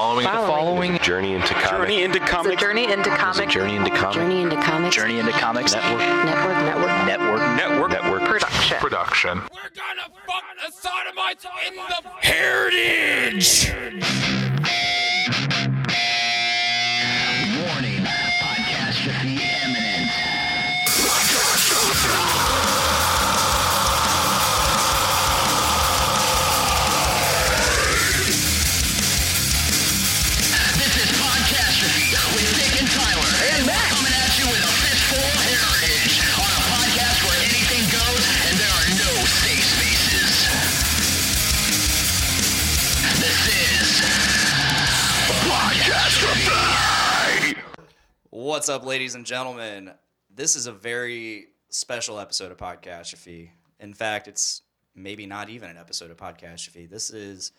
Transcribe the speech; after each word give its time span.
following. 0.00 0.24
The 0.24 0.30
following 0.32 0.98
Journey 1.00 1.34
into 1.34 1.52
comics. 1.54 1.70
Journey 1.70 2.02
into 2.02 2.16
It's 2.16 2.24
a 2.30 2.32
comics. 2.32 2.60
journey 2.62 2.84
into 2.90 3.10
comics. 3.10 3.52
Journey 3.52 3.76
into 3.76 3.90
comics. 3.90 4.16
Journey 4.16 4.40
into 4.40 4.56
comics. 4.62 4.96
Journey 4.96 5.18
into 5.18 5.32
comics. 5.32 5.74
Network. 5.74 6.00
Network. 6.00 6.56
Network. 6.64 7.06
Network. 7.06 7.40
Network. 7.56 7.90
Network. 7.90 8.22
Production. 8.24 8.78
Production. 8.78 9.38
We're 9.38 9.70
gonna 9.76 10.08
fuck 10.26 10.44
the 10.64 10.72
sodomites 10.72 11.44
in 11.66 11.74
the 11.76 12.00
Heritage. 12.26 13.72
What's 48.50 48.68
up, 48.68 48.84
ladies 48.84 49.14
and 49.14 49.24
gentlemen? 49.24 49.92
This 50.28 50.56
is 50.56 50.66
a 50.66 50.72
very 50.72 51.50
special 51.68 52.18
episode 52.18 52.50
of 52.50 52.58
Podcastrophe. 52.58 53.50
In 53.78 53.94
fact, 53.94 54.26
it's 54.26 54.62
maybe 54.96 55.24
not 55.24 55.48
even 55.50 55.70
an 55.70 55.76
episode 55.76 56.10
of 56.10 56.16
Podcastrophe. 56.16 56.90
This 56.90 57.10
is 57.10 57.52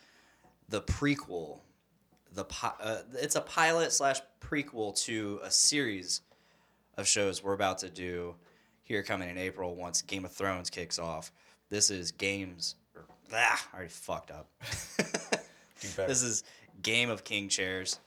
the 0.68 0.82
prequel. 0.82 1.60
The 2.34 2.44
uh, 2.62 3.04
it's 3.14 3.38
a 3.38 3.42
pilot 3.42 3.94
slash 3.94 4.20
prequel 4.42 4.94
to 5.06 5.40
a 5.42 5.50
series 5.50 6.24
of 6.98 7.08
shows 7.08 7.42
we're 7.42 7.54
about 7.54 7.78
to 7.78 7.90
do 7.90 8.36
here 8.84 9.02
coming 9.02 9.30
in 9.30 9.38
April 9.38 9.74
once 9.74 10.02
Game 10.02 10.26
of 10.26 10.34
Thrones 10.34 10.70
kicks 10.70 11.00
off. 11.00 11.32
This 11.70 11.90
is 11.90 12.12
games. 12.12 12.76
Or, 12.98 13.06
ah, 13.34 13.66
I 13.72 13.76
already 13.78 13.92
fucked 13.92 14.30
up. 14.30 14.50
this 15.96 16.22
is 16.22 16.44
Game 16.82 17.10
of 17.10 17.24
King 17.24 17.48
Chairs, 17.48 17.98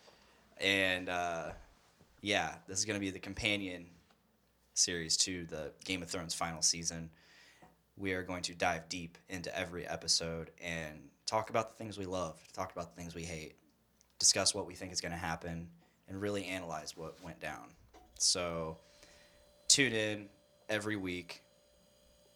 and 0.61 1.09
uh, 1.09 1.53
yeah, 2.25 2.55
this 2.67 2.79
is 2.79 2.87
going 2.87 2.99
to 2.99 3.01
be 3.05 3.11
the 3.11 3.19
companion 3.19 3.85
series 4.73 5.15
to 5.19 5.45
the 5.45 5.73
Game 5.85 6.03
of 6.03 6.09
Thrones 6.09 6.33
final 6.33 6.63
season. 6.63 7.11
We 7.99 8.15
are 8.15 8.23
going 8.23 8.41
to 8.45 8.55
dive 8.55 8.89
deep 8.89 9.19
into 9.29 9.57
every 9.57 9.87
episode 9.87 10.51
and 10.65 11.11
talk 11.27 11.51
about 11.51 11.69
the 11.69 11.77
things 11.77 11.99
we 11.99 12.07
love, 12.07 12.41
talk 12.55 12.73
about 12.73 12.97
the 12.97 13.01
things 13.01 13.15
we 13.15 13.25
hate, 13.25 13.57
discuss 14.19 14.55
what 14.55 14.67
we 14.67 14.75
think 14.75 14.91
is 14.91 15.03
going 15.03 15.13
to 15.13 15.19
happen, 15.19 15.69
and 16.09 16.19
really 16.19 16.47
analyze 16.47 16.97
what 16.97 17.23
went 17.23 17.41
down. 17.41 17.67
So, 18.19 18.79
tune 19.69 19.93
in 19.93 20.29
every 20.71 20.97
week. 20.97 21.43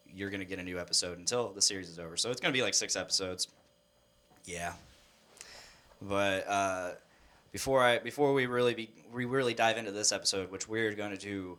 You're 0.06 0.28
going 0.28 0.41
to 0.41 0.47
get 0.47 0.59
a 0.59 0.62
new 0.62 0.78
episode 0.78 1.16
until 1.16 1.50
the 1.55 1.62
series 1.62 1.89
is 1.89 1.98
over. 1.98 2.19
So, 2.19 2.31
it's 2.31 2.42
going 2.42 2.53
to 2.53 2.56
be 2.56 2.62
like 2.62 2.75
six 2.75 2.94
episodes. 2.94 3.48
Yeah. 4.44 4.75
But 6.03 6.47
uh, 6.47 6.91
before 7.52 7.82
I 7.82 7.98
before 7.98 8.32
we 8.32 8.46
really 8.46 8.74
be 8.74 8.91
we 9.12 9.24
really 9.24 9.54
dive 9.54 9.77
into 9.78 9.91
this 9.92 10.12
episode, 10.12 10.50
which 10.50 10.68
we're 10.68 10.92
going 10.94 11.10
to 11.12 11.16
do, 11.16 11.58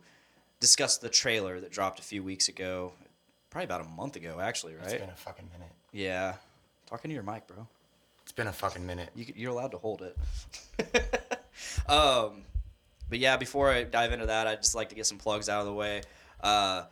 discuss 0.60 0.98
the 0.98 1.08
trailer 1.08 1.60
that 1.60 1.70
dropped 1.70 1.98
a 1.98 2.02
few 2.02 2.22
weeks 2.22 2.48
ago, 2.48 2.92
probably 3.50 3.64
about 3.64 3.80
a 3.80 3.88
month 3.88 4.16
ago, 4.16 4.38
actually, 4.40 4.74
It's 4.74 4.92
right? 4.92 5.00
been 5.00 5.10
a 5.10 5.16
fucking 5.16 5.48
minute. 5.52 5.72
Yeah, 5.92 6.34
talking 6.86 7.08
to 7.08 7.14
your 7.14 7.24
mic, 7.24 7.46
bro. 7.46 7.66
It's 8.22 8.32
been 8.32 8.46
a 8.46 8.52
fucking 8.52 8.86
minute. 8.86 9.10
You, 9.16 9.26
you're 9.34 9.50
allowed 9.50 9.72
to 9.72 9.78
hold 9.78 10.02
it. 10.02 10.16
um, 11.88 12.42
but 13.08 13.18
yeah, 13.18 13.36
before 13.36 13.70
I 13.70 13.82
dive 13.82 14.12
into 14.12 14.26
that, 14.26 14.46
I'd 14.46 14.62
just 14.62 14.74
like 14.76 14.88
to 14.90 14.94
get 14.94 15.06
some 15.06 15.18
plugs 15.18 15.48
out 15.48 15.60
of 15.60 15.66
the 15.66 15.72
way. 15.72 16.02
Uh, 16.40 16.84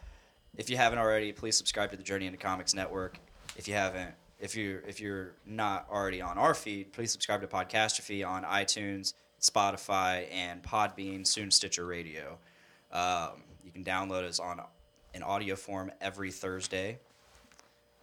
if 0.57 0.69
you 0.69 0.77
haven't 0.77 0.99
already, 0.99 1.33
please 1.33 1.57
subscribe 1.57 1.91
to 1.93 1.97
the 1.97 2.03
Journey 2.03 2.27
into 2.27 2.39
Comics 2.39 2.75
Network. 2.75 3.19
If 3.57 3.69
you 3.69 3.75
haven't, 3.75 4.13
if 4.39 4.57
you're 4.57 4.81
if 4.81 5.01
you're 5.01 5.33
not 5.47 5.87
already 5.91 6.21
on 6.21 6.39
our 6.39 6.55
feed, 6.55 6.93
please 6.93 7.11
subscribe 7.13 7.41
to 7.41 7.47
Podcastrophe 7.47 8.27
on 8.27 8.45
iTunes, 8.45 9.15
Spotify, 9.41 10.33
and 10.33 10.63
Podbean. 10.63 11.27
Soon 11.27 11.51
Stitcher 11.51 11.87
Radio. 11.87 12.39
Um, 12.93 13.43
you 13.65 13.71
can 13.73 13.85
download 13.85 14.25
us 14.25 14.39
on 14.39 14.61
in 15.15 15.23
audio 15.23 15.57
form 15.57 15.91
every 16.01 16.31
Thursday. 16.31 16.99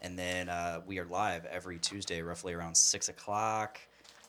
And 0.01 0.19
then 0.19 0.49
uh, 0.49 0.81
we 0.85 0.99
are 0.99 1.05
live 1.05 1.45
every 1.45 1.79
Tuesday, 1.79 2.21
roughly 2.21 2.53
around 2.53 2.75
6 2.75 3.09
o'clock 3.09 3.79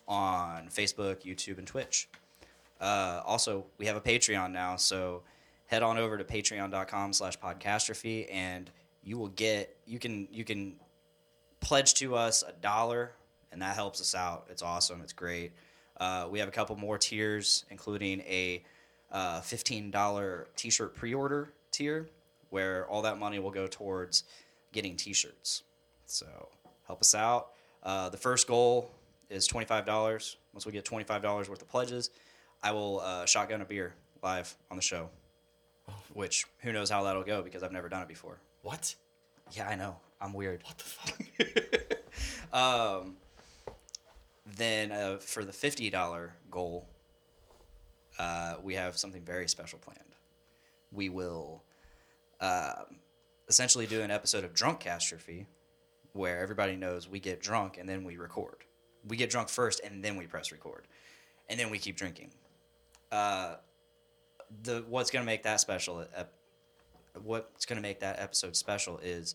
on 0.09 0.69
Facebook, 0.69 1.22
YouTube, 1.22 1.59
and 1.59 1.66
Twitch. 1.66 2.09
Uh, 2.81 3.21
also, 3.27 3.66
we 3.78 3.87
have 3.87 3.97
a 3.97 4.00
Patreon 4.00 4.53
now, 4.53 4.77
so 4.77 5.22
head 5.66 5.83
on 5.83 5.99
over 5.99 6.16
to 6.16 6.25
patreon.com 6.25 7.12
slash 7.12 7.39
podcastrophe 7.39 8.27
and 8.33 8.71
you 9.03 9.19
will 9.19 9.28
get, 9.28 9.77
you 9.87 9.99
can, 9.99 10.28
you 10.31 10.45
can 10.45 10.77
pledge 11.66 11.94
to 11.94 12.15
us 12.15 12.44
a 12.47 12.53
dollar 12.53 13.10
and 13.50 13.60
that 13.60 13.75
helps 13.75 14.00
us 14.00 14.15
out. 14.15 14.47
It's 14.49 14.62
awesome. 14.62 15.00
It's 15.00 15.12
great. 15.12 15.50
Uh, 15.97 16.28
we 16.31 16.38
have 16.38 16.47
a 16.47 16.53
couple 16.53 16.77
more 16.77 16.97
tiers, 16.97 17.65
including 17.71 18.21
a 18.21 18.62
uh, 19.10 19.41
$15 19.41 20.44
t-shirt 20.54 20.94
pre-order 20.94 21.49
tier 21.72 22.06
where 22.50 22.87
all 22.87 23.03
that 23.03 23.19
money 23.19 23.41
will 23.41 23.50
go 23.50 23.66
towards 23.66 24.22
getting 24.71 24.94
t-shirts. 24.94 25.65
So 26.06 26.27
help 26.87 27.00
us 27.00 27.16
out. 27.16 27.49
Uh, 27.83 28.10
the 28.10 28.16
first 28.16 28.47
goal 28.47 28.88
is 29.28 29.48
$25. 29.48 30.37
Once 30.53 30.66
we 30.66 30.71
get 30.71 30.84
$25 30.84 31.48
worth 31.48 31.62
of 31.62 31.69
pledges, 31.69 32.10
I 32.62 32.71
will 32.71 33.00
uh, 33.00 33.27
shotgun 33.27 33.60
a 33.60 33.65
beer 33.65 33.93
live 34.22 34.54
on 34.71 34.77
the 34.77 34.83
show. 34.84 35.10
Which 36.15 36.44
who 36.60 36.72
knows 36.72 36.91
how 36.91 37.03
that'll 37.03 37.25
go 37.25 37.43
because 37.43 37.65
I've 37.65 37.72
never 37.72 37.88
done 37.88 38.03
it 38.03 38.09
before. 38.09 38.38
What? 38.62 38.94
Yeah, 39.50 39.66
I 39.66 39.75
know. 39.75 39.97
I'm 40.21 40.32
weird. 40.32 40.62
What 40.65 40.78
the 40.78 40.84
fuck? 40.84 41.97
Um, 42.53 43.16
then 44.56 44.93
uh, 44.93 45.19
for 45.19 45.44
the 45.44 45.53
fifty 45.53 45.91
dollar 45.91 46.34
goal, 46.50 46.87
uh, 48.19 48.54
we 48.62 48.75
have 48.75 48.97
something 48.97 49.22
very 49.22 49.49
special 49.49 49.78
planned. 49.78 50.00
We 50.93 51.09
will 51.09 51.62
um 52.41 52.97
essentially 53.49 53.87
do 53.87 54.00
an 54.00 54.10
episode 54.10 54.44
of 54.44 54.54
Drunk 54.54 54.81
Catastrophe, 54.81 55.47
where 56.12 56.41
everybody 56.41 56.77
knows 56.77 57.09
we 57.09 57.21
get 57.21 57.43
drunk 57.43 57.77
and 57.78 57.88
then 57.88 58.04
we 58.04 58.16
record. 58.16 58.65
We 59.06 59.16
get 59.16 59.31
drunk 59.31 59.48
first 59.48 59.81
and 59.84 60.03
then 60.03 60.16
we 60.16 60.27
press 60.27 60.50
record, 60.50 60.87
and 61.50 61.60
then 61.60 61.71
we 61.71 61.78
keep 61.78 61.97
drinking. 61.97 62.31
Uh, 63.12 63.56
the 64.62 64.84
what's 64.88 65.10
gonna 65.10 65.27
make 65.27 65.43
that 65.43 65.60
special? 65.60 66.06
what's 67.22 67.66
gonna 67.66 67.81
make 67.81 68.00
that 68.00 68.21
episode 68.21 68.56
special 68.56 68.98
is 68.98 69.34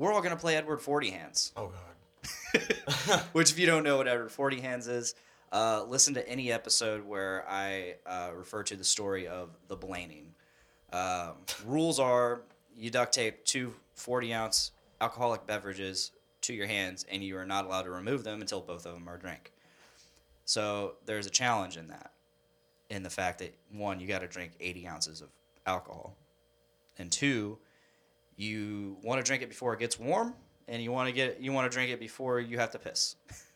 we're 0.00 0.14
all 0.14 0.22
gonna 0.22 0.34
play 0.34 0.56
Edward 0.56 0.78
Forty 0.78 1.10
Hands. 1.10 1.52
Oh 1.56 1.68
god. 1.68 3.22
Which, 3.32 3.52
if 3.52 3.58
you 3.58 3.66
don't 3.66 3.84
know 3.84 3.98
what 3.98 4.08
Edward 4.08 4.32
Forty 4.32 4.60
Hands 4.60 4.86
is, 4.88 5.14
uh, 5.52 5.84
listen 5.86 6.14
to 6.14 6.26
any 6.26 6.50
episode 6.50 7.06
where 7.06 7.44
I 7.46 7.96
uh, 8.06 8.30
refer 8.34 8.62
to 8.64 8.76
the 8.76 8.84
story 8.84 9.28
of 9.28 9.50
the 9.68 9.76
Blaney. 9.76 10.32
Um, 10.92 11.34
rules 11.66 12.00
are 12.00 12.42
you 12.76 12.90
duct 12.90 13.12
tape 13.12 13.44
two 13.44 13.74
40 13.94 14.32
ounce 14.32 14.70
alcoholic 15.02 15.46
beverages 15.46 16.12
to 16.42 16.54
your 16.54 16.66
hands, 16.66 17.04
and 17.10 17.22
you 17.22 17.36
are 17.36 17.44
not 17.44 17.66
allowed 17.66 17.82
to 17.82 17.90
remove 17.90 18.24
them 18.24 18.40
until 18.40 18.62
both 18.62 18.86
of 18.86 18.94
them 18.94 19.06
are 19.06 19.18
drank. 19.18 19.52
So 20.46 20.94
there's 21.04 21.26
a 21.26 21.30
challenge 21.30 21.76
in 21.76 21.88
that, 21.88 22.12
in 22.88 23.02
the 23.02 23.10
fact 23.10 23.40
that 23.40 23.54
one, 23.70 24.00
you 24.00 24.08
got 24.08 24.20
to 24.20 24.26
drink 24.26 24.52
80 24.60 24.88
ounces 24.88 25.20
of 25.20 25.28
alcohol, 25.66 26.16
and 26.98 27.12
two, 27.12 27.58
you 28.40 28.96
want 29.02 29.22
to 29.22 29.28
drink 29.28 29.42
it 29.42 29.48
before 29.48 29.74
it 29.74 29.80
gets 29.80 29.98
warm, 29.98 30.34
and 30.66 30.82
you 30.82 30.90
want 30.90 31.08
to 31.08 31.12
get 31.14 31.40
you 31.40 31.52
want 31.52 31.70
to 31.70 31.74
drink 31.74 31.90
it 31.90 32.00
before 32.00 32.40
you 32.40 32.58
have 32.58 32.70
to 32.72 32.78
piss. 32.78 33.16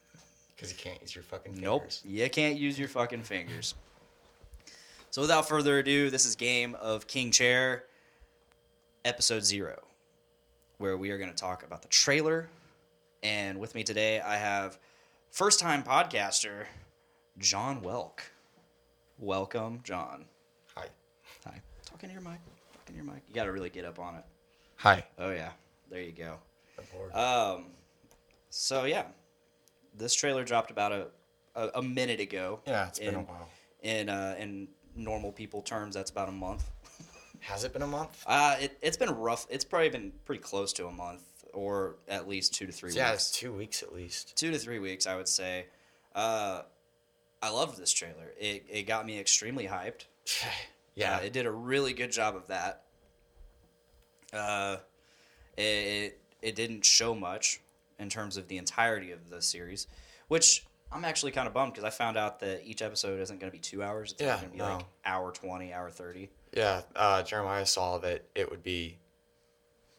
Because 0.56 0.70
you 0.70 0.78
can't 0.78 1.02
use 1.02 1.12
your 1.12 1.24
fucking 1.24 1.54
fingers. 1.54 2.02
Nope, 2.04 2.12
you 2.12 2.30
can't 2.30 2.56
use 2.56 2.78
your 2.78 2.86
fucking 2.86 3.22
fingers. 3.22 3.74
So 5.10 5.20
without 5.20 5.48
further 5.48 5.80
ado, 5.80 6.10
this 6.10 6.24
is 6.24 6.36
Game 6.36 6.76
of 6.76 7.08
King 7.08 7.32
Chair, 7.32 7.86
episode 9.04 9.44
zero, 9.44 9.82
where 10.78 10.96
we 10.96 11.10
are 11.10 11.18
going 11.18 11.28
to 11.28 11.34
talk 11.34 11.64
about 11.64 11.82
the 11.82 11.88
trailer. 11.88 12.48
And 13.24 13.58
with 13.58 13.74
me 13.74 13.82
today, 13.82 14.20
I 14.20 14.36
have 14.36 14.78
first-time 15.32 15.82
podcaster 15.82 16.66
Jon 17.36 17.80
Welk. 17.82 18.20
Welcome, 19.18 19.80
Jon. 19.82 20.24
Hi. 20.76 20.86
Hi. 21.46 21.60
Talking 21.84 22.10
to 22.10 22.12
your 22.12 22.22
mic. 22.22 22.38
Talking 22.72 22.94
to 22.94 22.94
your 22.94 23.04
mic. 23.04 23.24
You 23.28 23.34
got 23.34 23.44
to 23.44 23.52
really 23.52 23.70
get 23.70 23.84
up 23.84 23.98
on 23.98 24.14
it. 24.14 24.24
Hi. 24.76 25.04
Oh 25.18 25.30
yeah, 25.30 25.50
there 25.90 26.02
you 26.02 26.12
go. 26.12 26.38
Um, 27.12 27.66
so 28.50 28.84
yeah, 28.84 29.04
this 29.96 30.14
trailer 30.14 30.44
dropped 30.44 30.70
about 30.70 30.92
a 30.92 31.06
a, 31.54 31.70
a 31.76 31.82
minute 31.82 32.20
ago. 32.20 32.60
yeah, 32.66 32.88
it's 32.88 32.98
been 32.98 33.08
in, 33.08 33.14
a 33.14 33.20
while. 33.20 33.48
In 33.82 34.08
uh, 34.08 34.34
in 34.38 34.68
normal 34.96 35.32
people 35.32 35.62
terms, 35.62 35.94
that's 35.94 36.10
about 36.10 36.28
a 36.28 36.32
month. 36.32 36.70
Has 37.40 37.64
it 37.64 37.72
been 37.72 37.82
a 37.82 37.86
month? 37.86 38.22
Uh, 38.26 38.56
it 38.60 38.78
it's 38.82 38.96
been 38.96 39.10
rough. 39.10 39.46
It's 39.50 39.64
probably 39.64 39.90
been 39.90 40.12
pretty 40.24 40.42
close 40.42 40.72
to 40.74 40.86
a 40.86 40.92
month, 40.92 41.22
or 41.52 41.96
at 42.08 42.28
least 42.28 42.54
two 42.54 42.66
to 42.66 42.72
three 42.72 42.92
yeah, 42.92 43.10
weeks. 43.10 43.28
it's 43.28 43.38
two 43.38 43.52
weeks 43.52 43.82
at 43.82 43.94
least. 43.94 44.36
two 44.36 44.50
to 44.50 44.58
three 44.58 44.78
weeks, 44.78 45.06
I 45.06 45.16
would 45.16 45.28
say. 45.28 45.66
Uh, 46.14 46.62
I 47.42 47.50
loved 47.50 47.78
this 47.78 47.92
trailer. 47.92 48.32
It 48.38 48.66
it 48.68 48.82
got 48.84 49.06
me 49.06 49.18
extremely 49.18 49.66
hyped. 49.66 50.06
yeah. 50.94 51.16
Uh, 51.16 51.20
it 51.20 51.32
did 51.32 51.46
a 51.46 51.52
really 51.52 51.92
good 51.92 52.10
job 52.10 52.36
of 52.36 52.46
that. 52.48 52.83
Uh, 54.34 54.76
it 55.56 56.18
it 56.42 56.54
didn't 56.56 56.84
show 56.84 57.14
much 57.14 57.60
in 57.98 58.08
terms 58.08 58.36
of 58.36 58.48
the 58.48 58.56
entirety 58.58 59.12
of 59.12 59.30
the 59.30 59.40
series, 59.40 59.86
which 60.28 60.66
I'm 60.92 61.04
actually 61.04 61.32
kind 61.32 61.46
of 61.46 61.54
bummed 61.54 61.72
because 61.72 61.84
I 61.84 61.90
found 61.90 62.16
out 62.16 62.40
that 62.40 62.62
each 62.64 62.82
episode 62.82 63.20
isn't 63.20 63.38
going 63.40 63.50
to 63.50 63.56
be 63.56 63.60
two 63.60 63.82
hours. 63.82 64.12
It's 64.12 64.20
Yeah, 64.22 64.36
going 64.36 64.46
to 64.48 64.52
be 64.52 64.58
no. 64.58 64.76
like 64.76 64.86
hour 65.04 65.30
twenty, 65.32 65.72
hour 65.72 65.90
thirty. 65.90 66.30
Yeah, 66.52 66.82
uh, 66.94 67.22
Jeremiah 67.22 67.66
saw 67.66 67.98
that 67.98 68.24
it 68.34 68.50
would 68.50 68.62
be 68.62 68.98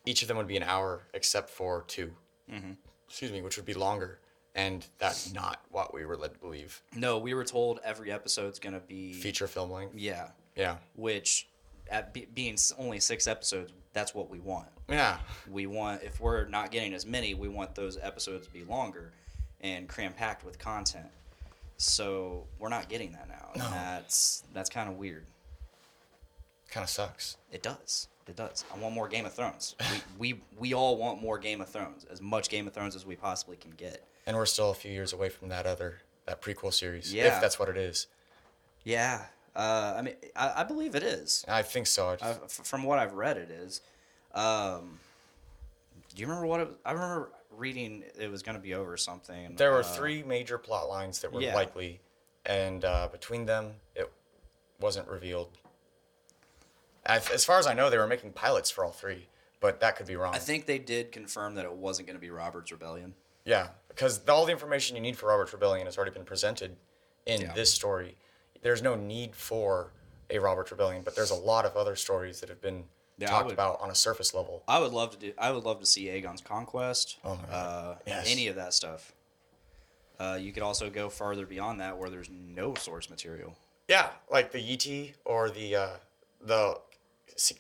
each 0.06 0.22
of 0.22 0.28
them 0.28 0.38
would 0.38 0.48
be 0.48 0.56
an 0.58 0.64
hour 0.64 1.02
except 1.14 1.50
for 1.50 1.84
2 1.88 2.12
Mm-hmm. 2.52 2.72
Excuse 3.10 3.32
me, 3.32 3.42
which 3.42 3.58
would 3.58 3.66
be 3.66 3.74
longer, 3.74 4.20
and 4.54 4.86
that's 5.00 5.34
not 5.34 5.62
what 5.72 5.94
we 5.96 6.06
were 6.06 6.16
led 6.16 6.34
to 6.34 6.40
believe. 6.40 6.82
No, 6.96 7.18
we 7.18 7.34
were 7.34 7.44
told 7.44 7.80
every 7.84 8.12
episode's 8.12 8.60
going 8.60 8.74
to 8.74 8.80
be 8.80 9.14
Feature 9.14 9.48
film 9.48 9.72
length. 9.72 9.96
Yeah, 9.98 10.30
Yeah, 10.56 10.78
which 10.96 11.50
at 11.90 12.14
be, 12.14 12.28
being 12.34 12.58
only 12.78 13.00
six 13.00 13.28
episodes, 13.28 13.72
that's 13.94 14.14
what 14.14 14.30
we 14.30 14.40
want. 14.40 14.68
yeah, 14.90 15.18
we 15.50 15.66
want 15.68 16.04
if 16.04 16.20
we're 16.20 16.46
not 16.48 16.72
getting 16.72 16.94
as 16.94 17.06
many 17.06 17.34
we 17.34 17.48
want 17.48 17.74
those 17.76 17.98
episodes 18.02 18.48
to 18.48 18.54
be 18.54 18.64
longer 18.64 19.12
and 19.62 19.88
cram 19.88 20.14
packed 20.14 20.46
with 20.46 20.60
content. 20.60 21.08
So 21.78 22.46
we're 22.60 22.70
not 22.70 22.88
getting 22.90 23.12
that 23.14 23.28
now 23.28 23.50
and 23.54 23.62
that's 23.64 24.44
that's 24.54 24.70
kind 24.70 24.90
of 24.90 24.98
weird. 24.98 25.26
Kind 26.70 26.84
of 26.84 26.90
sucks. 26.90 27.38
it 27.52 27.64
does. 27.64 28.08
It 28.28 28.36
does. 28.36 28.66
I 28.74 28.80
want 28.80 28.96
more 28.96 29.08
game 29.08 29.26
of 29.26 29.34
thrones. 29.34 29.76
We, 30.20 30.34
we 30.34 30.42
we 30.58 30.74
all 30.74 30.98
want 30.98 31.22
more 31.22 31.38
game 31.38 31.62
of 31.62 31.70
thrones 31.70 32.06
as 32.10 32.22
much 32.22 32.50
game 32.50 32.68
of 32.68 32.74
thrones 32.74 32.96
as 32.96 33.06
we 33.06 33.16
possibly 33.16 33.56
can 33.58 33.72
get. 33.72 34.04
And 34.26 34.36
we're 34.36 34.46
still 34.48 34.72
a 34.72 34.74
few 34.74 34.92
years 34.92 35.14
away 35.14 35.30
from 35.30 35.50
that 35.50 35.66
other 35.66 36.00
that 36.26 36.42
prequel 36.42 36.74
series, 36.74 37.14
Yeah. 37.14 37.36
if 37.36 37.42
that's 37.42 37.60
what 37.60 37.70
it 37.70 37.78
is. 37.78 38.08
yeah 38.84 39.26
uh, 39.56 39.94
i 39.98 40.02
mean 40.02 40.16
I, 40.36 40.54
I 40.58 40.64
believe 40.64 40.96
it 40.96 41.04
is 41.04 41.46
I 41.48 41.62
think 41.62 41.88
so. 41.88 42.10
I- 42.10 42.26
I, 42.26 42.30
f- 42.32 42.50
from 42.64 42.84
what 42.84 43.00
i've 43.00 43.14
read 43.14 43.38
it 43.38 43.50
is 43.50 43.82
um, 44.34 45.00
do 46.14 46.22
you 46.22 46.28
remember 46.28 46.48
what 46.48 46.60
it 46.62 46.68
was? 46.68 46.78
i 46.86 46.92
remember 46.92 47.32
reading 47.58 48.04
it 48.20 48.30
was 48.30 48.44
going 48.44 48.56
to 48.56 48.62
be 48.62 48.74
over 48.74 48.98
something 48.98 49.56
there 49.56 49.72
were 49.72 49.80
uh, 49.80 49.84
three 49.84 50.24
major 50.24 50.58
plot 50.58 50.90
lines 50.90 51.20
that 51.22 51.32
were 51.32 51.42
yeah. 51.42 51.56
likely, 51.56 52.02
and 52.46 52.84
uh, 52.84 53.08
between 53.12 53.46
them, 53.46 53.72
it 53.96 54.12
wasn't 54.82 55.08
revealed. 55.08 55.50
As, 57.06 57.30
as 57.30 57.46
far 57.46 57.60
as 57.60 57.68
I 57.68 57.74
know, 57.74 57.90
they 57.90 57.98
were 57.98 58.08
making 58.08 58.32
pilots 58.34 58.70
for 58.70 58.84
all 58.84 58.92
three, 58.92 59.28
but 59.62 59.80
that 59.80 59.96
could 59.96 60.08
be 60.08 60.16
wrong. 60.16 60.34
I 60.36 60.40
think 60.40 60.66
they 60.66 60.80
did 60.80 61.12
confirm 61.12 61.56
that 61.56 61.66
it 61.66 61.72
wasn't 61.74 62.08
going 62.08 62.18
to 62.18 62.22
be 62.22 62.30
Robert's 62.30 62.72
Rebellion. 62.72 63.14
Yeah, 63.46 63.70
because 63.88 64.20
all 64.28 64.46
the 64.46 64.52
information 64.52 64.96
you 64.96 65.02
need 65.02 65.16
for 65.18 65.28
Robert's 65.28 65.54
Rebellion 65.54 65.86
has 65.86 65.98
already 65.98 66.12
been 66.12 66.26
presented 66.26 66.76
in 67.26 67.42
Yeah. 67.42 67.54
this 67.54 67.72
story. 67.72 68.18
There's 68.66 68.82
no 68.82 68.96
need 68.96 69.36
for 69.36 69.92
a 70.32 70.40
Robert's 70.40 70.72
Rebellion, 70.72 71.04
but 71.04 71.16
there's 71.16 71.30
a 71.30 71.36
lot 71.36 71.66
of 71.66 71.78
other 71.78 71.96
stories 71.96 72.40
that 72.40 72.50
have 72.50 72.62
been 72.62 72.86
Yeah, 73.20 73.28
talked 73.28 73.46
would- 73.46 73.54
about 73.54 73.80
on 73.80 73.92
a 73.92 73.96
surface 73.96 74.34
level. 74.34 74.64
I 74.68 74.80
would 74.80 74.92
love 74.92 75.12
to 75.12 75.18
do. 75.18 75.34
I 75.38 75.52
would 75.52 75.64
love 75.66 75.80
to 75.82 75.86
see 75.86 76.08
Aegon's 76.10 76.42
Conquest. 76.42 77.18
Oh. 77.24 77.34
Uh, 77.34 77.98
Yes. 78.08 78.26
Any 78.28 78.48
of 78.48 78.56
that 78.56 78.74
stuff. 78.74 79.14
Uh, 80.20 80.40
you 80.42 80.52
could 80.52 80.64
also 80.64 80.90
go 80.90 81.12
farther 81.12 81.46
beyond 81.46 81.80
that, 81.80 82.00
where 82.00 82.10
there's 82.10 82.28
no 82.32 82.74
source 82.74 83.08
material. 83.08 83.56
Yeah, 83.88 84.10
like 84.32 84.52
the 84.52 84.60
Yi 84.60 84.78
Ti 84.78 85.14
or 85.26 85.52
the 85.52 85.76
uh, 85.76 85.90
the 86.42 86.80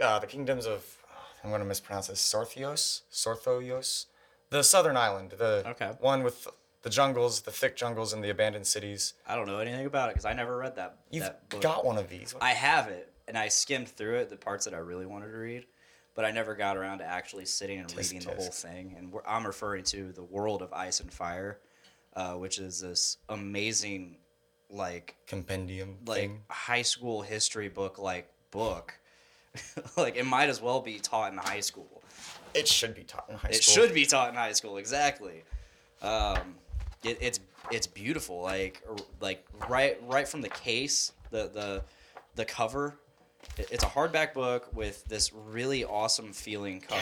uh, 0.02 0.18
the 0.18 0.26
kingdoms 0.28 0.66
of 0.66 1.04
I'm 1.44 1.52
going 1.52 1.62
to 1.62 1.68
mispronounce 1.68 2.08
this 2.08 2.20
Sorthios, 2.20 3.02
Sorthoios, 3.12 4.08
the 4.50 4.64
southern 4.64 4.98
island, 4.98 5.34
the 5.38 5.64
Okay. 5.68 5.92
one 6.00 6.24
with 6.24 6.48
the 6.86 6.92
jungles, 6.92 7.42
the 7.42 7.52
thick 7.52 7.76
jungles, 7.76 8.14
and 8.14 8.24
the 8.24 8.30
abandoned 8.30 8.68
cities. 8.68 9.16
I 9.28 9.36
don't 9.36 9.48
know 9.48 9.58
anything 9.58 9.88
about 9.88 10.10
it 10.10 10.14
because 10.14 10.26
I 10.26 10.34
never 10.34 10.56
read 10.56 10.76
that. 10.76 11.00
You've 11.10 11.24
that 11.24 11.50
book. 11.50 11.60
got 11.60 11.84
one 11.84 11.98
of 11.98 12.10
these. 12.10 12.36
I 12.40 12.52
have 12.52 12.90
it, 12.90 13.12
and 13.28 13.36
I 13.36 13.48
skimmed 13.48 13.88
through 13.88 14.18
it, 14.18 14.30
the 14.30 14.36
parts 14.36 14.66
that 14.66 14.76
I 14.76 14.78
really 14.78 15.08
wanted 15.08 15.32
to 15.32 15.38
read, 15.38 15.66
but 16.14 16.26
I 16.26 16.32
never 16.32 16.54
got 16.54 16.78
around 16.78 17.00
to 17.00 17.04
actually 17.04 17.46
sitting 17.46 17.80
and 17.80 17.88
Tisk, 17.88 18.14
reading 18.14 18.20
the 18.20 18.36
whole 18.36 18.52
thing. 18.52 18.94
And 19.00 19.12
we're, 19.12 19.26
I'm 19.28 19.48
referring 19.48 19.84
to 19.86 20.12
the 20.12 20.22
World 20.22 20.62
of 20.62 20.72
Ice 20.74 21.00
and 21.00 21.12
Fire, 21.12 21.58
uh, 22.16 22.34
which 22.34 22.60
is 22.60 22.82
this 22.82 23.18
amazing, 23.30 24.18
like 24.70 25.16
compendium 25.26 25.98
like 26.06 26.20
thing. 26.20 26.42
high 26.52 26.84
school 26.84 27.24
history 27.24 27.68
book 27.68 27.98
like 27.98 28.32
book. 28.52 28.94
like 29.98 30.18
it 30.18 30.26
might 30.28 30.50
as 30.50 30.62
well 30.62 30.82
be 30.82 31.00
taught 31.00 31.32
in 31.32 31.40
high 31.40 31.62
school. 31.62 32.04
It 32.54 32.68
should 32.68 32.94
be 32.94 33.04
taught 33.04 33.26
in 33.28 33.38
high 33.38 33.50
It 33.50 33.64
school. 33.64 33.84
It 33.84 33.88
should 33.88 33.96
be 33.96 34.06
taught 34.06 34.30
in 34.30 34.36
high 34.36 34.54
school, 34.54 34.78
exactly. 34.78 35.44
Um, 36.04 36.56
it, 37.06 37.18
it's 37.22 37.40
it's 37.72 37.88
beautiful, 37.88 38.42
like 38.42 38.82
like 39.22 39.46
right 39.70 39.98
right 40.08 40.28
from 40.28 40.42
the 40.42 40.50
case, 40.50 41.12
the 41.32 41.50
the 41.54 41.84
the 42.36 42.46
cover. 42.46 42.96
it- 43.58 43.70
It's 43.72 43.84
a 43.84 43.88
hardback 43.88 44.34
book 44.34 44.68
with 44.74 45.06
this 45.06 45.32
really 45.34 45.84
awesome 45.86 46.34
feeling 46.34 46.82
cover, 46.82 47.02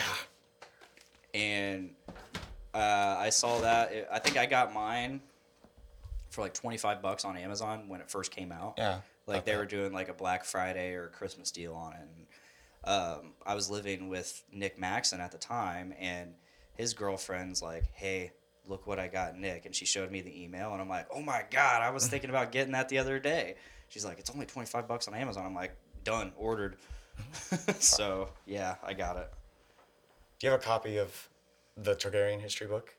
Yeah. 1.34 1.40
and 1.40 1.96
uh, 2.74 3.16
I 3.20 3.30
saw 3.30 3.60
that. 3.62 4.08
I 4.12 4.20
think 4.20 4.38
I 4.38 4.46
got 4.46 4.74
mine 4.74 5.22
for 6.30 6.42
like 6.42 6.54
twenty 6.54 6.78
five 6.78 7.02
bucks 7.02 7.26
on 7.26 7.38
Amazon 7.38 7.88
when 7.88 8.02
it 8.02 8.10
first 8.10 8.32
came 8.32 8.52
out. 8.52 8.76
Yeah. 8.78 9.02
Like 9.26 9.38
about 9.38 9.46
they 9.46 9.56
were 9.56 9.66
doing 9.66 9.94
like 9.94 10.10
a 10.10 10.14
Black 10.14 10.44
Friday 10.44 10.94
or 10.94 11.08
Christmas 11.08 11.50
deal 11.52 11.74
on 11.76 11.94
it. 11.94 12.00
And, 12.02 12.26
um, 12.86 13.32
I 13.46 13.56
was 13.56 13.70
living 13.70 14.10
with 14.10 14.44
Nick 14.52 14.78
Maxon 14.78 15.22
at 15.22 15.32
the 15.32 15.38
time, 15.38 15.94
and 15.98 16.34
his 16.76 16.94
girlfriend's 16.94 17.62
like, 17.62 17.86
"Hey, 17.94 18.32
look 18.68 18.88
what 18.88 19.00
I 19.00 19.08
got, 19.08 19.38
Nick," 19.38 19.66
and 19.66 19.76
she 19.76 19.86
showed 19.86 20.12
me 20.12 20.22
the 20.22 20.44
email, 20.44 20.72
and 20.74 20.82
I'm 20.82 20.90
like, 20.90 21.08
"Oh 21.14 21.22
my 21.22 21.44
god, 21.50 21.82
I 21.82 21.90
was 21.90 22.08
thinking 22.08 22.30
about 22.30 22.52
getting 22.52 22.74
that 22.74 22.90
the 22.90 22.98
other 23.00 23.20
day." 23.20 23.56
She's 23.90 24.06
like, 24.06 24.20
"It's 24.20 24.30
only 24.30 24.46
twenty 24.46 24.68
five 24.68 24.88
bucks 24.88 25.08
on 25.08 25.14
Amazon." 25.14 25.46
I'm 25.46 25.56
like, 25.56 25.76
"Done, 26.04 26.34
ordered." 26.38 26.78
so 27.80 28.30
yeah, 28.46 28.76
I 28.84 28.94
got 28.94 29.18
it. 29.18 29.30
Do 30.40 30.48
you 30.48 30.52
have 30.52 30.60
a 30.60 30.64
copy 30.64 30.98
of 30.98 31.30
the 31.78 31.96
Targaryen 31.96 32.42
history 32.42 32.68
book? 32.68 32.96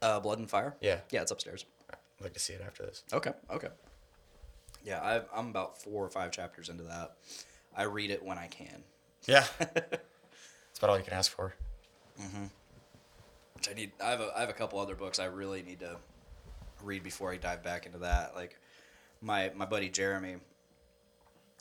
Uh, 0.00 0.20
Blood 0.20 0.38
and 0.38 0.48
Fire. 0.48 0.76
Yeah. 0.80 1.00
yeah, 1.10 1.22
it's 1.22 1.30
upstairs. 1.30 1.64
I'd 1.90 1.96
like 2.20 2.34
to 2.34 2.38
see 2.38 2.52
it 2.52 2.62
after 2.64 2.84
this. 2.84 3.04
Okay, 3.12 3.32
okay. 3.50 3.68
Yeah, 4.84 5.02
I've, 5.02 5.24
I'm 5.34 5.48
about 5.48 5.80
four 5.80 6.04
or 6.04 6.10
five 6.10 6.30
chapters 6.30 6.68
into 6.68 6.84
that. 6.84 7.16
I 7.74 7.84
read 7.84 8.10
it 8.10 8.22
when 8.22 8.36
I 8.36 8.48
can. 8.48 8.84
Yeah. 9.26 9.44
That's 9.58 10.78
about 10.78 10.90
all 10.90 10.98
you 10.98 11.04
can 11.04 11.14
ask 11.14 11.32
for. 11.32 11.54
Which 13.64 13.74
I 13.74 13.80
need. 13.80 13.92
I 14.02 14.10
have 14.10 14.20
a, 14.20 14.30
I 14.36 14.40
have 14.40 14.50
a 14.50 14.54
couple 14.54 14.78
other 14.78 14.94
books 14.94 15.18
I 15.18 15.24
really 15.24 15.62
need 15.62 15.80
to 15.80 15.96
read 16.82 17.02
before 17.02 17.32
I 17.32 17.38
dive 17.38 17.62
back 17.62 17.86
into 17.86 17.98
that. 17.98 18.34
Like 18.34 18.58
my 19.22 19.52
my 19.54 19.64
buddy 19.64 19.88
Jeremy, 19.88 20.36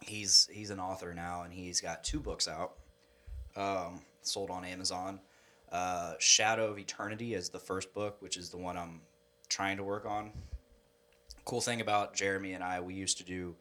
he's 0.01 0.50
he's 0.51 0.70
an 0.70 0.82
author 0.82 1.13
now, 1.13 1.44
and 1.44 1.54
he's 1.54 1.80
got 1.80 2.04
two 2.04 2.20
books 2.20 2.48
out, 2.48 2.74
um, 3.56 4.01
sold 4.22 4.50
on 4.50 4.66
Amazon. 4.66 5.22
Uh, 5.72 6.16
Shadow 6.20 6.68
of 6.68 6.78
Eternity 6.78 7.36
is 7.36 7.50
the 7.50 7.60
first 7.60 7.94
book, 7.94 8.18
which 8.20 8.36
is 8.36 8.50
the 8.50 8.58
one 8.58 8.78
I'm 8.78 9.01
trying 9.48 9.78
to 9.78 9.84
work 9.84 10.06
on. 10.06 10.32
Cool 11.46 11.62
thing 11.62 11.80
about 11.80 12.13
Jeremy 12.16 12.54
and 12.54 12.63
I, 12.63 12.82
we 12.82 12.94
used 12.96 13.18
to 13.20 13.24
do 13.24 13.56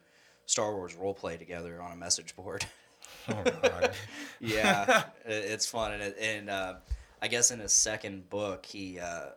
Star 0.47 0.75
Wars 0.75 0.95
role 0.95 1.13
play 1.13 1.37
together 1.37 1.81
on 1.81 1.93
a 1.93 1.95
message 1.95 2.35
board. 2.35 2.65
Oh 3.29 3.43
god. 3.61 3.93
yeah, 4.41 5.03
it's 5.25 5.65
fun, 5.65 5.93
and 5.93 6.03
it, 6.03 6.17
and 6.19 6.49
uh, 6.49 6.73
I 7.23 7.27
guess 7.27 7.51
in 7.51 7.59
his 7.59 7.71
second 7.71 8.29
book, 8.29 8.65
he 8.65 8.99
uh, 8.99 9.29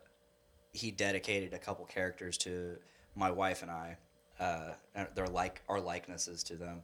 he 0.73 0.91
dedicated 0.91 1.55
a 1.55 1.59
couple 1.59 1.85
characters 1.87 2.37
to 2.39 2.77
my 3.15 3.31
wife 3.31 3.63
and 3.63 3.71
I. 3.71 3.97
Uh, 4.41 4.73
and 4.97 5.07
they're 5.15 5.29
like 5.29 5.63
our 5.69 5.81
likenesses 5.81 6.43
to 6.43 6.57
them, 6.57 6.83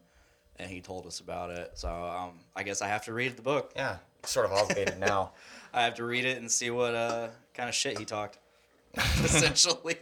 and 0.60 0.70
he 0.70 0.80
told 0.80 1.04
us 1.06 1.18
about 1.18 1.50
it. 1.50 1.72
So 1.74 1.88
um, 1.88 2.38
I 2.54 2.62
guess 2.62 2.82
I 2.82 2.86
have 2.86 3.04
to 3.06 3.12
read 3.12 3.36
the 3.36 3.42
book. 3.42 3.72
yeah. 3.74 3.96
Sort 4.24 4.46
of 4.46 4.52
obligated 4.52 5.00
now. 5.00 5.32
I 5.74 5.82
have 5.82 5.94
to 5.94 6.04
read 6.04 6.24
it 6.24 6.38
and 6.38 6.48
see 6.48 6.70
what 6.70 6.94
uh, 6.94 7.28
kind 7.52 7.68
of 7.68 7.74
shit 7.74 7.98
he 7.98 8.04
talked. 8.04 8.38
Essentially, 8.94 9.96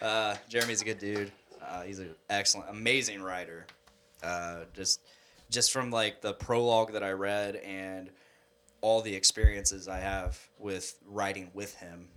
uh, 0.00 0.36
Jeremy's 0.48 0.80
a 0.80 0.86
good 0.86 0.98
dude. 0.98 1.30
Uh, 1.62 1.82
he's 1.82 1.98
an 1.98 2.14
excellent, 2.30 2.70
amazing 2.70 3.20
writer. 3.20 3.66
Uh, 4.22 4.60
just, 4.72 5.00
just 5.50 5.70
from 5.70 5.90
like 5.90 6.22
the 6.22 6.32
prologue 6.32 6.92
that 6.94 7.02
I 7.02 7.10
read 7.10 7.56
and 7.56 8.08
all 8.84 9.00
the 9.00 9.14
experiences 9.14 9.88
I 9.88 9.96
have 10.00 10.38
with 10.58 10.96
writing 11.06 11.50
with 11.54 11.74
him, 11.76 12.08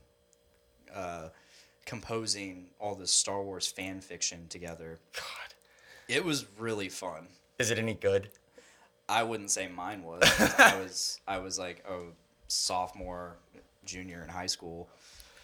uh, 0.94 1.30
composing 1.86 2.66
all 2.78 2.94
this 2.94 3.10
Star 3.10 3.42
Wars 3.42 3.66
fan 3.66 4.02
fiction 4.02 4.48
together. 4.50 5.00
God. 5.14 5.54
It 6.10 6.26
was 6.26 6.46
really 6.60 6.90
fun. 6.90 7.28
Is 7.58 7.72
it 7.72 7.80
any 7.80 7.94
good? 7.94 8.32
I 9.08 9.24
wouldn't 9.24 9.50
say 9.50 9.70
mine 9.70 10.04
was. 10.04 10.24
I 10.60 10.78
was 10.78 11.22
I 11.26 11.38
was 11.38 11.58
like 11.58 11.86
a 11.90 12.00
sophomore, 12.50 13.38
junior 13.86 14.22
in 14.22 14.28
high 14.28 14.48
school, 14.48 14.90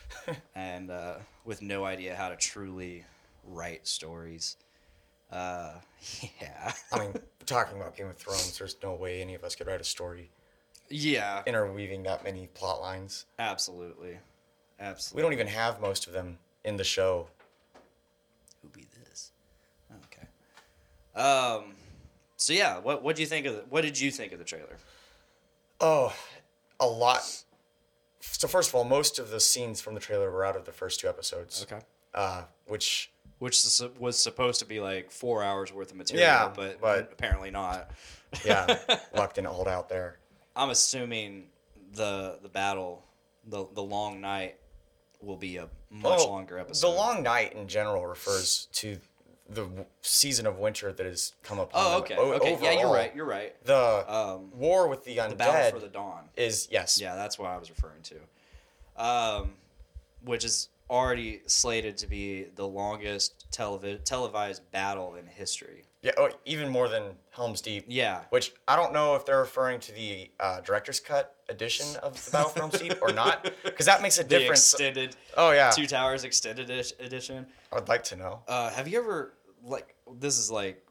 and 0.55 0.91
uh, 0.91 1.15
with 1.45 1.61
no 1.61 1.85
idea 1.85 2.15
how 2.15 2.27
to 2.27 2.35
truly 2.35 3.05
write 3.47 3.87
stories. 3.87 4.57
Uh, 5.31 5.75
yeah, 6.41 6.73
I 6.91 6.99
mean, 6.99 7.13
talking 7.45 7.77
about 7.77 7.95
Game 7.95 8.07
of 8.07 8.17
Thrones, 8.17 8.57
there's 8.59 8.75
no 8.83 8.93
way 8.95 9.21
any 9.21 9.35
of 9.35 9.45
us 9.45 9.55
could 9.55 9.67
write 9.67 9.79
a 9.79 9.85
story 9.85 10.29
yeah, 10.89 11.43
interweaving 11.45 12.03
that 12.03 12.23
many 12.23 12.47
plot 12.53 12.81
lines. 12.81 13.25
absolutely, 13.39 14.17
absolutely. 14.79 15.17
We 15.17 15.25
don't 15.25 15.33
even 15.33 15.47
have 15.53 15.79
most 15.81 16.07
of 16.07 16.13
them 16.13 16.37
in 16.63 16.77
the 16.77 16.83
show. 16.83 17.27
Who 18.61 18.69
be 18.69 18.85
this? 19.07 19.31
Okay. 20.05 20.27
Um, 21.21 21.73
so 22.37 22.53
yeah, 22.53 22.79
what 22.79 23.03
what 23.03 23.15
do 23.15 23.21
you 23.21 23.27
think 23.27 23.45
of 23.45 23.55
the, 23.55 23.61
what 23.69 23.81
did 23.81 23.99
you 23.99 24.11
think 24.11 24.31
of 24.33 24.39
the 24.39 24.45
trailer? 24.45 24.77
Oh, 25.79 26.13
a 26.79 26.87
lot. 26.87 27.21
So 28.21 28.47
first 28.47 28.69
of 28.69 28.75
all, 28.75 28.83
most 28.85 29.19
of 29.19 29.29
the 29.31 29.39
scenes 29.39 29.81
from 29.81 29.95
the 29.95 29.99
trailer 29.99 30.31
were 30.31 30.45
out 30.45 30.55
of 30.55 30.65
the 30.65 30.71
first 30.71 30.99
two 30.99 31.07
episodes. 31.09 31.65
Okay. 31.69 31.81
Uh, 32.13 32.43
which 32.67 33.11
Which 33.39 33.61
was 33.99 34.17
supposed 34.21 34.59
to 34.59 34.65
be 34.65 34.79
like 34.79 35.11
four 35.11 35.43
hours 35.43 35.73
worth 35.73 35.91
of 35.91 35.97
material, 35.97 36.25
Yeah, 36.25 36.51
but, 36.55 36.79
but- 36.79 37.09
apparently 37.11 37.51
not. 37.51 37.91
yeah, 38.45 38.77
luck 39.15 39.33
didn't 39.33 39.47
hold 39.49 39.67
out 39.67 39.89
there. 39.89 40.19
I'm 40.55 40.69
assuming 40.69 41.45
the 41.93 42.39
the 42.41 42.49
battle, 42.49 43.03
the 43.47 43.65
the 43.73 43.83
long 43.83 44.21
night, 44.21 44.55
will 45.21 45.37
be 45.37 45.57
a 45.57 45.69
much 45.89 46.19
Oh, 46.21 46.29
longer 46.29 46.57
episode. 46.59 46.87
The 46.91 46.95
long 46.95 47.23
night 47.23 47.53
in 47.53 47.67
general 47.67 48.05
refers 48.05 48.67
to 48.73 48.97
the 49.49 49.67
season 50.01 50.47
of 50.47 50.57
winter 50.57 50.91
that 50.93 51.05
has 51.05 51.33
come 51.43 51.59
upon. 51.59 51.81
Oh, 51.83 51.97
okay. 51.99 52.15
O- 52.15 52.33
okay. 52.33 52.57
Yeah, 52.61 52.79
you're 52.79 52.91
right. 52.91 53.13
You're 53.15 53.25
right. 53.25 53.53
The 53.65 54.05
Um, 54.11 54.51
war 54.57 54.87
with 54.87 55.03
the 55.03 55.17
undead 55.17 55.29
The 55.31 55.35
battle 55.35 55.79
for 55.79 55.85
the 55.85 55.91
dawn. 55.91 56.29
is 56.35 56.67
yes. 56.71 56.99
Yeah, 56.99 57.15
that's 57.15 57.37
what 57.37 57.49
I 57.49 57.57
was 57.57 57.69
referring 57.69 58.01
to. 58.03 58.15
Um, 59.03 59.55
which 60.23 60.43
is 60.45 60.69
already 60.89 61.41
slated 61.47 61.97
to 61.97 62.07
be 62.07 62.43
the 62.55 62.67
longest 62.67 63.45
televi- 63.51 64.03
televised 64.03 64.69
battle 64.71 65.15
in 65.15 65.25
history. 65.27 65.83
Yeah, 66.03 66.11
oh, 66.17 66.29
even 66.45 66.69
more 66.69 66.89
than 66.89 67.13
Helm's 67.31 67.61
Deep. 67.61 67.85
Yeah. 67.87 68.21
Which 68.29 68.53
I 68.67 68.75
don't 68.75 68.91
know 68.93 69.15
if 69.15 69.25
they're 69.25 69.39
referring 69.39 69.79
to 69.79 69.91
the 69.93 70.29
uh, 70.39 70.59
director's 70.61 70.99
cut 70.99 71.35
edition 71.49 71.87
of 72.03 72.23
the 72.25 72.31
Battle 72.31 72.49
for 72.49 72.59
Helm's 72.59 72.77
Deep 72.79 72.95
or 73.01 73.11
not, 73.13 73.49
because 73.63 73.85
that 73.87 74.01
makes 74.01 74.19
a 74.19 74.23
The 74.23 74.29
difference. 74.29 74.73
extended 74.73 75.15
oh 75.37 75.51
yeah, 75.51 75.71
Two 75.71 75.87
Towers 75.87 76.23
extended 76.25 76.69
edition. 76.69 77.47
I 77.71 77.75
would 77.75 77.87
like 77.87 78.03
to 78.05 78.15
know. 78.17 78.41
Uh, 78.47 78.69
have 78.71 78.87
you 78.87 78.99
ever 78.99 79.33
like 79.63 79.95
this 80.19 80.37
is 80.37 80.51
like 80.51 80.83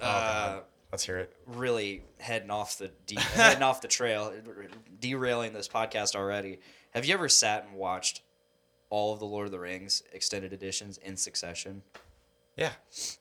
Oh, 0.00 0.06
uh. 0.06 0.60
Let's 0.92 1.04
hear 1.04 1.18
it. 1.18 1.32
really 1.46 2.04
heading 2.20 2.50
off 2.50 2.78
the 2.78 2.90
de- 3.06 3.18
heading 3.20 3.62
off 3.62 3.80
the 3.80 3.88
trail, 3.88 4.32
derailing 5.00 5.52
this 5.52 5.68
podcast 5.68 6.14
already. 6.14 6.60
Have 6.92 7.04
you 7.04 7.12
ever 7.14 7.28
sat 7.28 7.66
and 7.66 7.74
watched 7.74 8.22
all 8.88 9.12
of 9.12 9.18
the 9.18 9.26
Lord 9.26 9.46
of 9.46 9.50
the 9.52 9.58
Rings 9.58 10.02
extended 10.12 10.52
editions 10.52 10.98
in 10.98 11.16
succession? 11.16 11.82
Yeah, 12.56 12.72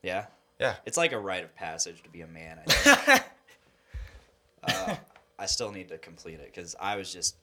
Yeah, 0.01 0.25
yeah. 0.59 0.75
it's 0.85 0.97
like 0.97 1.11
a 1.11 1.19
rite 1.19 1.43
of 1.43 1.53
passage 1.55 2.01
to 2.03 2.09
be 2.09 2.21
a 2.21 2.27
man. 2.27 2.59
I 2.65 2.71
think. 2.71 3.23
uh, 4.63 4.95
I 5.37 5.45
still 5.45 5.71
need 5.71 5.89
to 5.89 5.97
complete 5.97 6.39
it 6.39 6.51
because 6.53 6.75
I 6.79 6.95
was 6.95 7.11
just. 7.11 7.35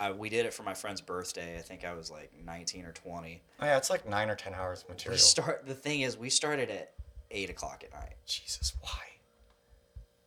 I, 0.00 0.10
we 0.10 0.28
did 0.28 0.44
it 0.44 0.52
for 0.52 0.64
my 0.64 0.74
friend's 0.74 1.00
birthday. 1.00 1.56
I 1.56 1.60
think 1.60 1.84
I 1.84 1.94
was 1.94 2.10
like 2.10 2.32
19 2.44 2.84
or 2.84 2.90
20. 2.92 3.40
Oh, 3.60 3.64
yeah, 3.64 3.76
it's 3.76 3.90
like 3.90 4.08
nine 4.08 4.28
or 4.28 4.34
ten 4.34 4.52
hours 4.52 4.82
of 4.82 4.88
We 4.88 4.94
material. 4.94 5.18
start. 5.18 5.66
The 5.66 5.74
thing 5.74 6.00
is, 6.00 6.16
we 6.18 6.30
started 6.30 6.68
at 6.70 6.92
eight 7.30 7.48
o'clock 7.48 7.84
at 7.84 7.92
night. 7.92 8.14
Jesus, 8.26 8.72
why? 8.80 8.98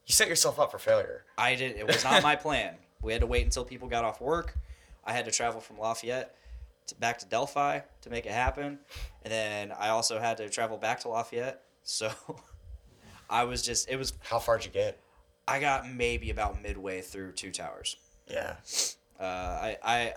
You 0.06 0.14
set 0.14 0.30
yourself 0.30 0.58
up 0.58 0.72
for 0.72 0.78
failure. 0.80 1.26
I 1.38 1.56
did. 1.56 1.76
It 1.76 1.86
was 1.86 2.02
not 2.06 2.24
my 2.24 2.36
plan. 2.38 2.76
We 3.02 3.12
had 3.12 3.20
to 3.22 3.28
wait 3.28 3.44
until 3.44 3.66
people 3.66 3.90
got 3.90 4.06
off 4.06 4.22
work. 4.22 4.58
I 5.04 5.12
had 5.12 5.26
to 5.26 5.32
travel 5.32 5.60
from 5.60 5.80
Lafayette 5.80 6.34
to, 6.88 6.96
back 6.96 7.20
to 7.20 7.26
Delphi 7.26 7.80
to 8.02 8.10
make 8.10 8.26
it 8.26 8.32
happen, 8.32 8.80
and 9.24 9.32
then 9.32 9.72
I 9.72 9.90
also 9.90 10.20
had 10.20 10.38
to 10.38 10.50
travel 10.50 10.78
back 10.78 11.02
to 11.02 11.10
Lafayette. 11.10 11.62
So 11.84 12.12
I 13.30 13.44
was 13.44 13.62
just. 13.62 13.90
It 13.90 13.98
was. 13.98 14.14
How 14.24 14.40
far 14.40 14.58
did 14.58 14.66
you 14.66 14.72
get? 14.72 15.00
I 15.48 15.60
got 15.60 15.90
maybe 15.90 16.30
about 16.30 16.62
midway 16.62 17.02
through 17.02 17.34
Two 17.34 17.52
Towers. 17.52 17.98
Yeah. 18.30 18.56
Uh, 19.20 19.24
I. 19.24 19.78
I. 19.84 20.14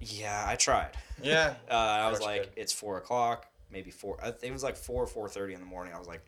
Yeah, 0.00 0.44
I 0.46 0.56
tried. 0.56 0.90
Yeah. 1.22 1.54
Uh, 1.70 1.74
I 1.74 2.10
was 2.10 2.20
like, 2.20 2.52
it's 2.56 2.72
four 2.72 2.98
o'clock, 2.98 3.46
maybe 3.70 3.90
four. 3.90 4.18
It 4.42 4.52
was 4.52 4.62
like 4.62 4.76
four, 4.76 5.06
four 5.06 5.28
thirty 5.28 5.54
in 5.54 5.60
the 5.60 5.66
morning. 5.66 5.92
I 5.92 5.98
was 5.98 6.08
like, 6.08 6.22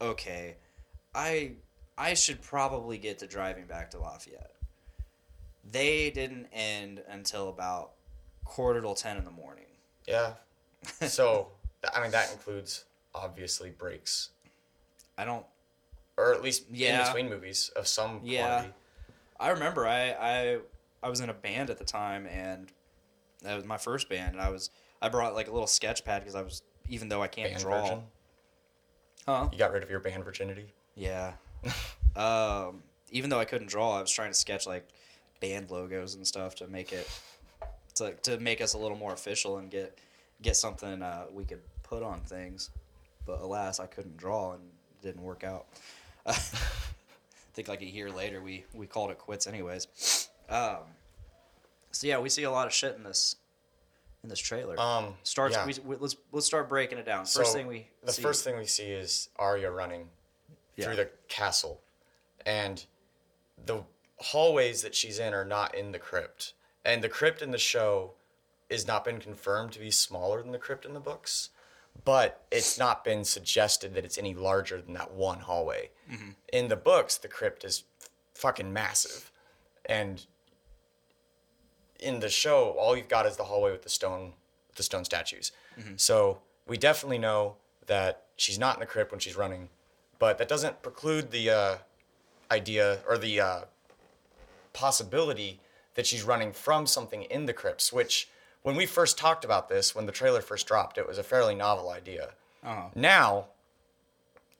okay, 0.00 0.56
I 1.14 1.52
I 1.98 2.14
should 2.14 2.40
probably 2.40 2.96
get 2.96 3.18
to 3.18 3.26
driving 3.26 3.66
back 3.66 3.90
to 3.90 3.98
Lafayette. 3.98 4.54
They 5.70 6.10
didn't 6.10 6.46
end 6.52 7.02
until 7.08 7.48
about 7.50 7.92
quarter 8.50 8.80
till 8.80 8.94
ten 8.94 9.16
in 9.16 9.24
the 9.24 9.30
morning. 9.30 9.64
Yeah. 10.06 10.34
So, 11.08 11.48
I 11.94 12.00
mean, 12.00 12.10
that 12.10 12.32
includes 12.32 12.84
obviously 13.14 13.70
breaks, 13.70 14.30
I 15.18 15.24
don't. 15.24 15.44
or 16.16 16.32
at 16.34 16.42
least 16.42 16.64
Yeah. 16.70 17.00
in 17.00 17.06
between 17.06 17.28
movies 17.30 17.70
of 17.76 17.86
some 17.86 18.20
Yeah. 18.24 18.46
quantity. 18.46 18.74
I 19.38 19.48
remember 19.50 19.86
I 19.86 20.10
I 20.12 20.58
I 21.02 21.08
was 21.08 21.20
in 21.20 21.28
a 21.30 21.34
band 21.34 21.70
at 21.70 21.78
the 21.78 21.84
time, 21.84 22.26
and 22.26 22.70
that 23.42 23.54
was 23.56 23.64
my 23.64 23.76
first 23.78 24.08
band. 24.08 24.32
And 24.32 24.40
I 24.40 24.50
was 24.50 24.70
I 25.02 25.08
brought 25.08 25.34
like 25.34 25.48
a 25.48 25.52
little 25.52 25.66
sketch 25.66 26.04
pad 26.04 26.22
because 26.22 26.34
I 26.34 26.42
was 26.42 26.62
even 26.88 27.08
though 27.08 27.22
I 27.22 27.28
can't 27.28 27.50
Band 27.52 27.62
draw. 27.62 27.80
virgin. 27.82 28.02
Huh? 29.26 29.48
You 29.52 29.58
got 29.58 29.72
rid 29.72 29.82
of 29.82 29.90
your 29.90 30.00
band 30.00 30.24
virginity. 30.24 30.72
Yeah. 30.94 31.34
um, 32.16 32.82
even 33.10 33.30
though 33.30 33.38
I 33.38 33.44
couldn't 33.44 33.68
draw, 33.68 33.96
I 33.98 34.00
was 34.00 34.10
trying 34.10 34.30
to 34.30 34.34
sketch 34.38 34.66
like 34.66 34.88
band 35.40 35.70
logos 35.70 36.14
and 36.14 36.26
stuff 36.26 36.54
to 36.56 36.66
make 36.66 36.92
it 36.92 37.06
to 37.96 38.12
to 38.22 38.38
make 38.38 38.60
us 38.60 38.74
a 38.74 38.78
little 38.78 38.96
more 38.96 39.12
official 39.12 39.58
and 39.58 39.70
get 39.70 39.98
get 40.42 40.56
something 40.56 41.02
uh, 41.02 41.24
we 41.32 41.44
could 41.44 41.60
put 41.82 42.02
on 42.02 42.20
things. 42.20 42.70
But 43.26 43.40
alas, 43.40 43.80
I 43.80 43.86
couldn't 43.86 44.16
draw 44.16 44.52
and 44.52 44.62
it 44.62 45.06
didn't 45.06 45.22
work 45.22 45.44
out. 45.44 45.66
I 46.26 46.32
think 46.32 47.68
like 47.68 47.82
a 47.82 47.86
year 47.90 48.10
later, 48.10 48.40
we 48.42 48.64
we 48.74 48.86
called 48.86 49.10
it 49.10 49.18
quits 49.18 49.46
anyways. 49.46 50.28
Um, 50.48 50.78
so 51.92 52.06
yeah, 52.06 52.18
we 52.18 52.28
see 52.28 52.44
a 52.44 52.50
lot 52.50 52.66
of 52.66 52.72
shit 52.72 52.96
in 52.96 53.02
this 53.04 53.36
in 54.22 54.28
this 54.28 54.38
trailer. 54.38 54.78
Um, 54.78 55.14
Starts. 55.22 55.56
yeah. 55.56 55.66
We, 55.66 55.74
we, 55.84 55.96
let's 55.96 56.16
let's 56.32 56.46
start 56.46 56.68
breaking 56.68 56.98
it 56.98 57.06
down. 57.06 57.20
First 57.24 57.34
So, 57.34 57.52
thing 57.52 57.66
we 57.66 57.88
the 58.04 58.12
see, 58.12 58.22
first 58.22 58.44
thing 58.44 58.56
we 58.58 58.66
see 58.66 58.84
is 58.90 59.28
Arya 59.36 59.70
running 59.70 60.08
Yeah. 60.76 60.86
through 60.86 60.96
the 60.96 61.10
castle, 61.28 61.80
and 62.46 62.84
the 63.66 63.82
hallways 64.18 64.82
that 64.82 64.94
she's 64.94 65.18
in 65.18 65.32
are 65.34 65.44
not 65.44 65.74
in 65.74 65.92
the 65.92 65.98
crypt, 65.98 66.52
and 66.84 67.02
the 67.02 67.08
crypt 67.08 67.42
in 67.42 67.50
the 67.50 67.58
show 67.58 68.12
is 68.68 68.86
not 68.86 69.04
been 69.04 69.18
confirmed 69.18 69.72
to 69.72 69.80
be 69.80 69.90
smaller 69.90 70.42
than 70.42 70.52
the 70.52 70.58
crypt 70.58 70.84
in 70.84 70.94
the 70.94 71.00
books, 71.00 71.50
but 72.04 72.44
it's 72.50 72.78
not 72.78 73.04
been 73.04 73.24
suggested 73.24 73.94
that 73.94 74.04
it's 74.04 74.18
any 74.18 74.34
larger 74.34 74.80
than 74.80 74.94
that 74.94 75.12
one 75.12 75.40
hallway. 75.40 75.90
Mm-hmm. 76.10 76.30
In 76.52 76.68
the 76.68 76.76
books, 76.76 77.16
the 77.18 77.28
crypt 77.28 77.64
is 77.64 77.84
fucking 78.34 78.72
massive, 78.72 79.32
and 79.84 80.24
in 81.98 82.20
the 82.20 82.28
show, 82.28 82.70
all 82.78 82.96
you've 82.96 83.08
got 83.08 83.26
is 83.26 83.36
the 83.36 83.44
hallway 83.44 83.72
with 83.72 83.82
the 83.82 83.90
stone, 83.90 84.32
the 84.76 84.82
stone 84.82 85.04
statues. 85.04 85.52
So 85.96 86.40
we 86.66 86.76
definitely 86.76 87.18
know 87.18 87.56
that 87.86 88.24
she's 88.36 88.58
not 88.58 88.76
in 88.76 88.80
the 88.80 88.86
crypt 88.86 89.10
when 89.10 89.20
she's 89.20 89.36
running, 89.36 89.68
but 90.18 90.38
that 90.38 90.48
doesn't 90.48 90.82
preclude 90.82 91.30
the 91.30 91.50
uh, 91.50 91.76
idea 92.50 92.98
or 93.08 93.18
the 93.18 93.40
uh, 93.40 93.60
possibility 94.72 95.60
that 96.00 96.06
she's 96.06 96.22
running 96.22 96.50
from 96.50 96.86
something 96.86 97.24
in 97.24 97.44
the 97.44 97.52
crypts. 97.52 97.92
Which, 97.92 98.26
when 98.62 98.74
we 98.74 98.86
first 98.86 99.18
talked 99.18 99.44
about 99.44 99.68
this, 99.68 99.94
when 99.94 100.06
the 100.06 100.12
trailer 100.12 100.40
first 100.40 100.66
dropped, 100.66 100.96
it 100.96 101.06
was 101.06 101.18
a 101.18 101.22
fairly 101.22 101.54
novel 101.54 101.90
idea. 101.90 102.30
Uh-huh. 102.64 102.84
Now, 102.94 103.48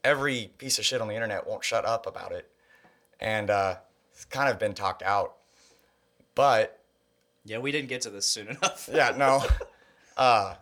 every 0.05 0.51
piece 0.59 0.79
of 0.79 0.85
shit 0.85 1.01
on 1.01 1.09
the 1.09 1.15
internet 1.15 1.47
won't 1.47 1.65
shut 1.65 1.87
up 1.87 2.07
about 2.07 2.33
it, 2.33 2.47
and 3.21 3.49
uh, 3.49 3.77
it's 4.13 4.27
kind 4.27 4.51
of 4.51 4.59
been 4.59 4.75
talked 4.75 5.03
out. 5.03 5.37
But 6.35 6.79
Yeah, 7.47 7.57
we 7.57 7.73
didn't 7.73 7.89
get 7.89 8.03
to 8.03 8.11
this 8.11 8.27
soon 8.27 8.49
enough. 8.55 8.87
yeah, 8.93 9.15
no. 9.17 9.43
Uh, 10.19 10.57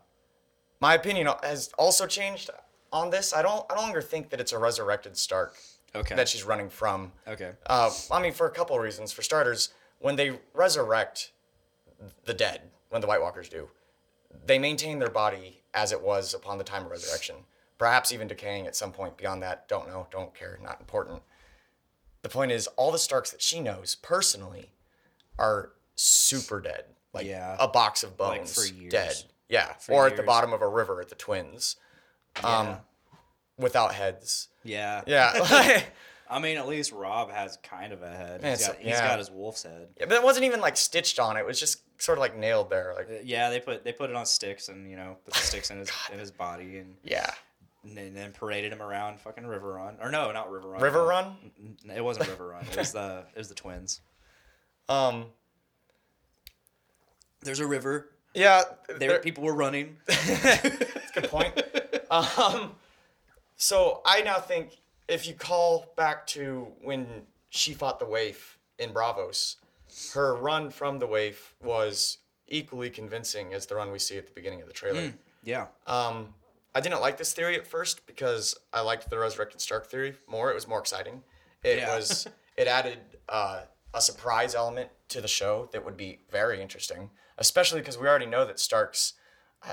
my 0.78 0.94
opinion 0.94 1.28
has 1.42 1.72
also 1.76 2.06
changed 2.06 2.50
on 2.92 3.10
this. 3.10 3.32
I 3.34 3.42
don't. 3.42 3.66
I 3.68 3.74
no 3.74 3.80
longer 3.80 4.00
think 4.00 4.30
that 4.30 4.38
it's 4.40 4.52
a 4.52 4.58
resurrected 4.60 5.16
Stark 5.16 5.56
Okay. 5.96 6.14
that 6.14 6.28
she's 6.28 6.44
running 6.44 6.70
from. 6.70 7.10
Okay. 7.26 7.50
Uh, 7.66 7.90
I 8.12 8.22
mean, 8.22 8.32
for 8.32 8.46
a 8.46 8.50
couple 8.52 8.76
of 8.76 8.82
reasons. 8.82 9.10
For 9.10 9.22
starters, 9.22 9.70
when 9.98 10.16
they 10.16 10.38
resurrect 10.54 11.32
the 12.24 12.34
dead, 12.34 12.62
when 12.90 13.00
the 13.00 13.06
White 13.06 13.20
Walkers 13.20 13.48
do, 13.48 13.68
they 14.46 14.58
maintain 14.58 14.98
their 14.98 15.10
body 15.10 15.62
as 15.74 15.92
it 15.92 16.00
was 16.02 16.34
upon 16.34 16.58
the 16.58 16.64
time 16.64 16.84
of 16.84 16.90
resurrection. 16.90 17.36
Perhaps 17.78 18.10
even 18.12 18.26
decaying 18.28 18.66
at 18.66 18.74
some 18.76 18.92
point 18.92 19.16
beyond 19.16 19.42
that. 19.42 19.68
Don't 19.68 19.88
know. 19.88 20.06
Don't 20.10 20.34
care. 20.34 20.58
Not 20.62 20.80
important. 20.80 21.22
The 22.22 22.28
point 22.28 22.50
is, 22.50 22.66
all 22.68 22.90
the 22.90 22.98
Starks 22.98 23.30
that 23.30 23.40
she 23.42 23.60
knows 23.60 23.94
personally 23.94 24.72
are 25.38 25.70
super 25.94 26.60
dead. 26.60 26.84
Like 27.12 27.26
Yeah. 27.26 27.56
a 27.60 27.68
box 27.68 28.02
of 28.02 28.18
Like 28.18 28.40
bones, 28.40 28.70
years. 28.72 28.90
dead. 28.92 29.14
Yeah, 29.48 29.72
For 29.74 29.92
or 29.92 30.06
at 30.08 30.16
the 30.16 30.22
bottom 30.22 30.52
of 30.52 30.60
a 30.60 30.68
river 30.68 31.00
at 31.00 31.08
the 31.08 31.14
Twins, 31.14 31.76
um, 32.42 32.66
Yeah. 32.66 32.78
without 33.56 33.94
heads. 33.94 34.48
Yeah. 34.62 35.02
Yeah. 35.06 35.82
I 36.30 36.38
mean, 36.40 36.56
at 36.58 36.68
least 36.68 36.92
Robb 36.92 37.30
has 37.30 37.56
kind 37.62 37.92
of 37.92 38.02
a 38.02 38.08
head. 38.08 38.40
Yeah, 38.42 38.50
He's 38.50 38.66
got, 38.66 38.76
he's 38.76 38.86
yeah. 38.88 39.08
got 39.08 39.18
his 39.18 39.30
wolf's 39.30 39.62
head. 39.62 39.88
Yeah, 39.98 40.06
but 40.06 40.16
it 40.16 40.22
wasn't 40.22 40.44
even 40.46 40.60
like 40.60 40.76
stitched 40.76 41.18
on. 41.18 41.36
It 41.36 41.46
was 41.46 41.58
just 41.58 41.80
sort 42.00 42.18
of 42.18 42.20
like 42.20 42.36
nailed 42.36 42.68
there. 42.70 42.92
Like, 42.96 43.08
Uh, 43.08 43.22
Yeah, 43.24 43.48
they 43.50 43.60
put 43.60 43.82
they 43.84 43.92
put 43.92 44.10
it 44.10 44.16
on 44.16 44.26
sticks 44.26 44.68
and 44.68 44.90
you 44.90 44.96
know 44.96 45.16
put 45.24 45.34
the 45.34 45.40
sticks 45.40 45.70
in 45.70 45.78
his 45.78 45.90
in 46.12 46.18
his 46.18 46.30
body 46.30 46.78
and, 46.78 46.96
yeah. 47.02 47.30
and 47.82 47.96
then- 47.96 48.12
then 48.14 48.32
paraded 48.32 48.72
him 48.72 48.82
around 48.82 49.20
fucking 49.20 49.44
Riverrun 49.44 49.94
or 50.02 50.10
no, 50.10 50.30
not 50.32 50.50
Riverrun. 50.50 50.80
River 50.80 51.02
uh, 51.02 51.06
Run? 51.06 51.36
It 51.94 52.04
wasn't 52.04 52.28
Riverrun. 52.28 52.70
It 52.70 52.76
was 52.76 52.92
the 52.98 53.24
it 53.34 53.38
was 53.38 53.48
the 53.48 53.54
twins. 53.54 54.00
Um. 54.88 55.26
There's 57.40 57.60
a 57.60 57.66
river. 57.66 58.10
Yeah. 58.34 58.62
There, 58.88 58.98
there- 58.98 59.18
people 59.20 59.44
were 59.44 59.54
running. 59.54 59.96
Good 61.14 61.24
point. 61.30 61.54
um. 62.10 62.72
So 63.56 64.02
I 64.04 64.20
now 64.22 64.38
think 64.38 64.78
if 65.08 65.26
you 65.26 65.34
call 65.34 65.92
back 65.96 66.26
to 66.28 66.68
when 66.82 67.06
she 67.50 67.72
fought 67.74 67.98
the 67.98 68.04
waif 68.06 68.58
in 68.78 68.90
Braavos, 68.90 69.56
her 70.14 70.34
run 70.36 70.70
from 70.70 70.98
the 70.98 71.06
waif 71.06 71.54
was 71.62 72.18
equally 72.46 72.90
convincing 72.90 73.52
as 73.54 73.66
the 73.66 73.74
run 73.74 73.90
we 73.90 73.98
see 73.98 74.16
at 74.18 74.26
the 74.26 74.32
beginning 74.32 74.60
of 74.60 74.66
the 74.68 74.72
trailer. 74.74 75.12
Yeah. 75.42 75.66
Um, 75.86 76.34
I 76.74 76.80
didn't 76.80 77.00
like 77.00 77.16
this 77.16 77.32
theory 77.32 77.56
at 77.56 77.66
first 77.66 78.06
because 78.06 78.54
I 78.72 78.80
liked 78.82 79.08
the 79.10 79.18
resurrected 79.18 79.60
Stark 79.60 79.86
theory 79.90 80.14
more. 80.28 80.50
It 80.50 80.54
was 80.54 80.68
more 80.68 80.78
exciting. 80.78 81.22
It 81.62 81.78
Yeah. 81.78 81.96
was 81.96 82.26
it 82.56 82.68
added 82.68 82.98
uh, 83.28 83.62
a 83.94 84.00
surprise 84.00 84.54
element 84.54 84.90
to 85.08 85.20
the 85.20 85.28
show 85.28 85.68
that 85.72 85.84
would 85.84 85.96
be 85.96 86.20
very 86.30 86.60
interesting, 86.60 87.10
especially 87.38 87.80
because 87.80 87.96
we 87.98 88.06
already 88.06 88.26
know 88.26 88.44
that 88.46 88.58
Starks 88.60 89.14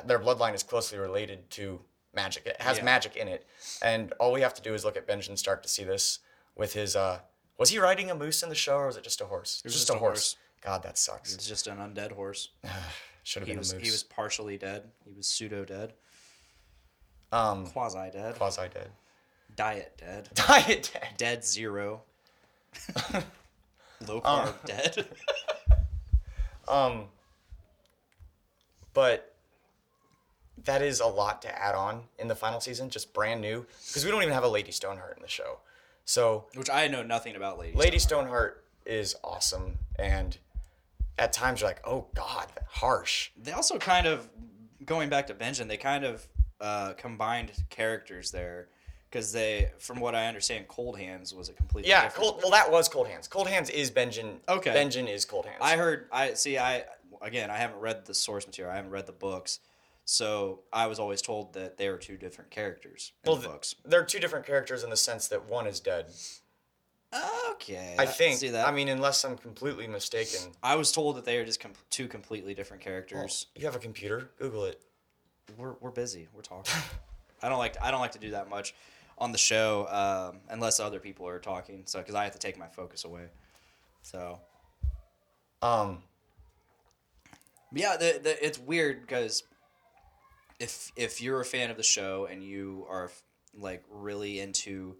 their 0.05 0.17
bloodline 0.19 0.55
is 0.55 0.63
closely 0.63 0.97
related 0.97 1.49
to 1.51 1.79
magic. 2.15 2.45
It 2.45 2.62
has 2.62 2.77
Yeah. 2.77 2.84
magic 2.84 3.15
in 3.15 3.27
it, 3.27 3.45
and 3.81 4.12
all 4.13 4.31
we 4.31 4.41
have 4.41 4.53
to 4.55 4.62
do 4.62 4.74
is 4.74 4.84
look 4.86 4.98
at 4.98 5.05
Benjamin 5.07 5.38
Stark 5.38 5.62
to 5.63 5.69
see 5.69 5.84
this 5.84 6.19
with 6.55 6.74
his. 6.74 6.95
Uh, 6.95 7.19
was 7.57 7.69
he 7.69 7.79
riding 7.79 8.10
a 8.12 8.15
moose 8.15 8.43
in 8.43 8.50
the 8.50 8.55
show, 8.55 8.77
or 8.77 8.88
was 8.88 8.98
it 8.98 9.03
just 9.03 9.22
a 9.22 9.25
horse? 9.25 9.60
It 9.60 9.65
was 9.65 9.74
just, 9.74 9.88
just 9.88 9.95
a 9.95 10.00
horse. 10.00 10.34
horse. 10.34 10.38
God, 10.62 10.84
that 10.84 10.98
sucks. 10.98 11.34
It's 11.36 11.48
just 11.48 11.67
an 11.67 11.77
undead 11.77 12.12
horse. 12.13 12.50
Should 13.24 13.41
have 13.41 13.48
been 13.48 13.57
was 13.57 13.72
a 13.72 13.75
moose. 13.77 13.86
he 13.86 13.91
was 13.91 14.03
partially 14.03 14.57
dead. 14.57 14.84
He 15.03 15.13
was 15.13 15.27
pseudo 15.27 15.65
dead. 15.65 15.93
um 17.31 17.65
Quasi 17.67 18.12
dead. 18.12 18.36
quasi 18.36 18.67
dead. 18.69 18.89
Diet 19.55 19.93
dead. 19.98 20.29
Diet 20.34 20.91
dead. 20.93 21.07
Dead 21.17 21.45
zero. 21.45 22.03
Low 24.07 24.22
carb 24.22 24.53
dead. 24.65 25.07
Um, 26.67 27.10
but 28.93 29.34
that 30.63 30.81
is 30.81 31.00
a 31.00 31.05
lot 31.07 31.41
to 31.43 31.62
add 31.62 31.75
on 31.75 32.03
in 32.17 32.27
the 32.27 32.35
final 32.35 32.59
season, 32.59 32.89
just 32.89 33.13
brand 33.13 33.41
new, 33.41 33.65
because 33.88 34.05
we 34.05 34.12
don't 34.12 34.21
even 34.21 34.33
have 34.33 34.43
a 34.43 34.50
Lady 34.50 34.71
Stoneheart 34.71 35.17
in 35.17 35.21
the 35.21 35.27
show. 35.29 35.59
So 36.05 36.45
Which 36.55 36.69
I 36.69 36.88
know 36.88 37.03
nothing 37.03 37.35
about 37.35 37.59
ladies. 37.59 37.75
Lady 37.75 38.00
Stoneheart 38.00 38.63
is 38.85 39.15
awesome, 39.24 39.77
and 39.97 40.38
at 41.17 41.33
times 41.33 41.62
you're 41.62 41.69
like, 41.69 41.81
oh 41.85 42.05
god, 42.13 42.47
harsh. 42.69 43.31
They 43.41 43.51
also 43.51 43.77
kind 43.79 44.05
of 44.07 44.27
going 44.85 45.09
back 45.09 45.27
to 45.27 45.33
Benjamin. 45.33 45.67
They 45.67 45.77
kind 45.77 46.03
of 46.03 46.27
uh, 46.62 46.93
combined 46.93 47.51
characters 47.69 48.31
there 48.31 48.67
because 49.09 49.31
they, 49.31 49.71
from 49.79 50.00
what 50.00 50.13
I 50.15 50.27
understand, 50.27 50.67
Cold 50.67 50.97
Hands 51.00 51.33
was 51.33 51.50
a 51.50 51.53
completely 51.53 51.89
Yeah, 51.89 52.03
different. 52.03 52.29
cold, 52.29 52.39
well 52.43 52.51
that 52.51 52.71
was 52.71 52.88
Cold 52.88 53.07
Hands. 53.07 53.27
Cold 53.27 53.47
Hands 53.47 53.69
is 53.69 53.89
Benjen. 53.91 54.38
Okay. 54.47 54.71
Benjen 54.71 55.09
is 55.12 55.25
Cold 55.25 55.45
Hands. 55.45 55.57
I 55.62 55.75
heard. 55.77 56.07
I 56.12 56.33
see. 56.35 56.57
I 56.57 56.83
again. 57.21 57.50
I 57.50 57.57
haven't 57.57 57.79
read 57.79 58.05
the 58.05 58.13
source 58.13 58.45
material. 58.45 58.71
I 58.74 58.75
haven't 58.75 58.91
read 58.91 59.05
the 59.07 59.12
books. 59.12 59.59
So 60.05 60.62
I 60.71 60.85
was 60.85 61.00
always 61.00 61.21
told 61.21 61.53
that 61.53 61.77
they 61.77 61.89
were 61.89 61.97
two 61.97 62.15
different 62.15 62.51
characters 62.51 63.12
in 63.24 63.31
well, 63.31 63.41
the 63.41 63.47
books. 63.47 63.75
they're 63.83 64.05
two 64.05 64.19
different 64.19 64.45
characters 64.45 64.83
in 64.83 64.91
the 64.91 64.97
sense 64.97 65.27
that 65.29 65.50
one 65.50 65.65
is 65.65 65.79
dead. 65.79 66.05
Okay, 67.51 67.95
I 67.97 68.05
think. 68.05 68.38
See 68.38 68.50
that? 68.50 68.67
I 68.67 68.71
mean, 68.71 68.89
unless 68.89 69.24
I'm 69.24 69.38
completely 69.38 69.88
mistaken. 69.88 70.51
I 70.62 70.75
was 70.75 70.91
told 70.91 71.15
that 71.15 71.25
they 71.25 71.38
are 71.38 71.45
just 71.45 71.59
com- 71.59 71.71
two 71.89 72.07
completely 72.07 72.53
different 72.53 72.83
characters. 72.83 73.47
You 73.55 73.65
have 73.65 73.75
a 73.75 73.79
computer. 73.79 74.31
Google 74.38 74.65
it. 74.65 74.81
we're, 75.57 75.74
we're 75.79 75.91
busy. 75.91 76.27
We're 76.33 76.41
talking. 76.41 76.74
I 77.41 77.50
don't 77.50 77.57
like 77.57 77.74
to, 77.74 77.85
I 77.85 77.91
don't 77.91 78.01
like 78.01 78.12
to 78.13 78.19
do 78.19 78.31
that 78.31 78.50
much 78.50 78.75
on 79.17 79.31
the 79.31 79.38
show 79.38 79.88
um, 79.89 80.39
unless 80.50 80.79
other 80.79 81.00
people 81.00 81.27
are 81.27 81.39
talking. 81.39 81.83
So 81.85 82.00
because 82.00 82.15
I 82.15 82.25
have 82.25 82.33
to 82.33 82.39
take 82.39 82.59
my 82.59 82.67
focus 82.67 83.05
away. 83.05 83.27
So 84.01 84.39
Um, 85.62 86.03
yeah, 87.74 87.97
the, 87.97 88.19
the, 88.21 88.45
it's 88.45 88.59
weird 88.59 89.01
because 89.01 89.43
if 90.59 90.91
if 90.95 91.21
you're 91.21 91.41
a 91.41 91.45
fan 91.45 91.69
of 91.71 91.77
the 91.77 91.83
show 91.83 92.27
and 92.29 92.43
you 92.43 92.85
are 92.89 93.12
like 93.57 93.83
really 93.89 94.39
into 94.39 94.95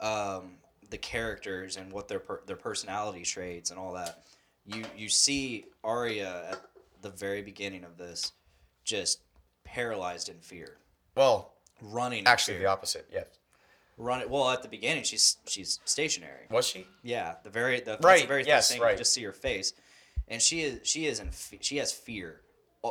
um, 0.00 0.52
the 0.90 0.98
characters 0.98 1.76
and 1.76 1.92
what 1.92 2.08
their 2.08 2.20
per, 2.20 2.40
their 2.46 2.56
personality 2.56 3.22
traits 3.22 3.70
and 3.70 3.78
all 3.78 3.92
that, 3.94 4.24
you 4.66 4.84
you 4.96 5.08
see 5.08 5.66
Arya 5.84 6.46
at 6.52 6.60
the 7.02 7.10
very 7.10 7.42
beginning 7.42 7.84
of 7.84 7.96
this 7.98 8.32
just 8.84 9.20
paralyzed 9.64 10.28
in 10.28 10.36
fear, 10.40 10.76
well, 11.14 11.52
running. 11.82 12.26
actually, 12.26 12.58
the 12.58 12.66
opposite. 12.66 13.06
Yes. 13.12 13.26
run 13.96 14.20
it. 14.20 14.30
Well, 14.30 14.48
at 14.50 14.62
the 14.62 14.68
beginning, 14.68 15.04
she's 15.04 15.36
she's 15.46 15.78
stationary. 15.84 16.46
Was 16.50 16.66
she? 16.66 16.86
Yeah, 17.02 17.34
the 17.44 17.50
very 17.50 17.80
the, 17.80 17.98
Right, 18.00 18.22
the 18.22 18.26
very 18.28 18.44
yes, 18.46 18.70
thing 18.70 18.80
right. 18.80 18.92
you 18.92 18.98
just 18.98 19.12
see 19.12 19.22
her 19.24 19.32
face, 19.32 19.72
and 20.26 20.40
she 20.40 20.60
is 20.62 20.80
she 20.88 21.06
is 21.06 21.20
in 21.20 21.30
fe- 21.30 21.58
she 21.60 21.76
has 21.76 21.92
fear 21.92 22.40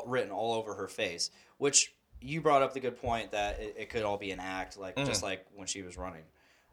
written 0.06 0.32
all 0.32 0.54
over 0.54 0.74
her 0.76 0.88
face. 0.88 1.32
Which 1.58 1.94
you 2.22 2.42
brought 2.42 2.62
up 2.62 2.74
the 2.74 2.80
good 2.80 3.00
point 3.00 3.32
that 3.32 3.60
it, 3.60 3.76
it 3.78 3.90
could 3.90 4.04
all 4.04 4.18
be 4.18 4.32
an 4.32 4.40
act, 4.40 4.78
like 4.78 4.96
Mm-hmm. 4.96 5.06
just 5.08 5.24
like 5.24 5.46
when 5.56 5.68
she 5.68 5.82
was 5.84 5.98
running 5.98 6.24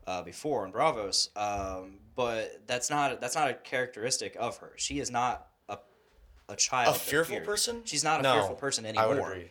uh, 0.06 0.22
before 0.22 0.64
in 0.66 0.72
Braavos. 0.72 1.28
Um, 1.36 1.98
but 2.16 2.62
that's 2.66 2.90
not 2.90 3.20
that's 3.20 3.34
not 3.34 3.48
a 3.50 3.54
characteristic 3.54 4.36
of 4.38 4.56
her. 4.58 4.72
She 4.76 4.98
is 5.00 5.10
not 5.10 5.48
a 5.68 5.78
a 6.48 6.56
child. 6.56 6.94
A 6.96 6.98
fearful 6.98 7.36
fears. 7.36 7.46
person? 7.46 7.82
She's 7.84 8.04
not 8.04 8.20
a 8.20 8.22
No, 8.22 8.34
fearful 8.34 8.56
person 8.56 8.86
anymore. 8.86 9.04
I 9.04 9.08
would 9.08 9.18
agree 9.18 9.50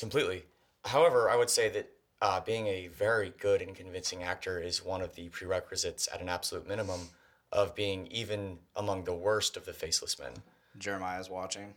completely. 0.00 0.44
However, 0.84 1.28
I 1.28 1.36
would 1.36 1.50
say 1.50 1.68
that 1.70 1.90
uh, 2.22 2.40
being 2.40 2.66
a 2.66 2.88
very 2.88 3.32
good 3.38 3.62
and 3.62 3.74
convincing 3.74 4.22
actor 4.22 4.58
is 4.58 4.84
one 4.84 5.00
of 5.00 5.14
the 5.14 5.28
prerequisites 5.28 6.08
at 6.12 6.20
an 6.20 6.28
absolute 6.28 6.66
minimum 6.66 7.08
of 7.52 7.74
being 7.74 8.06
even 8.08 8.58
among 8.76 9.04
the 9.04 9.14
worst 9.14 9.56
of 9.56 9.64
the 9.64 9.72
faceless 9.72 10.18
men. 10.18 10.32
Jeremiah's 10.78 11.28
watching. 11.30 11.74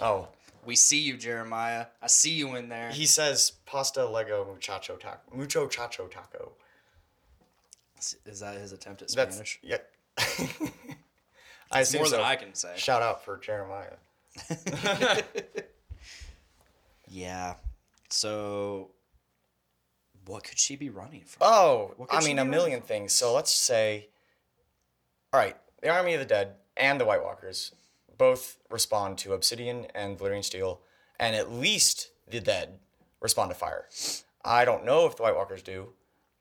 Oh, 0.00 0.28
We 0.64 0.76
see 0.76 0.98
you, 1.00 1.16
Jeremiah. 1.16 1.86
I 2.02 2.06
see 2.08 2.32
you 2.32 2.54
in 2.56 2.68
there. 2.68 2.90
he 2.90 3.06
says 3.06 3.52
pasta 3.66 4.06
Lego 4.06 4.44
muchacho 4.44 4.96
taco 4.96 5.20
mucho 5.34 5.66
chacho 5.68 6.10
taco. 6.10 6.52
Is 8.26 8.40
that 8.40 8.54
his 8.56 8.72
attempt 8.72 9.02
at 9.02 9.08
That's 9.08 9.34
Spanish? 9.34 9.58
yeah. 9.62 9.78
I 11.72 11.80
assume 11.80 12.00
more 12.02 12.08
than 12.10 12.20
so. 12.20 12.24
I 12.24 12.36
can 12.36 12.54
say. 12.54 12.72
Shout 12.76 13.02
out 13.02 13.24
for 13.24 13.36
Jeremiah. 13.38 13.96
Yeah. 17.10 17.54
So, 18.10 18.90
what 20.26 20.44
could 20.44 20.58
she 20.58 20.76
be 20.76 20.90
running 20.90 21.22
from? 21.24 21.38
Oh, 21.40 21.94
What 21.96 22.10
could 22.10 22.22
I 22.22 22.24
mean, 22.24 22.38
a 22.38 22.44
million 22.44 22.80
things. 22.82 23.12
So 23.12 23.32
let's 23.34 23.54
say, 23.54 24.08
all 25.32 25.40
right, 25.40 25.56
the 25.82 25.88
Army 25.88 26.14
of 26.14 26.20
the 26.20 26.26
Dead 26.26 26.54
and 26.76 27.00
the 27.00 27.04
White 27.04 27.22
Walkers 27.22 27.72
both 28.18 28.58
respond 28.68 29.16
to 29.18 29.32
obsidian 29.32 29.86
and 29.94 30.18
Valyrian 30.18 30.44
steel, 30.44 30.80
and 31.18 31.34
at 31.34 31.50
least 31.50 32.10
the 32.28 32.40
dead 32.40 32.78
respond 33.20 33.50
to 33.50 33.54
fire. 33.54 33.86
I 34.44 34.64
don't 34.64 34.84
know 34.84 35.06
if 35.06 35.16
the 35.16 35.22
White 35.22 35.36
Walkers 35.36 35.62
do. 35.62 35.92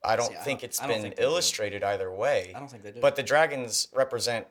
I 0.04 0.16
don't 0.16 0.30
See, 0.32 0.36
I 0.38 0.44
think 0.44 0.60
don't- 0.62 0.66
it's 0.70 0.80
been 0.80 1.02
think 1.02 1.16
they 1.16 1.22
do. 1.22 1.28
illustrated 1.28 1.84
either 1.84 2.12
way. 2.12 2.52
I 2.56 2.60
don't 2.60 2.68
think 2.70 2.84
they 2.84 2.92
do. 2.92 3.00
But 3.00 3.16
the 3.16 3.24
dragons 3.24 3.88
represent 3.94 4.48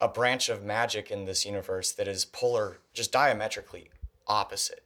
a 0.00 0.08
branch 0.08 0.48
of 0.48 0.62
magic 0.64 1.10
in 1.10 1.24
this 1.26 1.46
universe 1.46 1.92
that 1.92 2.08
is 2.08 2.24
polar, 2.24 2.78
just 2.92 3.12
diametrically 3.12 3.90
opposite 4.26 4.82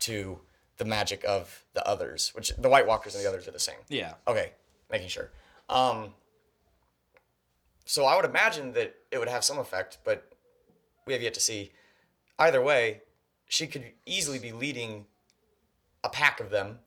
to 0.00 0.40
the 0.76 0.84
magic 0.84 1.24
of 1.24 1.64
the 1.72 1.86
others, 1.86 2.34
which 2.34 2.52
the 2.58 2.68
White 2.68 2.86
Walkers 2.86 3.14
and 3.14 3.24
the 3.24 3.28
others 3.28 3.48
are 3.48 3.52
the 3.52 3.58
same. 3.58 3.78
Yeah. 3.88 4.14
Okay, 4.28 4.52
making 4.90 5.08
sure. 5.08 5.30
Um, 5.68 6.14
so 7.84 8.04
I 8.04 8.16
would 8.16 8.24
imagine 8.24 8.72
that 8.72 8.94
it 9.10 9.18
would 9.18 9.28
have 9.28 9.44
some 9.44 9.58
effect, 9.58 9.98
but 10.04 10.35
we 11.06 11.12
have 11.12 11.22
yet 11.22 11.34
to 11.34 11.40
see. 11.40 11.72
Either 12.38 12.60
way, 12.60 13.02
she 13.48 13.66
could 13.66 13.92
easily 14.04 14.38
be 14.38 14.52
leading 14.52 15.06
a 16.04 16.08
pack 16.08 16.40
of 16.40 16.50
them 16.50 16.80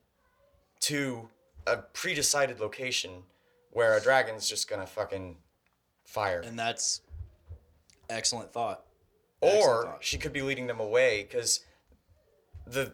to 0.80 1.28
a 1.66 1.78
pre-decided 1.78 2.60
location 2.60 3.22
where 3.72 3.96
a 3.96 4.00
dragon's 4.00 4.48
just 4.48 4.68
gonna 4.68 4.86
fucking 4.86 5.36
fire. 6.04 6.40
And 6.40 6.58
that's 6.58 7.00
excellent 8.08 8.52
thought. 8.52 8.84
excellent 9.42 9.66
or 9.66 9.84
thought. 9.84 10.04
she 10.04 10.18
could 10.18 10.32
be 10.32 10.42
leading 10.42 10.66
them 10.66 10.80
away 10.80 11.22
because 11.22 11.64
the 12.66 12.92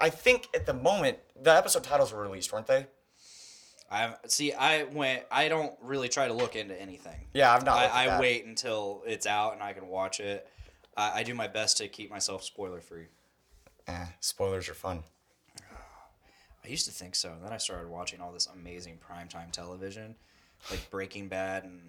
I, 0.00 0.10
think 0.10 0.48
at 0.54 0.66
the 0.66 0.74
moment 0.74 1.18
the 1.40 1.54
episode 1.54 1.84
titles 1.84 2.12
were 2.12 2.20
released, 2.20 2.52
weren't 2.52 2.66
they? 2.66 2.86
I 3.90 4.14
see. 4.26 4.52
I 4.52 4.84
went. 4.84 5.22
I 5.30 5.48
don't 5.48 5.72
really 5.80 6.08
try 6.08 6.26
to 6.28 6.34
look 6.34 6.56
into 6.56 6.78
anything. 6.80 7.26
Yeah, 7.32 7.54
I've 7.54 7.64
not. 7.64 7.76
I, 7.76 8.08
I 8.08 8.20
wait 8.20 8.44
until 8.44 9.02
it's 9.06 9.26
out 9.26 9.54
and 9.54 9.62
I 9.62 9.72
can 9.72 9.86
watch 9.86 10.20
it. 10.20 10.46
I, 10.98 11.20
I 11.20 11.22
do 11.22 11.34
my 11.34 11.46
best 11.46 11.78
to 11.78 11.88
keep 11.88 12.10
myself 12.10 12.42
spoiler 12.42 12.80
free. 12.80 13.06
Eh, 13.86 14.06
spoilers 14.20 14.68
are 14.68 14.74
fun. 14.74 15.02
I 16.64 16.68
used 16.68 16.86
to 16.86 16.92
think 16.92 17.14
so. 17.14 17.32
And 17.32 17.42
Then 17.42 17.52
I 17.52 17.56
started 17.56 17.88
watching 17.88 18.20
all 18.20 18.32
this 18.32 18.48
amazing 18.52 18.98
primetime 18.98 19.50
television, 19.52 20.16
like 20.70 20.90
Breaking 20.90 21.28
Bad 21.28 21.64
and 21.64 21.80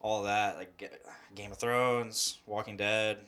all 0.00 0.22
that, 0.24 0.56
like 0.56 0.76
Ga- 0.78 0.98
Game 1.34 1.52
of 1.52 1.58
Thrones, 1.58 2.38
Walking 2.46 2.76
Dead. 2.76 3.18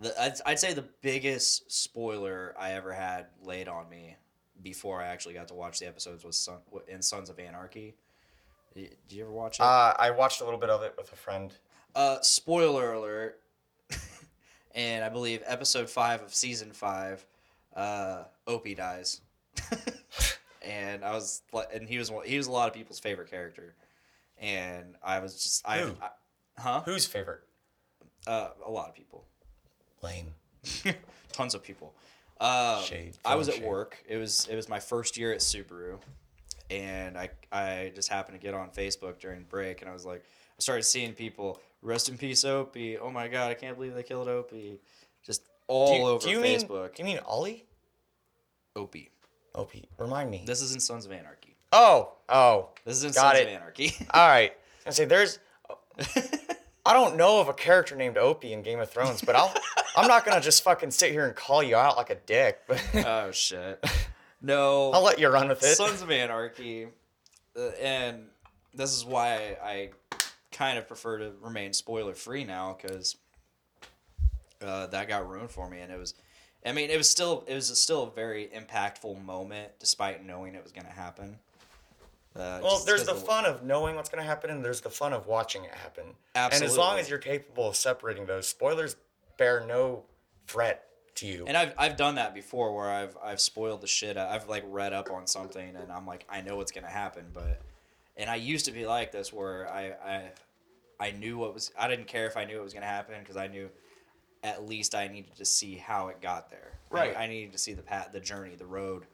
The, 0.00 0.20
I'd, 0.20 0.34
I'd 0.44 0.58
say 0.58 0.74
the 0.74 0.88
biggest 1.00 1.70
spoiler 1.70 2.54
I 2.58 2.72
ever 2.72 2.92
had 2.92 3.26
laid 3.44 3.68
on 3.68 3.88
me 3.88 4.16
before 4.62 5.00
I 5.00 5.06
actually 5.06 5.34
got 5.34 5.48
to 5.48 5.54
watch 5.54 5.78
the 5.78 5.86
episodes 5.86 6.24
was 6.24 6.36
Son, 6.36 6.58
in 6.88 7.00
Sons 7.00 7.30
of 7.30 7.38
Anarchy. 7.38 7.94
Did 8.74 8.96
you 9.10 9.22
ever 9.22 9.32
watch 9.32 9.58
it? 9.58 9.62
Uh, 9.62 9.94
I 9.98 10.10
watched 10.10 10.40
a 10.40 10.44
little 10.44 10.58
bit 10.58 10.70
of 10.70 10.82
it 10.82 10.94
with 10.96 11.12
a 11.12 11.16
friend. 11.16 11.52
Uh, 11.94 12.18
spoiler 12.22 12.94
alert. 12.94 13.41
And 14.74 15.04
I 15.04 15.08
believe 15.08 15.42
episode 15.46 15.88
five 15.90 16.22
of 16.22 16.34
season 16.34 16.72
five, 16.72 17.24
uh, 17.74 18.24
Opie 18.46 18.74
dies. 18.74 19.20
and 20.62 21.04
I 21.04 21.12
was 21.12 21.42
like, 21.52 21.68
and 21.74 21.88
he 21.88 21.98
was 21.98 22.10
one- 22.10 22.26
he 22.26 22.36
was 22.36 22.46
a 22.46 22.52
lot 22.52 22.68
of 22.68 22.74
people's 22.74 22.98
favorite 23.00 23.30
character, 23.30 23.74
and 24.38 24.94
I 25.02 25.18
was 25.20 25.34
just 25.42 25.66
I, 25.68 25.78
Who? 25.80 25.94
I 26.00 26.08
huh 26.60 26.82
Who's 26.84 27.06
favorite? 27.06 27.40
uh, 28.26 28.48
a 28.64 28.70
lot 28.70 28.88
of 28.88 28.94
people, 28.94 29.24
Lame. 30.02 30.32
tons 31.32 31.54
of 31.54 31.62
people. 31.62 31.92
Um, 32.40 32.82
Shade, 32.82 33.16
I 33.24 33.34
was 33.36 33.48
at 33.48 33.56
shade. 33.56 33.64
work. 33.64 34.02
It 34.08 34.16
was 34.16 34.46
it 34.48 34.56
was 34.56 34.68
my 34.68 34.80
first 34.80 35.16
year 35.16 35.32
at 35.32 35.40
Subaru, 35.40 35.98
and 36.70 37.16
I 37.18 37.30
I 37.50 37.92
just 37.94 38.08
happened 38.08 38.40
to 38.40 38.44
get 38.44 38.54
on 38.54 38.70
Facebook 38.70 39.18
during 39.20 39.42
break, 39.48 39.80
and 39.80 39.90
I 39.90 39.92
was 39.92 40.04
like, 40.06 40.22
I 40.24 40.60
started 40.60 40.84
seeing 40.84 41.12
people 41.14 41.60
rest 41.82 42.08
in 42.08 42.16
peace, 42.16 42.44
Opie. 42.44 42.96
Oh 42.98 43.10
my 43.10 43.28
god, 43.28 43.50
I 43.50 43.54
can't 43.54 43.76
believe 43.76 43.94
they 43.94 44.02
killed 44.02 44.28
Opie. 44.28 44.80
Just 45.24 45.42
all 45.68 45.96
you, 45.96 46.06
over 46.06 46.28
you 46.28 46.40
mean? 46.40 46.60
Facebook. 46.60 46.94
Do 46.94 47.02
you 47.02 47.04
mean 47.04 47.18
Ollie? 47.26 47.64
Opie. 48.74 49.10
Opie, 49.54 49.88
remind 49.98 50.30
me. 50.30 50.44
This 50.46 50.62
isn't 50.62 50.82
Sons 50.82 51.04
of 51.04 51.12
Anarchy. 51.12 51.56
oh, 51.72 52.12
oh. 52.28 52.70
This 52.84 52.96
isn't 52.98 53.14
Got 53.14 53.36
Sons 53.36 53.38
it. 53.40 53.48
of 53.48 53.54
Anarchy. 53.54 53.94
All 54.14 54.28
right. 54.28 54.52
I 54.86 54.90
say 54.90 55.04
there's. 55.04 55.38
I 56.84 56.94
don't 56.94 57.16
know 57.16 57.40
of 57.40 57.48
a 57.48 57.52
character 57.52 57.94
named 57.94 58.16
Opie 58.18 58.52
in 58.52 58.62
Game 58.62 58.80
of 58.80 58.90
Thrones, 58.90 59.20
but 59.22 59.36
I'll. 59.36 59.54
I'm 59.96 60.08
not 60.08 60.24
gonna 60.24 60.40
just 60.40 60.64
fucking 60.64 60.90
sit 60.90 61.12
here 61.12 61.26
and 61.26 61.36
call 61.36 61.62
you 61.62 61.76
out 61.76 61.98
like 61.98 62.08
a 62.08 62.14
dick, 62.14 62.60
but 62.66 62.82
oh 62.94 63.30
shit. 63.30 63.84
No. 64.40 64.90
I'll 64.90 65.02
let 65.02 65.18
you 65.18 65.28
run 65.28 65.48
with 65.48 65.62
it. 65.62 65.76
Sons 65.76 66.02
of 66.02 66.10
Anarchy, 66.10 66.88
uh, 67.56 67.68
and 67.80 68.24
this 68.74 68.96
is 68.96 69.04
why 69.04 69.56
I 69.62 69.90
kind 70.62 70.78
of 70.78 70.86
prefer 70.86 71.18
to 71.18 71.32
remain 71.40 71.72
spoiler 71.72 72.14
free 72.14 72.44
now 72.44 72.76
because 72.80 73.16
uh, 74.64 74.86
that 74.86 75.08
got 75.08 75.28
ruined 75.28 75.50
for 75.50 75.68
me, 75.68 75.80
and 75.80 75.92
it 75.92 75.98
was. 75.98 76.14
I 76.64 76.70
mean, 76.70 76.90
it 76.90 76.96
was 76.96 77.10
still 77.10 77.44
it 77.48 77.54
was 77.54 77.66
still 77.78 78.04
a 78.04 78.10
very 78.10 78.48
impactful 78.54 79.24
moment, 79.24 79.72
despite 79.80 80.24
knowing 80.24 80.54
it 80.54 80.62
was 80.62 80.70
going 80.70 80.86
to 80.86 80.92
happen. 80.92 81.36
Uh, 82.36 82.60
Well, 82.62 82.82
there's 82.86 83.04
the 83.04 83.14
fun 83.14 83.44
of 83.44 83.64
knowing 83.64 83.96
what's 83.96 84.08
going 84.08 84.22
to 84.22 84.28
happen, 84.28 84.50
and 84.50 84.64
there's 84.64 84.80
the 84.80 84.90
fun 84.90 85.12
of 85.12 85.26
watching 85.26 85.64
it 85.64 85.74
happen. 85.74 86.04
And 86.36 86.62
as 86.64 86.76
long 86.76 86.98
as 86.98 87.10
you're 87.10 87.18
capable 87.18 87.68
of 87.68 87.76
separating 87.76 88.26
those, 88.26 88.46
spoilers 88.46 88.96
bear 89.36 89.64
no 89.66 90.04
threat 90.46 90.84
to 91.16 91.26
you. 91.26 91.44
And 91.46 91.56
I've, 91.56 91.74
I've 91.76 91.96
done 91.96 92.14
that 92.14 92.32
before 92.34 92.74
where 92.74 92.90
I've 92.90 93.16
I've 93.22 93.40
spoiled 93.40 93.80
the 93.80 93.86
shit. 93.88 94.16
I've 94.16 94.48
like 94.48 94.64
read 94.68 94.92
up 94.92 95.10
on 95.10 95.26
something 95.26 95.76
and 95.76 95.90
I'm 95.90 96.06
like 96.06 96.24
I 96.30 96.40
know 96.40 96.56
what's 96.56 96.72
gonna 96.72 96.86
happen, 96.86 97.24
but 97.34 97.60
and 98.16 98.30
I 98.30 98.36
used 98.36 98.66
to 98.66 98.72
be 98.72 98.86
like 98.86 99.12
this 99.12 99.32
where 99.32 99.68
I 99.70 99.92
I 100.04 100.30
I 101.02 101.10
knew 101.10 101.36
what 101.36 101.52
was 101.52 101.72
I 101.76 101.88
didn't 101.88 102.06
care 102.06 102.28
if 102.28 102.36
I 102.36 102.44
knew 102.44 102.60
it 102.60 102.62
was 102.62 102.72
gonna 102.72 102.86
happen 102.86 103.16
because 103.18 103.36
I 103.36 103.48
knew 103.48 103.68
at 104.44 104.68
least 104.68 104.94
I 104.94 105.08
needed 105.08 105.34
to 105.36 105.44
see 105.44 105.74
how 105.74 106.06
it 106.08 106.20
got 106.20 106.48
there. 106.48 106.70
Right. 106.90 107.16
I, 107.16 107.26
needed 107.26 107.52
to 107.52 107.58
see 107.58 107.72
the 107.72 107.82
path, 107.82 108.10
the 108.12 108.20
journey, 108.20 108.54
the 108.54 108.66
road. 108.66 109.04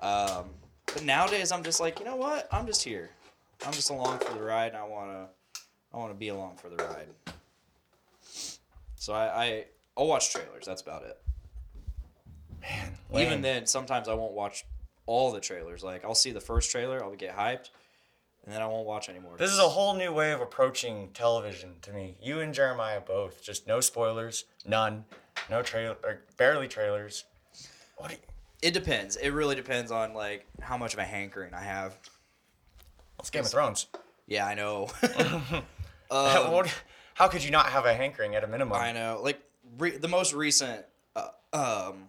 Um, 0.00 0.50
but 0.86 1.02
nowadays 1.04 1.50
I'm 1.50 1.64
just 1.64 1.80
like 1.80 1.98
you 1.98 2.04
know 2.04 2.14
what 2.14 2.46
I'm 2.52 2.66
just 2.66 2.84
here. 2.84 3.10
I'm 3.66 3.72
just 3.72 3.90
along 3.90 4.20
for 4.20 4.32
the 4.32 4.42
ride 4.42 4.68
and 4.68 4.76
I 4.76 4.84
wanna 4.84 5.26
I 5.92 5.96
wanna 5.96 6.14
be 6.14 6.28
along 6.28 6.54
for 6.56 6.68
the 6.68 6.76
ride. 6.76 7.08
So 8.94 9.12
I, 9.12 9.44
I 9.44 9.64
I'll 9.96 10.06
watch 10.06 10.30
trailers. 10.30 10.66
That's 10.66 10.82
about 10.82 11.02
it. 11.02 11.18
Man, 12.60 12.92
Even 13.26 13.42
then, 13.42 13.66
sometimes 13.66 14.06
I 14.06 14.14
won't 14.14 14.34
watch 14.34 14.64
all 15.06 15.32
the 15.32 15.40
trailers. 15.40 15.82
Like 15.82 16.04
I'll 16.04 16.14
see 16.14 16.30
the 16.30 16.40
first 16.40 16.70
trailer, 16.70 17.02
I'll 17.02 17.16
get 17.16 17.36
hyped, 17.36 17.70
and 18.48 18.54
then 18.56 18.62
I 18.62 18.66
won't 18.66 18.86
watch 18.86 19.10
anymore. 19.10 19.34
This 19.36 19.50
is 19.52 19.58
a 19.58 19.68
whole 19.68 19.92
new 19.94 20.10
way 20.10 20.32
of 20.32 20.40
approaching 20.40 21.10
television 21.12 21.74
to 21.82 21.92
me. 21.92 22.16
You 22.22 22.40
and 22.40 22.54
Jeremiah 22.54 23.02
both. 23.02 23.42
Just 23.42 23.66
no 23.66 23.82
spoilers, 23.82 24.46
none, 24.66 25.04
no 25.50 25.60
trailer, 25.60 25.98
barely 26.38 26.66
trailers. 26.66 27.24
What? 27.98 28.08
Do 28.08 28.14
you, 28.14 28.20
It 28.62 28.72
depends. 28.72 29.16
It 29.16 29.32
really 29.32 29.54
depends 29.54 29.92
on 29.92 30.14
like 30.14 30.46
how 30.62 30.78
much 30.78 30.94
of 30.94 30.98
a 30.98 31.04
hankering 31.04 31.52
I 31.52 31.60
have. 31.60 31.94
it's 33.18 33.28
Game 33.28 33.42
of 33.44 33.50
Thrones. 33.50 33.88
Yeah, 34.26 34.46
I 34.46 34.54
know. 34.54 34.88
What- 36.08 36.74
how 37.12 37.28
could 37.28 37.44
you 37.44 37.50
not 37.50 37.66
have 37.66 37.84
a 37.84 37.92
hankering 37.92 38.34
at 38.34 38.44
a 38.44 38.46
minimum? 38.46 38.78
Um, 38.78 38.80
I 38.82 38.92
know. 38.92 39.20
Like 39.22 39.42
re- 39.76 39.98
the 39.98 40.08
most 40.08 40.32
recent, 40.32 40.86
uh, 41.14 41.28
um, 41.52 42.04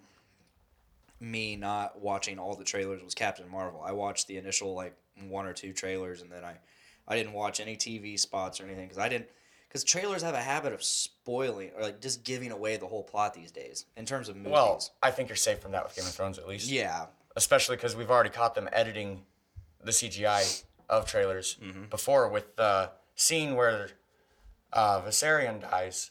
me 1.19 1.57
not 1.57 1.99
watching 1.99 2.39
all 2.39 2.55
the 2.55 2.63
trailers 2.63 3.03
was 3.03 3.13
Captain 3.13 3.49
Marvel. 3.49 3.81
I 3.83 3.91
watched 3.91 4.27
the 4.27 4.37
initial 4.37 4.73
like 4.73 4.95
one 5.27 5.45
or 5.45 5.53
two 5.53 5.73
trailers, 5.73 6.21
and 6.21 6.31
then 6.31 6.43
I, 6.45 6.55
I 7.07 7.15
didn't 7.15 7.33
watch 7.33 7.59
any 7.59 7.75
TV 7.75 8.17
spots 8.17 8.61
or 8.61 8.65
anything 8.65 8.85
because 8.85 8.97
I 8.99 9.09
didn't. 9.09 9.27
Because 9.67 9.83
trailers 9.83 10.23
have 10.23 10.33
a 10.33 10.41
habit 10.41 10.73
of 10.73 10.81
spoiling 10.83 11.69
or 11.75 11.83
like 11.83 12.01
just 12.01 12.23
giving 12.23 12.51
away 12.51 12.77
the 12.77 12.87
whole 12.87 13.03
plot 13.03 13.35
these 13.35 13.51
days 13.51 13.85
in 13.97 14.05
terms 14.05 14.27
of 14.29 14.35
movies. 14.35 14.51
Well, 14.51 14.83
I 15.03 15.11
think 15.11 15.29
you're 15.29 15.35
safe 15.35 15.59
from 15.59 15.73
that 15.73 15.83
with 15.83 15.95
Game 15.95 16.05
of 16.05 16.11
Thrones 16.11 16.39
at 16.39 16.47
least. 16.47 16.69
yeah, 16.71 17.05
Especially 17.35 17.75
because 17.75 17.95
we've 17.95 18.09
already 18.09 18.31
caught 18.31 18.55
them 18.55 18.67
editing 18.71 19.21
the 19.83 19.91
CGI 19.91 20.63
of 20.89 21.05
trailers 21.05 21.57
before 21.91 22.27
with 22.29 22.55
the 22.55 22.89
scene 23.15 23.55
where 23.55 23.91
uh, 24.73 25.01
Viserion 25.01 25.61
dies. 25.61 26.09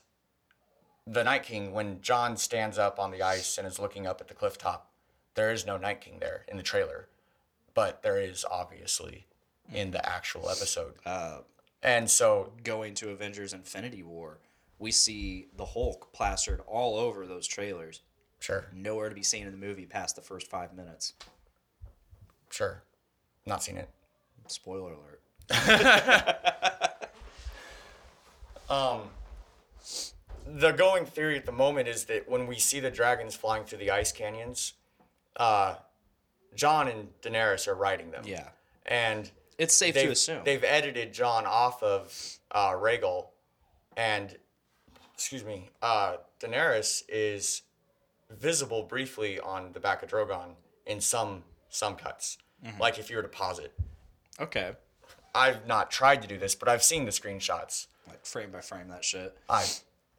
The 1.06 1.24
Night 1.24 1.42
King, 1.42 1.72
when 1.72 2.00
Jon 2.00 2.36
stands 2.36 2.78
up 2.78 2.98
on 3.00 3.10
the 3.10 3.22
ice 3.22 3.58
and 3.58 3.66
is 3.66 3.78
looking 3.80 4.06
up 4.06 4.20
at 4.20 4.28
the 4.28 4.34
cliff 4.34 4.56
top, 4.58 4.92
there 5.34 5.50
is 5.50 5.66
no 5.66 5.76
Night 5.78 6.00
King 6.00 6.18
there 6.20 6.44
in 6.46 6.58
the 6.58 6.62
trailer, 6.62 7.08
but 7.78 8.02
there 8.02 8.18
is 8.20 8.44
obviously 8.50 9.24
in 9.72 9.92
the 9.92 10.04
actual 10.04 10.50
episode. 10.50 10.94
Uh, 11.06 11.38
and 11.80 12.10
so 12.10 12.52
going 12.64 12.92
to 12.94 13.10
Avengers 13.10 13.52
Infinity 13.52 14.02
War, 14.02 14.40
we 14.80 14.90
see 14.90 15.46
the 15.56 15.64
Hulk 15.64 16.12
plastered 16.12 16.60
all 16.66 16.96
over 16.96 17.24
those 17.24 17.46
trailers. 17.46 18.00
sure, 18.40 18.66
Nowhere 18.74 19.08
to 19.08 19.14
be 19.14 19.22
seen 19.22 19.46
in 19.46 19.52
the 19.52 19.64
movie 19.64 19.86
past 19.86 20.16
the 20.16 20.22
first 20.22 20.50
five 20.50 20.74
minutes. 20.74 21.12
sure, 22.50 22.82
not 23.46 23.62
seen 23.62 23.76
it. 23.76 23.88
Spoiler 24.48 24.94
alert. 24.94 25.22
um, 28.68 29.02
the 30.44 30.72
going 30.72 31.06
theory 31.06 31.36
at 31.36 31.46
the 31.46 31.52
moment 31.52 31.86
is 31.86 32.06
that 32.06 32.28
when 32.28 32.48
we 32.48 32.58
see 32.58 32.80
the 32.80 32.90
dragons 32.90 33.36
flying 33.36 33.62
through 33.62 33.78
the 33.78 33.92
ice 33.92 34.10
canyons, 34.10 34.72
uh, 35.36 35.76
Jon 36.58 36.88
and 36.88 37.08
Daenerys 37.22 37.68
are 37.68 37.74
writing 37.74 38.10
them. 38.10 38.24
Yeah. 38.26 38.48
And 38.84 39.30
It's 39.58 39.72
safe 39.74 39.94
to 39.94 40.10
assume. 40.10 40.42
they've 40.44 40.64
edited 40.64 41.14
Jon 41.14 41.46
off 41.46 41.82
of 41.82 42.12
uh, 42.50 42.72
Rhaegal, 42.72 43.28
and 43.96 44.36
excuse 45.14 45.44
me, 45.44 45.70
uh, 45.80 46.16
Daenerys 46.40 47.04
is 47.08 47.62
visible 48.28 48.82
briefly 48.82 49.38
on 49.40 49.72
the 49.72 49.80
back 49.80 50.02
of 50.02 50.10
Drogon 50.10 50.50
in 50.84 51.00
some 51.00 51.44
some 51.70 51.94
cuts. 51.94 52.38
Mm-hmm. 52.64 52.80
Like 52.80 52.98
if 52.98 53.08
you 53.08 53.16
were 53.16 53.22
to 53.22 53.28
pause 53.28 53.58
it. 53.60 53.72
Okay. 54.40 54.72
I've 55.34 55.66
not 55.66 55.90
tried 55.90 56.22
to 56.22 56.28
do 56.28 56.38
this, 56.38 56.54
but 56.56 56.68
I've 56.68 56.82
seen 56.82 57.04
the 57.04 57.12
screenshots. 57.12 57.86
Like 58.08 58.24
frame 58.26 58.50
by 58.50 58.60
frame 58.62 58.88
that 58.88 59.04
shit. 59.04 59.36
I 59.48 59.64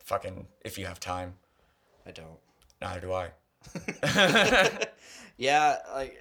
fucking 0.05 0.47
if 0.63 0.77
you 0.77 0.85
have 0.85 0.99
time, 1.01 1.33
I 2.05 2.11
don't. 2.11 2.39
neither 2.81 3.01
do 3.01 3.13
I. 3.13 3.31
Yeah, 5.39 5.77
like 5.95 6.19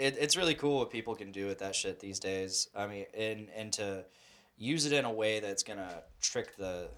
it, 0.00 0.16
it's 0.18 0.36
really 0.36 0.54
cool 0.54 0.78
what 0.78 0.90
people 0.90 1.14
can 1.14 1.30
do 1.30 1.46
with 1.46 1.58
that 1.58 1.74
shit 1.74 2.00
these 2.00 2.18
days. 2.18 2.68
I 2.74 2.86
mean, 2.86 3.06
and 3.16 3.48
and 3.54 3.72
to 3.74 4.04
use 4.56 4.86
it 4.86 4.92
in 4.92 5.04
a 5.04 5.12
way 5.12 5.40
that's 5.40 5.62
gonna 5.62 6.02
trick 6.20 6.56
the 6.56 6.88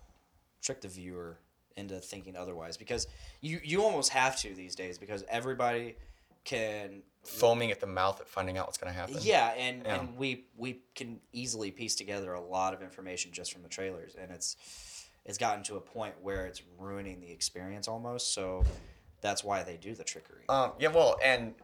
trick 0.62 0.80
the 0.80 0.88
viewer 0.88 1.38
into 1.76 1.98
thinking 1.98 2.36
otherwise 2.36 2.76
because 2.76 3.06
you 3.40 3.60
you 3.64 3.82
almost 3.82 4.10
have 4.10 4.36
to 4.38 4.54
these 4.54 4.74
days 4.74 4.98
because 4.98 5.24
everybody 5.28 5.96
can 6.44 7.02
foaming 7.24 7.70
at 7.70 7.80
the 7.80 7.86
mouth 7.86 8.20
at 8.20 8.28
finding 8.28 8.58
out 8.58 8.66
what's 8.66 8.76
going 8.78 8.92
to 8.92 8.98
happen. 8.98 9.16
yeah 9.20 9.48
and 9.56 9.82
Yeah. 9.84 10.00
and 10.00 10.16
we 10.16 10.46
we 10.56 10.80
can 10.94 11.20
easily 11.32 11.70
piece 11.70 11.94
together 11.94 12.34
a 12.34 12.40
lot 12.40 12.74
of 12.74 12.82
information 12.82 13.30
just 13.32 13.52
from 13.52 13.62
the 13.62 13.68
trailers 13.68 14.16
and 14.20 14.30
it's 14.32 14.56
it's 15.24 15.38
gotten 15.38 15.62
to 15.64 15.76
a 15.76 15.80
point 15.80 16.14
where 16.20 16.46
it's 16.46 16.60
ruining 16.78 17.20
the 17.20 17.30
experience 17.30 17.86
almost 17.86 18.34
so 18.34 18.64
that's 19.20 19.44
why 19.44 19.62
they 19.62 19.76
do 19.76 19.94
the 19.94 20.02
trickery 20.04 20.44
Um, 20.48 20.72
yeah, 20.80 20.88
well, 20.88 21.16
and 21.22 21.54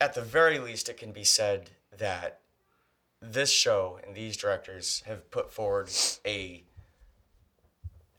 at 0.00 0.14
the 0.14 0.22
very 0.22 0.58
least, 0.58 0.88
it 0.88 0.96
can 0.96 1.12
be 1.12 1.24
said 1.24 1.70
that 1.96 2.40
this 3.20 3.50
show 3.50 3.98
and 4.04 4.14
these 4.14 4.36
directors 4.36 5.02
have 5.06 5.30
put 5.30 5.50
forward 5.52 5.90
a, 6.26 6.62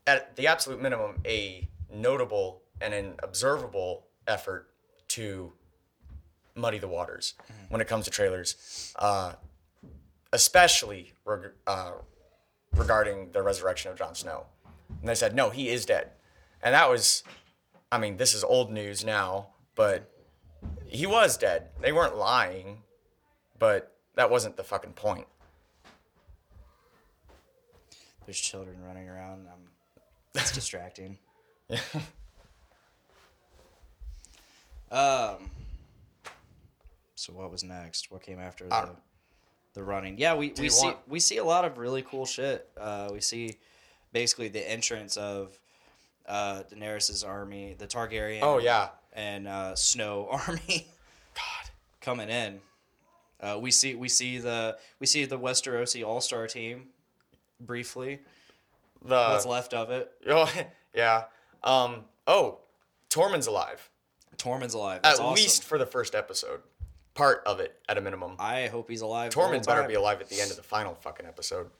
at 0.06 0.34
the 0.36 0.46
absolute 0.46 0.80
minimum, 0.80 1.20
a 1.24 1.68
notable 1.92 2.62
and 2.80 2.92
an 2.92 3.14
observable 3.22 4.06
effort 4.26 4.68
to 5.08 5.52
muddy 6.54 6.78
the 6.78 6.88
waters 6.88 7.34
when 7.68 7.80
it 7.80 7.86
comes 7.86 8.04
to 8.06 8.10
trailers, 8.10 8.92
uh, 8.98 9.34
especially 10.32 11.12
reg- 11.24 11.52
uh, 11.66 11.92
regarding 12.74 13.30
the 13.32 13.42
resurrection 13.42 13.90
of 13.90 13.98
Jon 13.98 14.14
Snow. 14.14 14.46
And 15.00 15.08
they 15.08 15.14
said, 15.14 15.34
no, 15.34 15.50
he 15.50 15.68
is 15.68 15.84
dead. 15.84 16.10
And 16.62 16.74
that 16.74 16.88
was, 16.88 17.22
I 17.92 17.98
mean, 17.98 18.16
this 18.16 18.34
is 18.34 18.42
old 18.42 18.72
news 18.72 19.04
now, 19.04 19.48
but 19.74 20.10
he 20.86 21.06
was 21.06 21.36
dead. 21.36 21.68
They 21.80 21.92
weren't 21.92 22.16
lying, 22.16 22.78
but 23.58 23.92
that 24.14 24.30
wasn't 24.30 24.56
the 24.56 24.64
fucking 24.64 24.92
point. 24.94 25.26
there's 28.24 28.40
children 28.40 28.76
running 28.84 29.08
around 29.08 29.46
um, 29.46 29.60
it's 30.34 30.50
distracting 30.50 31.16
um 34.90 35.48
So 37.14 37.32
what 37.32 37.50
was 37.50 37.62
next? 37.64 38.10
What 38.10 38.22
came 38.22 38.38
after 38.40 38.66
the 38.68 38.90
the 39.74 39.82
running? 39.82 40.18
Yeah, 40.18 40.34
we, 40.34 40.52
we 40.58 40.68
see 40.68 40.86
want- 40.86 40.98
we 41.08 41.20
see 41.20 41.36
a 41.38 41.44
lot 41.44 41.64
of 41.64 41.78
really 41.78 42.02
cool 42.02 42.24
shit. 42.26 42.68
Uh, 42.78 43.10
we 43.12 43.20
see 43.20 43.56
basically 44.12 44.48
the 44.48 44.68
entrance 44.68 45.16
of 45.16 45.58
uh, 46.26 46.62
Daenerys's 46.72 47.22
army, 47.22 47.74
the 47.78 47.86
Targaryen. 47.86 48.40
Oh 48.42 48.58
yeah. 48.58 48.88
And 49.16 49.48
uh, 49.48 49.74
Snow 49.74 50.28
army 50.46 50.86
God. 51.34 51.70
coming 52.00 52.28
in. 52.28 52.60
Uh, 53.40 53.58
we 53.60 53.70
see 53.70 53.94
we 53.94 54.08
see 54.08 54.38
the 54.38 54.76
we 55.00 55.06
see 55.06 55.24
the 55.24 55.38
Westerosi 55.38 56.06
All 56.06 56.20
Star 56.20 56.46
team 56.46 56.84
briefly. 57.60 58.20
The 59.04 59.14
What's 59.14 59.46
left 59.46 59.74
of 59.74 59.90
it? 59.90 60.12
Oh, 60.28 60.52
yeah. 60.94 61.24
Um. 61.64 62.04
Oh, 62.26 62.58
Tormund's 63.10 63.46
alive. 63.46 63.88
Tormund's 64.36 64.74
alive. 64.74 65.00
That's 65.02 65.18
at 65.18 65.24
awesome. 65.24 65.34
least 65.34 65.64
for 65.64 65.78
the 65.78 65.86
first 65.86 66.14
episode. 66.14 66.60
Part 67.14 67.42
of 67.46 67.60
it, 67.60 67.74
at 67.88 67.96
a 67.96 68.00
minimum. 68.00 68.36
I 68.38 68.66
hope 68.66 68.90
he's 68.90 69.00
alive. 69.00 69.32
Tormund 69.32 69.66
better 69.66 69.86
be 69.88 69.94
alive 69.94 70.20
at 70.20 70.28
the 70.28 70.40
end 70.40 70.50
of 70.50 70.56
the 70.56 70.62
final 70.62 70.94
fucking 70.94 71.24
episode. 71.26 71.70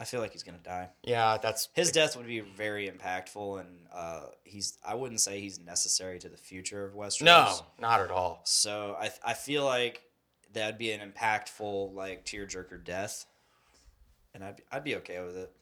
I 0.00 0.04
feel 0.04 0.20
like 0.20 0.32
he's 0.32 0.42
gonna 0.42 0.56
die. 0.58 0.88
Yeah, 1.02 1.36
that's 1.36 1.68
His 1.74 1.92
death 1.92 2.16
would 2.16 2.26
be 2.26 2.40
very 2.40 2.90
impactful, 2.90 3.60
and 3.60 3.68
uh, 3.92 4.22
he's. 4.44 4.78
I 4.82 4.94
wouldn't 4.94 5.20
say 5.20 5.40
he's 5.40 5.60
necessary 5.60 6.18
to 6.20 6.28
the 6.30 6.38
future 6.38 6.84
of 6.86 6.94
Westeros. 6.94 7.22
no, 7.22 7.54
not 7.78 8.00
at 8.00 8.10
all. 8.10 8.40
So 8.44 8.96
I 8.98 9.10
I 9.22 9.34
feel 9.34 9.64
like 9.64 10.02
that'd 10.54 10.78
be 10.78 10.90
an 10.92 11.00
impactful 11.12 11.94
like 11.94 12.24
tearjerker 12.24 12.82
death, 12.82 13.26
and 14.34 14.42
I'd 14.42 14.56
be, 14.56 14.62
I'd 14.72 14.84
be 14.84 14.96
okay 14.96 15.22
with 15.22 15.36
it. 15.36 15.52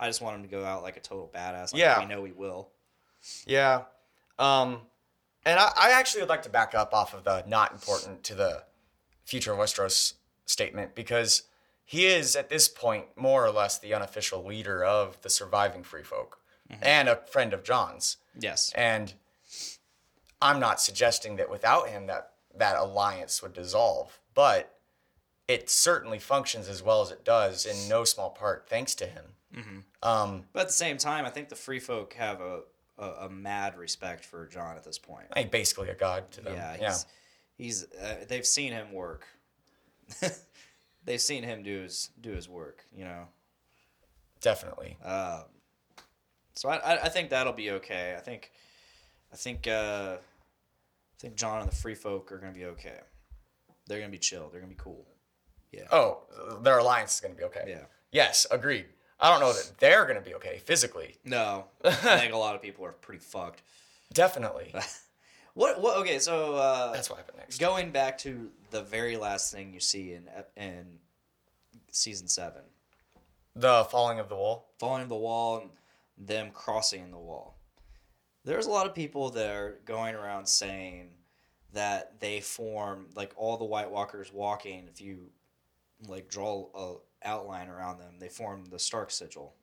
I 0.00 0.08
just 0.08 0.20
want 0.20 0.36
him 0.36 0.42
to 0.42 0.48
go 0.48 0.64
out 0.64 0.82
like 0.82 0.96
a 0.96 1.00
total 1.00 1.30
badass. 1.32 1.72
Like 1.72 1.80
Yeah. 1.80 2.00
we 2.00 2.06
know 2.06 2.24
he 2.24 2.32
will. 2.32 2.70
Yeah. 3.46 3.84
Um, 4.38 4.80
and 5.46 5.58
I, 5.58 5.70
I 5.76 5.90
actually 5.92 6.20
would 6.22 6.28
like 6.28 6.42
to 6.42 6.50
back 6.50 6.74
up 6.74 6.92
off 6.92 7.14
of 7.14 7.24
the 7.24 7.44
not 7.46 7.72
important 7.72 8.24
to 8.24 8.34
the 8.34 8.64
future 9.24 9.52
of 9.52 9.58
Westeros 9.58 10.14
statement 10.44 10.94
because 10.94 11.44
he 11.88 12.06
is 12.06 12.34
at 12.36 12.48
this 12.50 12.68
point 12.68 13.06
more 13.16 13.46
or 13.46 13.50
less 13.50 13.78
the 13.78 13.94
unofficial 13.94 14.44
leader 14.44 14.84
of 14.84 15.22
the 15.22 15.30
surviving 15.30 15.84
free 15.84 16.02
folk 16.02 16.40
and 16.82 17.08
a 17.08 17.14
friend 17.30 17.54
of 17.54 17.62
Jon's. 17.62 18.16
Yes. 18.38 18.72
And 18.74 19.14
I'm 20.42 20.58
not 20.58 20.80
suggesting 20.80 21.36
that 21.36 21.48
without 21.48 21.88
him 21.88 22.08
that 22.08 22.32
that 22.56 22.76
alliance 22.76 23.40
would 23.40 23.52
dissolve, 23.52 24.18
but 24.34 24.74
it 25.46 25.70
certainly 25.70 26.18
functions 26.18 26.68
as 26.68 26.82
well 26.82 27.02
as 27.02 27.12
it 27.12 27.24
does 27.24 27.64
in 27.64 27.88
no 27.88 28.02
small 28.02 28.30
part 28.30 28.66
thanks 28.68 28.94
to 28.96 29.06
him. 29.06 29.84
Um, 30.02 30.44
But 30.52 30.62
at 30.62 30.66
the 30.66 30.72
same 30.72 30.98
time, 30.98 31.24
I 31.24 31.30
think 31.30 31.48
the 31.48 31.54
free 31.56 31.78
folk 31.80 32.12
have 32.14 32.40
a, 32.40 32.60
a, 32.98 33.08
a 33.26 33.28
mad 33.30 33.78
respect 33.78 34.24
for 34.24 34.44
Jon 34.46 34.76
at 34.76 34.82
this 34.84 34.98
point. 34.98 35.26
I 35.34 35.40
mean, 35.40 35.48
basically 35.50 35.88
a 35.88 35.94
god 35.94 36.30
to 36.32 36.40
them. 36.42 36.54
Yeah, 36.54 36.76
yeah. 36.80 36.88
he's, 36.88 37.06
he's 37.56 37.84
uh, 38.02 38.24
they've 38.28 38.44
seen 38.44 38.72
him 38.72 38.92
work. 38.92 39.24
they've 41.06 41.20
seen 41.20 41.42
him 41.42 41.62
do 41.62 41.80
his 41.82 42.10
do 42.20 42.32
his 42.32 42.48
work, 42.48 42.84
you 42.94 43.04
know. 43.04 43.28
definitely. 44.40 44.98
Um, 45.04 45.44
so 46.54 46.68
I, 46.68 47.04
I 47.04 47.08
think 47.08 47.30
that'll 47.30 47.52
be 47.52 47.70
okay. 47.72 48.14
I 48.16 48.20
think 48.20 48.50
I 49.32 49.36
think 49.36 49.66
uh, 49.66 50.16
I 50.18 51.18
think 51.18 51.36
Jon 51.36 51.62
and 51.62 51.70
the 51.70 51.74
free 51.74 51.94
folk 51.94 52.30
are 52.30 52.38
gonna 52.38 52.52
be 52.52 52.66
okay. 52.66 53.00
They're 53.86 54.00
gonna 54.00 54.10
be 54.10 54.18
chill. 54.18 54.48
They're 54.50 54.60
gonna 54.60 54.72
be 54.72 54.78
cool. 54.78 55.06
Yeah. 55.72 55.86
Oh, 55.92 56.18
their 56.62 56.78
alliance 56.78 57.16
is 57.16 57.20
going 57.20 57.34
to 57.34 57.38
be 57.38 57.44
okay. 57.44 57.64
Yeah. 57.68 57.84
Yes, 58.12 58.46
agreed. 58.50 58.86
I 59.20 59.30
don't 59.30 59.40
know 59.40 59.52
that 59.52 59.72
they're 59.78 60.04
going 60.04 60.16
to 60.16 60.22
be 60.24 60.34
okay 60.36 60.58
physically. 60.64 61.16
No, 61.24 61.64
I 61.84 61.90
think 61.90 62.32
a 62.32 62.36
lot 62.38 62.54
of 62.54 62.62
people 62.62 62.84
are 62.84 62.92
pretty 62.92 63.20
fucked. 63.20 63.62
Definitely. 64.12 64.74
What? 65.56 65.80
What? 65.80 65.96
Okay, 65.98 66.18
so 66.18 66.54
uh, 66.56 66.92
That's 66.92 67.08
what 67.08 67.16
happened 67.18 67.38
next. 67.38 67.58
Going 67.58 67.90
back 67.90 68.18
to 68.18 68.50
the 68.70 68.82
very 68.82 69.16
last 69.16 69.50
thing 69.52 69.72
you 69.72 69.80
see 69.80 70.12
in 70.12 70.28
in 70.54 70.98
season 71.90 72.28
seven, 72.28 72.60
The 73.54 73.84
falling 73.84 74.18
of 74.20 74.28
the 74.28 74.36
wall. 74.36 74.68
falling 74.78 75.02
of 75.04 75.08
the 75.08 75.16
wall 75.16 75.60
and 75.62 75.70
them 76.18 76.50
crossing 76.52 77.10
the 77.10 77.16
wall. 77.18 77.56
There's 78.44 78.66
a 78.66 78.70
lot 78.70 78.86
of 78.86 78.94
people 78.94 79.30
that 79.30 79.50
are 79.50 79.78
going 79.86 80.14
around 80.14 80.46
saying 80.46 81.08
that 81.72 82.20
they 82.20 82.40
form 82.40 83.06
like 83.14 83.32
all 83.36 83.56
the 83.56 83.64
White 83.64 83.90
Walkers 83.90 84.30
walking. 84.30 84.86
If 84.92 85.00
you 85.00 85.30
like 86.06 86.28
draw 86.28 86.66
a 86.74 87.26
outline 87.26 87.68
around 87.70 87.98
them, 87.98 88.16
they 88.20 88.28
form 88.28 88.66
the 88.66 88.78
Stark 88.78 89.10
sigil. 89.10 89.54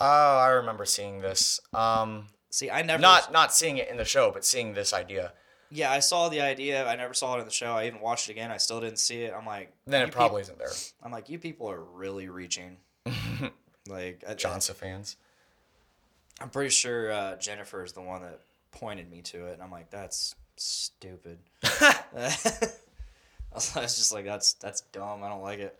Oh, 0.00 0.36
I 0.38 0.48
remember 0.48 0.84
seeing 0.84 1.20
this. 1.20 1.60
Um, 1.72 2.26
See, 2.56 2.70
I 2.70 2.80
never 2.80 3.02
not 3.02 3.30
not 3.32 3.52
seeing 3.52 3.76
it 3.76 3.90
in 3.90 3.98
the 3.98 4.04
show, 4.06 4.30
but 4.30 4.42
seeing 4.42 4.72
this 4.72 4.94
idea. 4.94 5.34
Yeah, 5.68 5.92
I 5.92 5.98
saw 5.98 6.30
the 6.30 6.40
idea. 6.40 6.86
I 6.86 6.96
never 6.96 7.12
saw 7.12 7.36
it 7.36 7.40
in 7.40 7.44
the 7.44 7.50
show. 7.50 7.72
I 7.72 7.86
even 7.86 8.00
watched 8.00 8.30
it 8.30 8.32
again. 8.32 8.50
I 8.50 8.56
still 8.56 8.80
didn't 8.80 8.98
see 8.98 9.24
it. 9.24 9.34
I'm 9.36 9.44
like, 9.44 9.74
Then 9.86 10.08
it 10.08 10.10
probably 10.10 10.40
isn't 10.40 10.56
there. 10.56 10.70
I'm 11.02 11.12
like, 11.12 11.28
you 11.28 11.38
people 11.38 11.70
are 11.70 11.82
really 11.82 12.30
reaching. 12.30 12.78
like, 13.88 14.24
Johnson 14.38 14.74
fans. 14.74 15.18
I'm 16.40 16.48
pretty 16.48 16.70
sure 16.70 17.12
uh, 17.12 17.36
Jennifer 17.36 17.84
is 17.84 17.92
the 17.92 18.00
one 18.00 18.22
that 18.22 18.40
pointed 18.70 19.10
me 19.10 19.20
to 19.20 19.48
it, 19.48 19.52
and 19.52 19.62
I'm 19.62 19.70
like, 19.70 19.90
that's 19.90 20.34
stupid. 20.56 21.36
I 21.62 22.04
was 22.14 22.72
I 23.76 23.80
was 23.80 23.98
just 23.98 24.14
like, 24.14 24.24
that's 24.24 24.54
that's 24.54 24.80
dumb. 24.92 25.22
I 25.22 25.28
don't 25.28 25.42
like 25.42 25.58
it. 25.58 25.78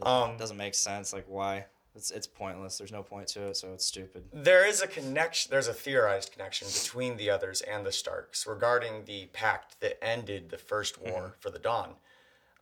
Um, 0.00 0.30
It 0.30 0.38
doesn't 0.38 0.56
make 0.56 0.76
sense. 0.76 1.12
Like, 1.12 1.24
why? 1.26 1.64
It's 1.94 2.10
it's 2.10 2.26
pointless. 2.26 2.78
There's 2.78 2.92
no 2.92 3.02
point 3.02 3.28
to 3.28 3.48
it, 3.48 3.56
so 3.56 3.72
it's 3.72 3.84
stupid. 3.84 4.24
there 4.32 4.66
is 4.66 4.80
a 4.80 4.86
connection. 4.86 5.50
There's 5.50 5.68
a 5.68 5.74
theorized 5.74 6.32
connection 6.32 6.68
between 6.68 7.16
the 7.16 7.28
others 7.28 7.60
and 7.60 7.84
the 7.84 7.92
Starks 7.92 8.46
regarding 8.46 9.04
the 9.04 9.26
pact 9.32 9.80
that 9.80 10.02
ended 10.02 10.50
the 10.50 10.58
first 10.58 11.00
war 11.00 11.36
for 11.38 11.50
the 11.50 11.58
Dawn, 11.58 11.94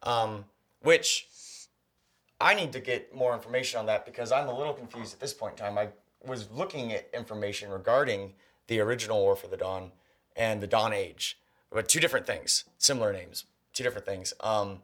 um, 0.02 0.46
which 0.82 1.28
I 2.40 2.54
need 2.54 2.72
to 2.72 2.80
get 2.80 3.14
more 3.14 3.34
information 3.34 3.78
on 3.78 3.86
that 3.86 4.04
because 4.04 4.32
I'm 4.32 4.48
a 4.48 4.56
little 4.56 4.72
confused 4.72 5.14
at 5.14 5.20
this 5.20 5.34
point 5.34 5.52
in 5.52 5.64
time. 5.64 5.78
I 5.78 5.88
was 6.26 6.50
looking 6.50 6.92
at 6.92 7.08
information 7.14 7.70
regarding 7.70 8.32
the 8.66 8.80
original 8.80 9.20
War 9.20 9.36
for 9.36 9.46
the 9.46 9.56
Dawn 9.56 9.92
and 10.36 10.60
the 10.60 10.66
Dawn 10.66 10.92
Age, 10.92 11.38
but 11.70 11.88
two 11.88 12.00
different 12.00 12.26
things, 12.26 12.64
similar 12.78 13.12
names, 13.12 13.44
two 13.72 13.84
different 13.84 14.06
things. 14.06 14.32
Um, 14.40 14.80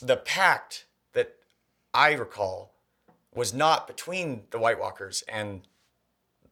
the 0.00 0.16
pact 0.16 0.86
that 1.12 1.36
I 1.92 2.12
recall 2.12 2.73
was 3.34 3.52
not 3.52 3.86
between 3.86 4.44
the 4.50 4.58
White 4.58 4.78
Walkers 4.78 5.22
and 5.28 5.62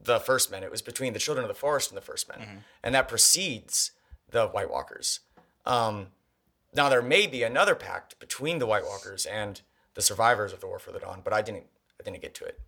the 0.00 0.18
First 0.18 0.50
Men. 0.50 0.62
It 0.62 0.70
was 0.70 0.82
between 0.82 1.12
the 1.12 1.18
Children 1.18 1.44
of 1.44 1.48
the 1.48 1.54
Forest 1.58 1.90
and 1.90 1.96
the 1.96 2.02
First 2.02 2.28
Men, 2.28 2.64
and 2.82 2.94
that 2.94 3.08
precedes 3.08 3.92
the 4.30 4.48
White 4.48 4.70
Walkers. 4.70 5.20
Um, 5.64 6.08
now 6.74 6.88
there 6.88 7.02
may 7.02 7.26
be 7.26 7.42
another 7.42 7.74
pact 7.74 8.18
between 8.18 8.58
the 8.58 8.66
White 8.66 8.84
Walkers 8.84 9.26
and 9.26 9.60
the 9.94 10.02
survivors 10.02 10.52
of 10.52 10.60
the 10.60 10.66
War 10.66 10.78
for 10.78 10.90
the 10.90 10.98
Dawn, 10.98 11.20
but 11.22 11.32
I 11.32 11.42
didn't. 11.42 11.66
I 12.00 12.02
didn't 12.04 12.20
get 12.22 12.34
to 12.36 12.44
it. 12.44 12.58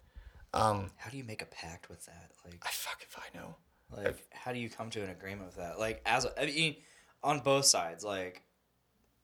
How 0.53 1.11
do 1.11 1.16
you 1.16 1.24
make 1.24 1.42
a 1.42 1.46
pact 1.46 1.88
with 1.88 2.05
that? 2.07 2.31
Like, 2.44 2.62
I 2.62 2.68
fuck 2.68 3.03
if 3.03 3.16
I 3.18 3.37
know. 3.37 3.57
like 3.90 4.22
how 4.33 4.53
do 4.53 4.59
you 4.61 4.70
come 4.70 4.90
to 4.90 5.03
an 5.03 5.11
agreement 5.11 5.46
with 5.46 5.57
that? 5.57 5.79
Like, 5.81 6.00
as 6.07 6.24
a, 6.24 6.40
I 6.40 6.46
mean, 6.46 6.77
on 7.22 7.40
both 7.40 7.64
sides, 7.64 8.05
like, 8.05 8.42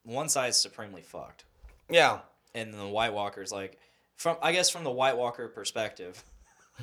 one 0.03 0.29
side's 0.29 0.57
supremely 0.57 1.03
fucked. 1.03 1.45
Yeah, 1.89 2.21
and 2.55 2.75
the 2.75 2.89
White 2.89 3.13
Walkers, 3.13 3.53
like 3.53 3.79
from 4.21 4.37
I 4.43 4.53
guess 4.53 4.69
from 4.69 4.85
the 4.85 4.91
White 4.91 5.17
Walker 5.17 5.49
perspective, 5.49 6.23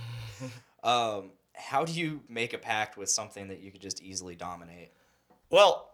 um, 0.84 1.30
how 1.54 1.86
do 1.86 1.92
you 1.92 2.22
make 2.28 2.52
a 2.52 2.58
pact 2.58 2.98
with 2.98 3.12
something 3.12 3.48
that 3.50 3.60
you 3.60 3.70
could 3.72 3.80
just 3.80 4.02
easily 4.02 4.36
dominate? 4.36 4.90
Well, 5.52 5.92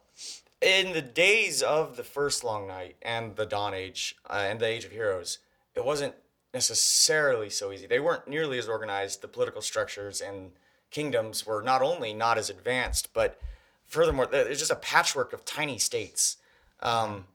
in 0.62 0.94
the 0.94 1.02
days 1.02 1.62
of 1.62 1.98
the 1.98 2.04
first 2.06 2.46
Long 2.46 2.66
Night 2.66 2.96
and 3.02 3.36
the 3.36 3.46
Dawn 3.46 3.74
Age 3.74 4.16
uh, 4.30 4.46
and 4.48 4.58
the 4.58 4.68
Age 4.68 4.86
of 4.86 4.92
Heroes, 4.92 5.40
it 5.76 5.84
wasn't 5.84 6.16
necessarily 6.54 7.50
so 7.50 7.74
easy. 7.74 7.88
They 7.88 8.00
weren't 8.00 8.26
nearly 8.26 8.58
as 8.58 8.70
organized. 8.70 9.22
The 9.22 9.28
political 9.28 9.62
structures 9.62 10.22
and 10.22 10.52
kingdoms 10.92 11.46
were 11.46 11.62
not 11.62 11.82
only 11.82 12.14
not 12.14 12.38
as 12.38 12.50
advanced, 12.50 13.10
but 13.14 13.38
furthermore, 13.86 14.28
there's 14.28 14.60
just 14.60 14.72
a 14.72 14.78
patchwork 14.78 15.34
of 15.34 15.44
tiny 15.44 15.78
states, 15.78 16.38
um, 16.82 17.26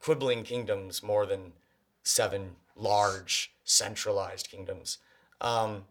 quibbling 0.00 0.44
kingdoms 0.44 1.02
more 1.02 1.26
than 1.26 1.54
seven 2.04 2.52
large 2.76 3.52
centralized 3.64 4.50
kingdoms. 4.50 4.98
Um, 5.40 5.84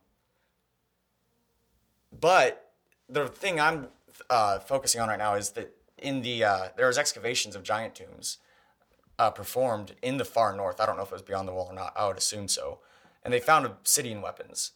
but 2.18 2.72
the 3.10 3.28
thing 3.28 3.60
I'm 3.60 3.88
uh, 4.30 4.60
focusing 4.60 5.02
on 5.02 5.10
right 5.10 5.20
now 5.20 5.36
is 5.36 5.52
that 5.52 5.76
in 5.98 6.22
the 6.22 6.44
uh, 6.44 6.68
there 6.78 6.88
was 6.88 6.98
excavations 6.98 7.56
of 7.56 7.64
giant 7.64 7.96
tombs 7.96 8.38
uh, 9.18 9.30
performed 9.30 9.96
in 10.02 10.18
the 10.18 10.26
far 10.26 10.56
north. 10.56 10.80
I 10.80 10.86
don't 10.86 10.98
know 10.98 11.04
if 11.04 11.10
it 11.10 11.16
was 11.16 11.22
beyond 11.22 11.48
the 11.48 11.54
wall 11.54 11.68
or 11.70 11.76
not. 11.76 11.94
I 11.96 12.08
would 12.08 12.18
assume 12.18 12.48
so. 12.48 12.80
And 13.24 13.34
they 13.34 13.40
found 13.40 13.66
obsidian 13.66 14.22
weapons 14.22 14.72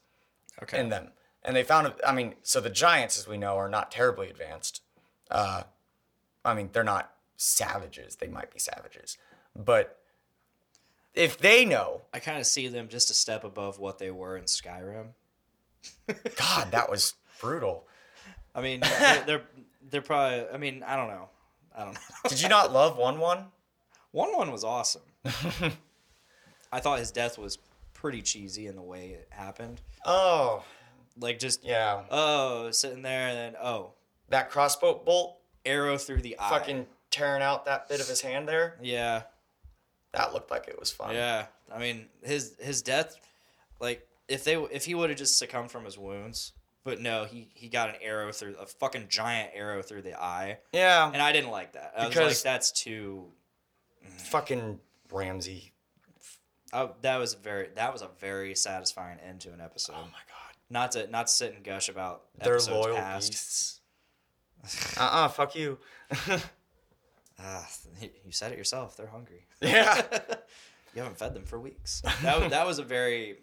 Okay. 0.62 0.80
in 0.80 0.90
them. 0.90 1.12
And 1.44 1.56
they 1.56 1.64
found, 1.64 1.94
I 2.06 2.12
mean, 2.12 2.36
so 2.42 2.60
the 2.60 2.70
giants, 2.70 3.18
as 3.18 3.28
we 3.28 3.38
know, 3.38 3.56
are 3.58 3.70
not 3.70 3.92
terribly 3.92 4.30
advanced. 4.30 4.82
Uh, 5.32 5.64
I 6.44 6.54
mean, 6.54 6.70
they're 6.74 6.84
not 6.84 7.14
savages. 7.38 8.18
They 8.18 8.28
might 8.28 8.52
be 8.52 8.60
savages. 8.60 9.18
But 9.56 9.99
if 11.14 11.38
they 11.38 11.66
know, 11.66 12.02
I 12.14 12.20
kind 12.20 12.40
of 12.40 12.46
see 12.46 12.68
them 12.68 12.88
just 12.88 13.10
a 13.10 13.14
step 13.14 13.44
above 13.44 13.80
what 13.80 13.98
they 14.00 14.12
were 14.12 14.38
in 14.38 14.46
Skyrim. 14.46 15.08
God, 16.38 16.72
that 16.72 16.90
was 16.90 17.16
brutal. 17.40 17.88
I 18.56 18.62
mean, 18.62 18.80
they're, 18.82 19.24
they're 19.26 19.42
they're 19.90 20.02
probably. 20.02 20.46
I 20.54 20.58
mean, 20.58 20.84
I 20.84 20.96
don't 20.96 21.08
know. 21.08 21.30
I 21.76 21.86
don't 21.86 21.94
know. 21.94 22.00
Did 22.30 22.42
you 22.42 22.50
not 22.50 22.74
love 22.74 22.98
Wun 22.98 23.20
Wun? 23.20 23.46
Wun 24.12 24.36
Wun 24.36 24.52
was 24.52 24.64
awesome. 24.64 25.02
I 26.72 26.80
thought 26.80 27.00
his 27.00 27.12
death 27.12 27.38
was 27.38 27.58
pretty 27.94 28.22
cheesy 28.22 28.68
in 28.68 28.76
the 28.76 28.82
way 28.82 29.10
it 29.10 29.28
happened. 29.32 29.82
Oh, 30.06 30.64
Like 31.20 31.40
just 31.40 31.64
yeah. 31.64 32.04
oh 32.10 32.72
sitting 32.72 33.02
there 33.02 33.28
and 33.30 33.38
then 33.38 33.56
oh 33.62 33.94
That 34.30 34.50
crossbow 34.50 35.02
bolt 35.04 35.38
arrow 35.66 35.98
through 35.98 36.22
the 36.22 36.38
eye. 36.40 36.50
fucking 36.50 36.86
tearing 37.12 37.42
out 37.42 37.66
that 37.66 37.90
bit 37.90 38.00
of 38.00 38.08
his 38.08 38.22
hand 38.22 38.48
there. 38.48 38.78
yeah 38.82 39.24
That 40.14 40.34
looked 40.34 40.50
like 40.52 40.68
it 40.68 40.80
was 40.80 40.92
fun. 40.92 41.14
yeah. 41.14 41.46
I 41.72 41.78
mean 41.80 42.08
his 42.24 42.56
his 42.60 42.82
death, 42.82 43.16
like 43.80 44.08
if 44.28 44.44
they 44.44 44.56
if 44.56 44.86
he 44.86 44.96
would 44.96 45.10
have 45.10 45.20
just 45.20 45.38
succumbed 45.38 45.70
from 45.72 45.86
his 45.86 45.98
wounds, 45.98 46.54
but 46.84 47.00
no 47.00 47.26
he 47.26 47.50
he 47.54 47.68
got 47.70 47.90
an 47.90 47.96
arrow 48.02 48.32
through 48.32 48.56
a 48.60 48.66
fucking 48.66 49.08
giant 49.10 49.52
arrow 49.54 49.82
through 49.84 50.02
the 50.04 50.20
eye, 50.20 50.58
Yeah. 50.72 51.08
and 51.12 51.22
I 51.22 51.32
didn't 51.32 51.52
like 51.52 51.74
that. 51.74 51.94
I 51.98 52.06
was 52.06 52.10
Because- 52.10 52.38
like 52.38 52.44
that's 52.44 52.72
too. 52.72 53.32
fucking 54.18 54.80
Ramsay. 55.12 55.74
Oh, 56.74 56.96
that 57.02 57.18
was 57.18 57.34
very 57.36 57.70
that 57.76 57.92
was 57.94 58.02
a 58.02 58.10
very 58.20 58.56
satisfying 58.56 59.20
end 59.20 59.42
to 59.42 59.54
an 59.54 59.62
episode. 59.62 59.94
Oh 59.96 60.04
my 60.04 60.24
god. 60.28 60.56
Not 60.72 60.92
to 60.94 61.08
not 61.08 61.28
to 61.28 61.34
sit 61.34 61.54
and 61.54 61.64
gush 61.64 61.90
about 61.90 62.24
episodes 62.40 62.70
loyal 62.70 62.96
past. 62.96 63.32
beasts. 63.32 63.82
uh 65.00 65.04
uh 65.04 65.28
fuck 65.30 65.56
you. 65.56 65.78
Ah, 67.42 67.68
you 68.02 68.32
said 68.32 68.52
it 68.52 68.58
yourself. 68.58 68.98
They're 68.98 69.08
hungry. 69.08 69.46
yeah. 69.62 70.02
You 70.96 71.02
haven't 71.04 71.18
fed 71.18 71.34
them 71.34 71.46
for 71.46 71.60
weeks. 71.60 72.02
That 72.24 72.40
was, 72.42 72.50
that 72.52 72.66
was 72.68 72.80
a 72.80 72.84
very 72.84 73.38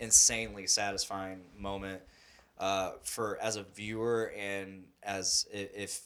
insanely 0.00 0.66
satisfying 0.66 1.40
moment 1.58 2.02
uh, 2.58 2.92
for 3.02 3.38
as 3.40 3.56
a 3.56 3.62
viewer 3.62 4.32
and 4.38 4.84
as 5.02 5.46
if 5.52 6.02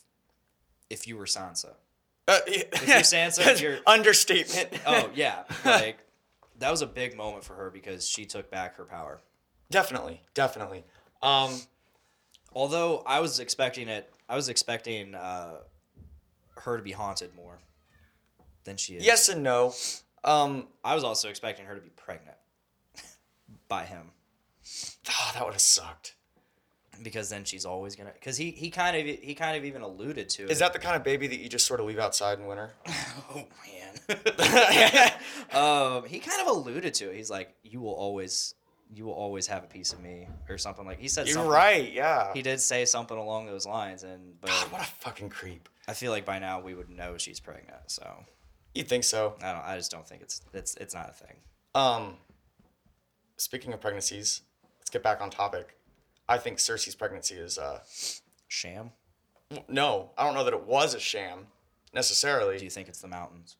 if 0.90 1.06
you 1.06 1.16
were 1.16 1.26
Sansa. 1.26 1.74
Uh, 2.26 2.38
you're 2.46 3.00
Sansa, 3.02 3.60
you're- 3.60 3.80
understatement. 3.86 4.68
Oh 4.86 5.10
yeah, 5.14 5.42
like 5.64 5.98
that 6.58 6.70
was 6.70 6.82
a 6.82 6.86
big 6.86 7.16
moment 7.16 7.44
for 7.44 7.54
her 7.54 7.70
because 7.70 8.08
she 8.08 8.24
took 8.24 8.50
back 8.50 8.76
her 8.76 8.84
power. 8.84 9.20
definitely, 9.70 10.22
definitely. 10.34 10.84
Um, 11.22 11.60
Although 12.54 13.02
I 13.06 13.20
was 13.20 13.40
expecting 13.40 13.88
it, 13.88 14.10
I 14.28 14.34
was 14.34 14.48
expecting 14.48 15.14
uh, 15.14 15.56
her 16.68 16.76
to 16.76 16.82
be 16.82 16.92
haunted 16.92 17.34
more 17.36 17.58
than 18.64 18.76
she 18.76 18.94
is. 18.94 19.04
yes 19.04 19.28
and 19.28 19.42
no. 19.42 19.74
Um, 20.24 20.66
I 20.84 20.94
was 20.94 21.04
also 21.04 21.28
expecting 21.28 21.66
her 21.66 21.74
to 21.74 21.80
be 21.80 21.90
pregnant 21.90 22.36
by 23.68 23.84
him. 23.84 24.10
oh, 25.08 25.30
that 25.34 25.44
would 25.44 25.54
have 25.54 25.60
sucked. 25.62 26.14
because 27.02 27.30
then 27.30 27.44
she's 27.44 27.64
always 27.64 27.94
gonna 27.96 28.10
because 28.12 28.36
he 28.36 28.50
he 28.50 28.70
kind 28.70 28.96
of 28.96 29.06
he 29.06 29.34
kind 29.34 29.56
of 29.56 29.64
even 29.64 29.82
alluded 29.82 30.28
to 30.30 30.44
it. 30.44 30.50
Is 30.50 30.58
that 30.58 30.72
the 30.72 30.78
kind 30.80 30.96
of 30.96 31.04
baby 31.04 31.26
that 31.28 31.38
you 31.38 31.48
just 31.48 31.66
sort 31.66 31.78
of 31.80 31.86
leave 31.86 31.98
outside 32.00 32.38
in 32.40 32.46
winter? 32.46 32.70
oh 32.88 33.44
man 34.08 35.12
um 35.52 36.04
he 36.06 36.18
kind 36.18 36.40
of 36.42 36.48
alluded 36.48 36.94
to 36.94 37.10
it 37.10 37.16
he's 37.16 37.30
like 37.30 37.54
you 37.62 37.80
will 37.80 37.92
always 37.94 38.54
you 38.94 39.04
will 39.04 39.12
always 39.12 39.46
have 39.46 39.64
a 39.64 39.66
piece 39.66 39.92
of 39.92 40.00
me 40.00 40.26
or 40.48 40.56
something 40.58 40.84
like 40.86 40.98
he 40.98 41.08
said 41.08 41.26
You're 41.26 41.34
something 41.34 41.50
right. 41.52 41.92
Yeah. 41.92 42.32
he 42.32 42.42
did 42.42 42.60
say 42.60 42.84
something 42.84 43.16
along 43.18 43.46
those 43.46 43.66
lines 43.66 44.02
and 44.02 44.40
but 44.40 44.48
God, 44.50 44.72
what 44.72 44.80
a 44.82 44.86
fucking 44.86 45.28
creep. 45.30 45.68
I 45.88 45.92
feel 45.92 46.12
like 46.12 46.24
by 46.24 46.38
now 46.38 46.60
we 46.60 46.74
would 46.74 46.88
know 46.90 47.16
she's 47.18 47.40
pregnant 47.40 47.80
so 47.88 48.24
You 48.74 48.84
think 48.84 49.02
so? 49.02 49.34
i 49.42 49.52
don't 49.52 49.64
i 49.64 49.76
just 49.76 49.90
don't 49.90 50.06
think 50.06 50.22
it's 50.22 50.40
it's 50.54 50.76
it's 50.76 50.94
not 50.94 51.08
a 51.10 51.12
thing 51.12 51.36
Um, 51.74 52.16
speaking 53.36 53.72
of 53.72 53.80
pregnancies, 53.80 54.42
let's 54.78 54.90
get 54.90 55.02
back 55.02 55.20
on 55.20 55.30
topic. 55.30 55.76
I 56.28 56.38
think 56.38 56.58
Cersei's 56.58 56.94
pregnancy 56.94 57.34
is 57.34 57.58
uh 57.58 57.80
sham 58.46 58.90
no, 59.68 60.10
I 60.18 60.24
don't 60.24 60.34
know 60.34 60.44
that 60.44 60.52
it 60.52 60.64
was 60.66 60.94
a 60.94 61.00
sham 61.00 61.46
necessarily. 61.94 62.58
do 62.58 62.64
you 62.64 62.70
think 62.70 62.88
it's 62.88 63.00
the 63.00 63.08
mountains 63.08 63.56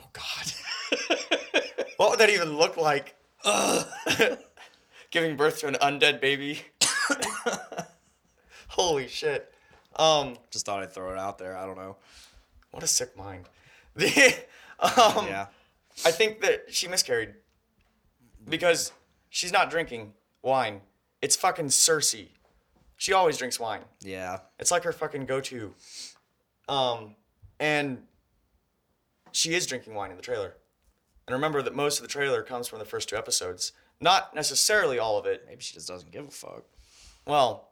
Oh 0.00 0.08
God. 0.12 0.46
what 1.96 2.10
would 2.10 2.18
that 2.20 2.30
even 2.30 2.56
look 2.56 2.76
like? 2.76 3.14
Giving 5.10 5.36
birth 5.36 5.58
to 5.60 5.66
an 5.66 5.74
undead 5.82 6.20
baby. 6.20 6.60
Holy 8.68 9.08
shit. 9.08 9.52
Um, 9.98 10.36
just 10.50 10.64
thought 10.66 10.82
i'd 10.82 10.92
throw 10.92 11.10
it 11.12 11.18
out 11.18 11.38
there 11.38 11.56
i 11.56 11.66
don't 11.66 11.76
know 11.76 11.96
what 12.70 12.82
a 12.82 12.86
sick 12.86 13.16
mind. 13.16 13.48
The, 13.96 14.34
um, 14.80 15.26
yeah 15.26 15.46
I 16.04 16.10
think 16.12 16.40
that 16.42 16.66
she 16.68 16.86
miscarried 16.86 17.34
because 18.48 18.92
she's 19.30 19.52
not 19.52 19.70
drinking 19.70 20.12
wine. 20.42 20.82
It's 21.20 21.34
fucking 21.34 21.66
Cersei. 21.66 22.28
She 22.96 23.12
always 23.12 23.36
drinks 23.38 23.58
wine. 23.58 23.80
yeah 24.00 24.38
It's 24.58 24.70
like 24.70 24.84
her 24.84 24.92
fucking 24.92 25.26
go-to. 25.26 25.74
Um, 26.68 27.16
and 27.58 28.02
she 29.32 29.54
is 29.54 29.66
drinking 29.66 29.94
wine 29.94 30.10
in 30.10 30.16
the 30.16 30.22
trailer. 30.22 30.54
And 31.26 31.34
remember 31.34 31.62
that 31.62 31.74
most 31.74 31.98
of 31.98 32.02
the 32.02 32.08
trailer 32.08 32.42
comes 32.42 32.68
from 32.68 32.78
the 32.78 32.84
first 32.84 33.08
two 33.08 33.16
episodes. 33.16 33.72
Not 34.00 34.34
necessarily 34.34 34.98
all 34.98 35.18
of 35.18 35.26
it. 35.26 35.44
maybe 35.48 35.62
she 35.62 35.74
just 35.74 35.88
doesn't 35.88 36.12
give 36.12 36.26
a 36.28 36.30
fuck 36.30 36.64
Well, 37.26 37.67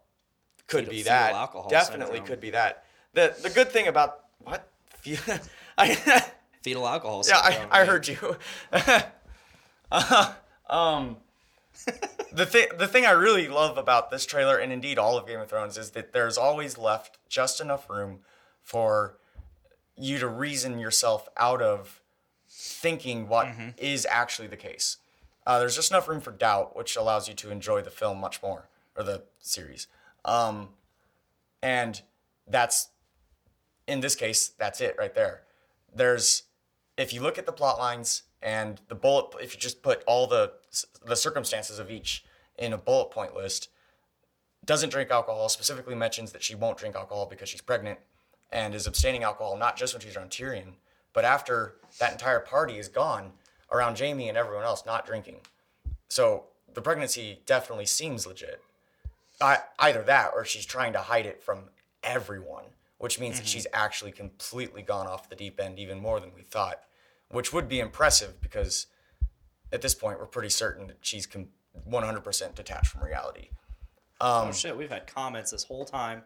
could 0.67 0.89
be 0.89 1.03
that. 1.03 1.33
alcohol 1.33 1.69
Definitely 1.71 2.17
syndrome. 2.17 2.27
could 2.27 2.41
be 2.41 2.51
that. 2.51 2.85
The 3.15 3.37
the 3.43 3.51
good 3.51 3.71
thing 3.71 3.87
about 3.89 4.21
what? 4.45 4.69
I 5.79 5.95
fetal 6.63 6.87
alcohol 6.89 7.23
yeah, 7.29 7.39
I, 7.43 7.51
syndrome, 7.53 7.69
I 7.73 7.79
man. 7.79 7.87
heard 7.87 8.09
you. 8.09 8.37
Uh, 9.91 10.33
um, 10.69 11.17
the 12.33 12.47
thing 12.47 12.67
the 12.77 12.89
thing 12.89 13.07
I 13.07 13.13
really 13.13 13.49
love 13.49 13.79
about 13.79 14.11
this 14.11 14.27
trailer 14.27 14.57
and 14.59 14.73
indeed 14.73 14.99
all 14.99 15.17
of 15.17 15.27
Game 15.27 15.41
of 15.41 15.49
Thrones 15.49 15.79
is 15.79 15.91
that 15.93 16.13
there's 16.13 16.37
always 16.39 16.77
left 16.79 17.19
just 17.29 17.61
enough 17.61 17.89
room 17.89 18.21
for 18.63 19.17
you 19.97 20.19
to 20.19 20.27
reason 20.29 20.79
yourself 20.79 21.29
out 21.37 21.63
of 21.63 22.01
thinking 22.49 23.29
what 23.29 23.49
is 23.79 24.05
Mm-hmm. 24.05 24.15
actually 24.21 24.49
the 24.49 24.57
case. 24.57 24.97
Uh, 25.47 25.61
there's 25.61 25.77
just 25.77 25.91
enough 25.93 26.09
room 26.09 26.21
for 26.21 26.33
doubt, 26.33 26.77
which 26.77 26.97
allows 26.97 27.29
you 27.29 27.35
to 27.35 27.51
enjoy 27.51 27.81
the 27.81 27.91
film 27.91 28.19
much 28.19 28.43
more 28.43 28.69
or 28.97 29.05
the 29.05 29.23
series. 29.39 29.87
Um, 30.27 30.69
and 31.63 32.03
that's 32.47 32.89
in 33.87 34.01
this 34.01 34.15
case, 34.15 34.49
that's 34.49 34.81
it 34.81 34.97
right 34.99 35.15
there. 35.15 35.43
There's 35.95 36.43
if 36.97 37.13
you 37.13 37.21
look 37.21 37.39
at 37.39 37.47
the 37.47 37.53
plot 37.53 37.79
lines 37.79 38.25
and 38.43 38.81
the 38.89 38.95
bullet 38.95 39.35
if 39.41 39.55
you 39.55 39.61
just 39.61 39.83
put 39.83 40.03
all 40.07 40.27
the 40.27 40.53
the 41.05 41.17
circumstances 41.17 41.79
of 41.79 41.91
each 41.91 42.25
in 42.59 42.73
a 42.73 42.79
bullet 42.79 43.11
point 43.11 43.35
list 43.35 43.69
doesn't 44.65 44.91
drink 44.91 45.11
alcohol 45.11 45.49
specifically 45.49 45.95
mentions 45.95 46.33
that 46.33 46.43
she 46.43 46.55
won't 46.55 46.79
drink 46.79 46.95
alcohol 46.95 47.27
because 47.27 47.49
she's 47.49 47.61
pregnant 47.61 47.99
and 48.51 48.75
is 48.75 48.87
abstaining 48.87 49.23
alcohol 49.23 49.57
not 49.57 49.77
just 49.77 49.95
when 49.95 50.01
she's 50.01 50.17
around 50.17 50.31
Tyrion 50.31 50.75
but 51.13 51.25
after 51.25 51.77
that 51.99 52.13
entire 52.13 52.41
party 52.41 52.79
is 52.79 52.89
gone 52.89 53.33
around 53.73 53.99
Jaime 53.99 54.29
and 54.29 54.39
everyone 54.39 54.65
else 54.65 54.85
not 54.85 55.07
drinking 55.07 55.41
so 56.09 56.45
the 56.73 56.83
pregnancy 56.83 57.41
definitely 57.47 57.87
seems 57.87 58.27
legit 58.27 58.63
I, 59.41 59.59
either 59.79 60.03
that 60.03 60.31
or 60.35 60.45
she's 60.45 60.67
trying 60.67 60.93
to 60.95 61.01
hide 61.01 61.27
it 61.27 61.43
from 61.43 61.71
everyone, 62.03 62.65
which 62.99 63.21
means 63.21 63.39
that 63.39 63.47
she's 63.47 63.67
actually 63.73 64.13
completely 64.13 64.83
gone 64.83 65.07
off 65.07 65.29
the 65.29 65.37
deep 65.37 65.61
end 65.61 65.79
even 65.79 66.01
more 66.01 66.21
than 66.21 66.33
we 66.35 66.43
thought, 66.43 66.81
which 67.31 67.53
would 67.53 67.69
be 67.69 67.81
impressive 67.81 68.41
because 68.41 68.87
at 69.73 69.83
this 69.83 69.95
point 69.95 70.19
we're 70.19 70.27
pretty 70.27 70.49
certain 70.49 70.87
that 70.87 70.99
she's 71.03 71.27
com- 71.27 71.49
100% 71.91 72.55
detached 72.55 72.87
from 72.87 73.03
reality. 73.03 73.49
oh 74.21 74.51
shit 74.51 74.75
we've 74.77 74.89
had 74.91 75.07
comments 75.07 75.51
this 75.51 75.65
whole 75.65 75.85
time 75.85 76.23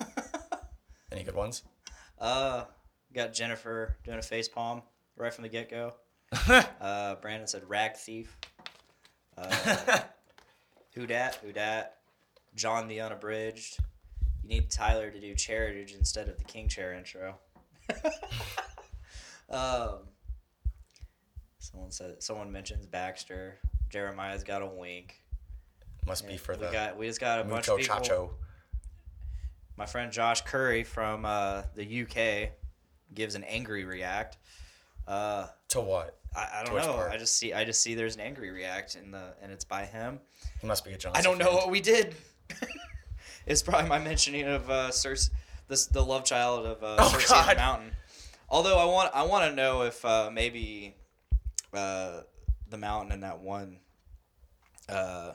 Any 1.12 1.22
good 1.22 1.34
ones? 1.34 1.62
Uh, 2.18 2.64
got 3.14 3.32
Jennifer 3.32 3.96
doing 4.04 4.18
a 4.18 4.22
face 4.22 4.48
palm 4.48 4.82
right 5.16 5.32
from 5.32 5.42
the 5.42 5.48
get 5.48 5.70
go. 5.70 5.94
uh, 6.80 7.14
Brandon 7.16 7.46
said 7.46 7.62
rag 7.68 7.96
thief. 7.96 8.36
Uh, 9.36 10.00
who 10.94 11.06
dat? 11.06 11.36
Who 11.42 11.52
dat? 11.52 11.97
John 12.54 12.88
the 12.88 13.00
unabridged. 13.00 13.78
You 14.42 14.48
need 14.48 14.70
Tyler 14.70 15.10
to 15.10 15.20
do 15.20 15.34
Cheritage 15.34 15.94
instead 15.96 16.28
of 16.28 16.38
the 16.38 16.44
King 16.44 16.68
Chair 16.68 16.94
intro. 16.94 17.38
um, 19.50 19.98
someone 21.58 21.90
said 21.90 22.22
someone 22.22 22.50
mentions 22.52 22.86
Baxter. 22.86 23.58
Jeremiah's 23.90 24.44
got 24.44 24.62
a 24.62 24.66
wink. 24.66 25.22
Must 26.06 26.26
be 26.26 26.36
for 26.36 26.54
we 26.54 26.66
the 26.66 26.72
got 26.72 26.96
we 26.96 27.06
just 27.06 27.20
got 27.20 27.40
a 27.40 27.44
bunch 27.44 27.68
mucho 27.68 27.74
of 27.74 27.80
people. 27.80 27.96
chacho. 27.96 28.30
My 29.76 29.86
friend 29.86 30.10
Josh 30.10 30.40
Curry 30.42 30.82
from 30.84 31.24
uh, 31.24 31.62
the 31.76 32.02
UK 32.02 32.50
gives 33.14 33.34
an 33.34 33.44
angry 33.44 33.84
react. 33.84 34.38
Uh, 35.06 35.46
To 35.68 35.80
what? 35.80 36.18
I, 36.34 36.60
I 36.60 36.64
don't 36.64 36.74
know. 36.76 36.92
part? 36.94 37.10
I 37.10 37.16
just 37.16 37.36
see 37.36 37.52
I 37.52 37.64
just 37.64 37.80
see 37.82 37.94
there's 37.94 38.14
an 38.16 38.20
angry 38.20 38.50
react 38.50 38.96
in 38.96 39.10
the 39.10 39.34
and 39.42 39.52
it's 39.52 39.64
by 39.64 39.84
him. 39.84 40.20
He 40.60 40.66
must 40.66 40.84
be 40.84 40.92
a 40.92 40.98
Johnson 40.98 41.18
I 41.18 41.22
don't 41.22 41.38
know 41.38 41.52
what 41.52 41.70
we 41.70 41.80
did. 41.80 42.14
It's 43.46 43.62
probably 43.62 43.88
my 43.88 43.98
mentioning 43.98 44.46
of 44.46 44.68
uh, 44.68 44.90
Cersei, 44.90 45.30
this 45.68 45.86
the 45.86 46.02
love 46.04 46.24
child 46.24 46.66
of 46.66 46.82
uh, 46.82 46.96
Oh, 46.98 47.10
Cersei 47.14 47.40
on 47.40 47.48
the 47.48 47.54
Mountain. 47.54 47.90
Although 48.50 48.78
I 48.78 48.84
want 48.84 49.10
I 49.14 49.22
want 49.22 49.48
to 49.50 49.54
know 49.56 49.82
if 49.82 50.04
uh, 50.04 50.30
maybe 50.32 50.94
uh, 51.72 52.20
the 52.68 52.76
mountain 52.76 53.12
and 53.12 53.22
that 53.22 53.40
one 53.40 53.78
uh, 54.88 55.32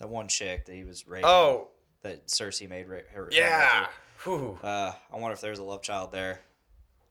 that 0.00 0.08
one 0.08 0.26
chick 0.28 0.66
that 0.66 0.74
he 0.74 0.82
was 0.84 1.06
raping. 1.06 1.28
Oh, 1.28 1.68
that 2.02 2.26
Cersei 2.26 2.68
made 2.68 2.88
ra- 2.88 2.98
her. 3.12 3.28
Yeah. 3.30 3.86
Whew. 4.24 4.58
Uh, 4.62 4.92
I 5.12 5.16
wonder 5.16 5.34
if 5.34 5.40
there's 5.40 5.60
a 5.60 5.64
love 5.64 5.82
child 5.82 6.10
there. 6.12 6.40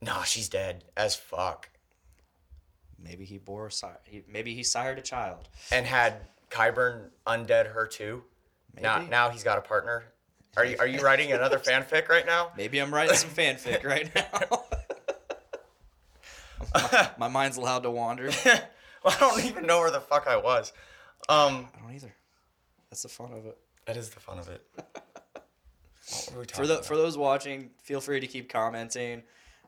Nah, 0.01 0.23
she's 0.23 0.49
dead 0.49 0.83
as 0.97 1.15
fuck. 1.15 1.69
Maybe 3.01 3.23
he 3.25 3.37
bore, 3.37 3.69
si- 3.69 3.87
he, 4.03 4.23
maybe 4.27 4.53
he 4.53 4.63
sired 4.63 4.97
a 4.99 5.01
child. 5.01 5.47
And 5.71 5.85
had 5.85 6.27
Qyburn 6.51 7.09
undead 7.25 7.71
her 7.73 7.87
too. 7.87 8.23
Now, 8.81 8.99
Maybe. 8.99 9.09
now 9.11 9.29
he's 9.29 9.43
got 9.43 9.57
a 9.57 9.61
partner. 9.61 10.03
Are 10.55 10.65
you 10.65 10.77
are 10.79 10.87
you 10.87 11.01
writing 11.03 11.31
another 11.31 11.59
fanfic 11.59 12.09
right 12.09 12.25
now? 12.25 12.51
Maybe 12.57 12.79
I'm 12.79 12.93
writing 12.93 13.15
some 13.15 13.29
fanfic 13.29 13.83
right 13.83 14.09
now. 14.15 14.63
my, 16.73 17.09
my 17.17 17.27
mind's 17.27 17.57
allowed 17.57 17.83
to 17.83 17.91
wander. 17.91 18.29
Well, 18.45 19.13
I 19.15 19.19
don't 19.19 19.45
even 19.45 19.65
know 19.65 19.79
where 19.79 19.91
the 19.91 20.01
fuck 20.01 20.27
I 20.27 20.37
was. 20.37 20.73
Um, 21.29 21.67
I 21.77 21.81
don't 21.81 21.93
either. 21.95 22.13
That's 22.89 23.03
the 23.03 23.09
fun 23.09 23.31
of 23.33 23.45
it. 23.45 23.57
that 23.85 23.97
is 23.97 24.09
the 24.09 24.19
fun 24.19 24.39
of 24.39 24.47
it. 24.49 24.61
What 24.75 26.31
were 26.33 26.39
we 26.41 26.45
For 26.51 26.65
the 26.65 26.75
about? 26.75 26.85
for 26.85 26.95
those 26.95 27.17
watching, 27.17 27.69
feel 27.83 27.99
free 28.01 28.19
to 28.19 28.27
keep 28.27 28.49
commenting. 28.49 29.23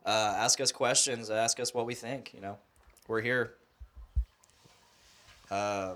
Uh, 0.06 0.34
ask 0.38 0.62
us 0.62 0.72
questions. 0.72 1.30
Ask 1.30 1.60
us 1.60 1.74
what 1.74 1.86
we 1.86 1.94
think. 1.96 2.34
You 2.34 2.42
know, 2.42 2.58
we're 3.08 3.22
here. 3.22 3.54
Um, 5.52 5.96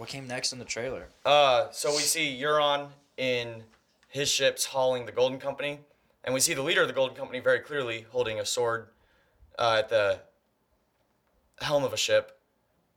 what 0.00 0.08
came 0.08 0.26
next 0.26 0.54
in 0.54 0.58
the 0.58 0.64
trailer? 0.64 1.08
Uh, 1.26 1.66
so 1.72 1.90
we 1.90 1.98
see 1.98 2.40
Euron 2.42 2.88
in 3.18 3.62
his 4.08 4.30
ships 4.30 4.64
hauling 4.64 5.04
the 5.04 5.12
Golden 5.12 5.38
Company, 5.38 5.80
and 6.24 6.32
we 6.32 6.40
see 6.40 6.54
the 6.54 6.62
leader 6.62 6.80
of 6.80 6.88
the 6.88 6.94
Golden 6.94 7.14
Company 7.14 7.38
very 7.38 7.60
clearly 7.60 8.06
holding 8.10 8.40
a 8.40 8.46
sword 8.46 8.88
uh, 9.58 9.76
at 9.80 9.90
the 9.90 10.20
helm 11.60 11.84
of 11.84 11.92
a 11.92 11.98
ship. 11.98 12.38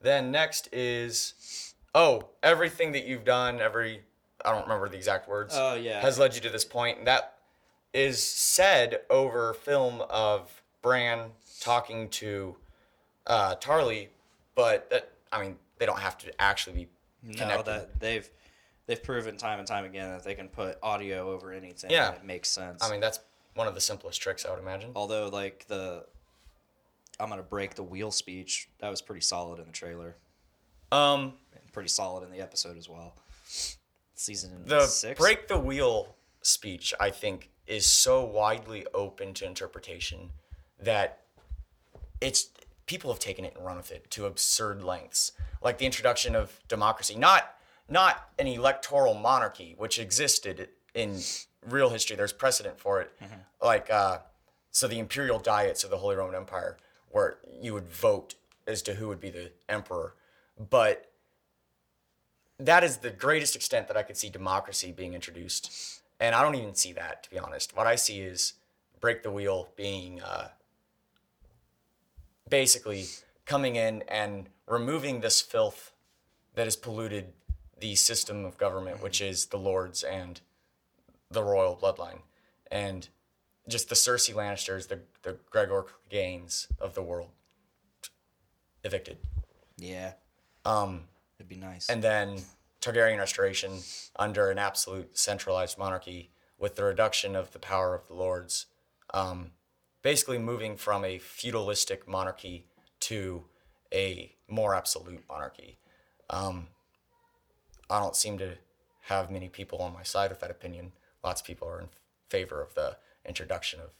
Then 0.01 0.31
next 0.31 0.69
is, 0.71 1.73
oh, 1.93 2.29
everything 2.41 2.93
that 2.93 3.05
you've 3.05 3.25
done, 3.25 3.59
every 3.59 4.03
I 4.45 4.53
don't 4.53 4.63
remember 4.63 4.87
the 4.87 4.95
exact 4.95 5.27
words. 5.27 5.55
Oh, 5.57 5.75
yeah. 5.75 5.99
has 5.99 6.17
led 6.17 6.35
you 6.35 6.41
to 6.41 6.49
this 6.49 6.63
point. 6.63 6.99
and 6.99 7.07
that 7.07 7.33
is 7.93 8.23
said 8.23 9.01
over 9.09 9.53
film 9.53 10.01
of 10.09 10.61
Bran 10.81 11.31
talking 11.59 12.07
to 12.11 12.55
uh, 13.27 13.55
Tarly, 13.55 14.07
but 14.55 14.89
that 14.89 15.11
I 15.33 15.41
mean 15.41 15.57
they 15.79 15.85
don't 15.85 15.99
have 15.99 16.17
to 16.19 16.41
actually 16.41 16.73
be 16.73 16.87
No, 17.23 17.61
that 17.63 17.99
they've 17.99 18.29
they've 18.85 19.01
proven 19.01 19.37
time 19.37 19.59
and 19.59 19.67
time 19.67 19.85
again 19.85 20.09
that 20.09 20.23
they 20.23 20.35
can 20.35 20.49
put 20.49 20.77
audio 20.83 21.31
over 21.31 21.51
anything. 21.53 21.89
Yeah. 21.91 22.09
and 22.09 22.17
it 22.17 22.25
makes 22.25 22.49
sense. 22.49 22.83
I 22.83 22.91
mean, 22.91 22.99
that's 22.99 23.19
one 23.55 23.67
of 23.67 23.75
the 23.75 23.81
simplest 23.81 24.21
tricks 24.21 24.45
I 24.45 24.49
would 24.51 24.59
imagine. 24.59 24.91
although 24.95 25.29
like 25.29 25.65
the 25.67 26.05
I'm 27.19 27.29
gonna 27.29 27.43
break 27.43 27.75
the 27.75 27.83
wheel 27.83 28.11
speech 28.11 28.67
that 28.79 28.89
was 28.89 29.01
pretty 29.01 29.21
solid 29.21 29.59
in 29.59 29.65
the 29.65 29.71
trailer, 29.71 30.15
Um, 30.91 31.33
and 31.53 31.71
pretty 31.71 31.89
solid 31.89 32.23
in 32.23 32.31
the 32.31 32.41
episode 32.41 32.77
as 32.77 32.89
well. 32.89 33.15
Season 34.15 34.63
the 34.65 34.85
six. 34.87 35.19
break 35.19 35.47
the 35.47 35.59
wheel 35.59 36.15
speech, 36.41 36.93
I 36.99 37.09
think, 37.11 37.49
is 37.67 37.85
so 37.85 38.23
widely 38.25 38.85
open 38.93 39.33
to 39.35 39.45
interpretation 39.45 40.31
that 40.79 41.19
it's 42.19 42.49
people 42.85 43.11
have 43.11 43.19
taken 43.19 43.45
it 43.45 43.55
and 43.55 43.65
run 43.65 43.77
with 43.77 43.91
it 43.91 44.09
to 44.11 44.25
absurd 44.25 44.83
lengths. 44.83 45.31
Like 45.61 45.77
the 45.77 45.85
introduction 45.85 46.35
of 46.35 46.59
democracy, 46.67 47.15
not 47.15 47.55
not 47.89 48.29
an 48.39 48.47
electoral 48.47 49.13
monarchy, 49.13 49.75
which 49.77 49.99
existed 49.99 50.69
in 50.93 51.19
real 51.67 51.89
history. 51.89 52.15
There's 52.15 52.33
precedent 52.33 52.79
for 52.79 53.01
it. 53.01 53.11
Like 53.61 53.89
uh, 53.91 54.19
so, 54.71 54.87
the 54.87 54.99
imperial 54.99 55.39
diets 55.39 55.83
of 55.83 55.89
the 55.91 55.97
Holy 55.97 56.15
Roman 56.15 56.35
Empire, 56.35 56.77
where 57.09 57.37
you 57.61 57.73
would 57.73 57.89
vote 57.89 58.35
as 58.65 58.81
to 58.83 58.95
who 58.95 59.07
would 59.07 59.19
be 59.19 59.29
the 59.29 59.51
emperor, 59.67 60.15
but 60.69 61.11
that 62.59 62.83
is 62.83 62.97
the 62.97 63.09
greatest 63.09 63.55
extent 63.55 63.87
that 63.87 63.97
I 63.97 64.03
could 64.03 64.17
see 64.17 64.29
democracy 64.29 64.91
being 64.91 65.13
introduced. 65.13 66.01
And 66.19 66.33
I 66.33 66.41
don't 66.41 66.55
even 66.55 66.75
see 66.75 66.93
that, 66.93 67.23
to 67.23 67.29
be 67.29 67.37
honest. 67.37 67.75
What 67.75 67.87
I 67.87 67.95
see 67.95 68.21
is 68.21 68.53
break 69.01 69.23
the 69.23 69.31
wheel 69.31 69.69
being 69.75 70.21
uh, 70.21 70.49
basically 72.53 73.07
coming 73.47 73.75
in 73.75 74.03
and 74.07 74.47
removing 74.67 75.21
this 75.21 75.41
filth 75.41 75.91
that 76.53 76.67
has 76.67 76.75
polluted 76.75 77.33
the 77.79 77.95
system 77.95 78.45
of 78.45 78.59
government, 78.59 79.01
which 79.01 79.19
is 79.21 79.47
the 79.47 79.57
lords 79.57 80.03
and 80.03 80.39
the 81.31 81.41
royal 81.41 81.75
bloodline. 81.75 82.19
And 82.69 83.09
just 83.67 83.89
the 83.89 83.95
Cersei 83.95 84.35
Lannisters, 84.35 84.87
the, 84.87 84.99
the 85.23 85.37
Gregor 85.49 85.87
Gaines 86.11 86.67
of 86.79 86.93
the 86.93 87.01
world 87.01 87.31
evicted. 88.83 89.17
yeah, 89.77 90.13
Um, 90.63 91.05
it'd 91.39 91.49
be 91.49 91.55
nice. 91.55 91.89
and 91.89 92.03
then 92.03 92.37
Targaryen 92.81 93.17
restoration 93.17 93.79
under 94.15 94.51
an 94.51 94.59
absolute 94.59 95.17
centralized 95.17 95.79
monarchy 95.79 96.29
with 96.59 96.75
the 96.75 96.83
reduction 96.83 97.35
of 97.35 97.51
the 97.51 97.57
power 97.57 97.95
of 97.95 98.07
the 98.07 98.13
lords, 98.13 98.67
um, 99.11 99.53
basically 100.03 100.37
moving 100.37 100.77
from 100.77 101.03
a 101.03 101.17
feudalistic 101.17 102.07
monarchy 102.07 102.65
to 102.99 103.45
a 103.91 104.35
more 104.47 104.75
absolute 104.75 105.23
monarchy. 105.27 105.79
Um, 106.29 106.67
I 107.89 107.99
don't 107.99 108.15
seem 108.15 108.37
to 108.37 108.57
have 109.03 109.31
many 109.31 109.49
people 109.49 109.79
on 109.79 109.93
my 109.93 110.03
side 110.03 110.29
with 110.29 110.39
that 110.41 110.51
opinion. 110.51 110.91
Lots 111.23 111.41
of 111.41 111.47
people 111.47 111.67
are 111.67 111.79
in 111.79 111.89
favor 112.29 112.61
of 112.61 112.75
the 112.75 112.97
introduction 113.25 113.79
of 113.79 113.91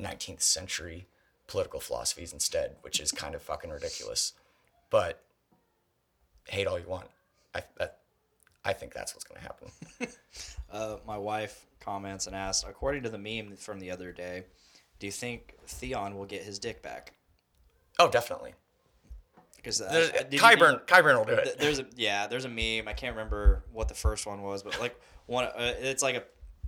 19th 0.00 0.42
century 0.42 1.06
political 1.46 1.80
philosophies 1.80 2.32
instead, 2.32 2.76
which 2.82 3.00
is 3.00 3.12
kind 3.12 3.34
of 3.34 3.42
fucking 3.42 3.70
ridiculous. 3.70 4.32
But 4.90 5.22
hate 6.48 6.66
all 6.66 6.78
you 6.78 6.88
want. 6.88 7.08
I 7.54 7.62
I 8.64 8.72
think 8.72 8.94
that's 8.94 9.14
what's 9.14 9.24
gonna 9.24 9.40
happen. 9.40 9.68
uh, 10.72 10.96
my 11.06 11.18
wife 11.18 11.66
comments 11.80 12.26
and 12.26 12.36
asks, 12.36 12.64
according 12.68 13.02
to 13.02 13.10
the 13.10 13.18
meme 13.18 13.56
from 13.56 13.80
the 13.80 13.90
other 13.90 14.12
day, 14.12 14.44
do 15.02 15.06
you 15.06 15.12
think 15.12 15.56
Theon 15.66 16.16
will 16.16 16.26
get 16.26 16.44
his 16.44 16.60
dick 16.60 16.80
back? 16.80 17.14
Oh, 17.98 18.08
definitely. 18.08 18.54
Because 19.56 19.80
uh, 19.80 20.10
Qyburn, 20.30 20.86
Qyburn 20.86 21.18
will 21.18 21.24
do 21.24 21.32
it. 21.32 21.58
there's 21.58 21.80
a 21.80 21.86
yeah, 21.96 22.28
there's 22.28 22.44
a 22.44 22.48
meme. 22.48 22.86
I 22.86 22.92
can't 22.92 23.16
remember 23.16 23.64
what 23.72 23.88
the 23.88 23.94
first 23.94 24.28
one 24.28 24.42
was, 24.42 24.62
but 24.62 24.78
like 24.78 24.94
one, 25.26 25.46
uh, 25.46 25.74
it's 25.80 26.04
like 26.04 26.14
a 26.14 26.22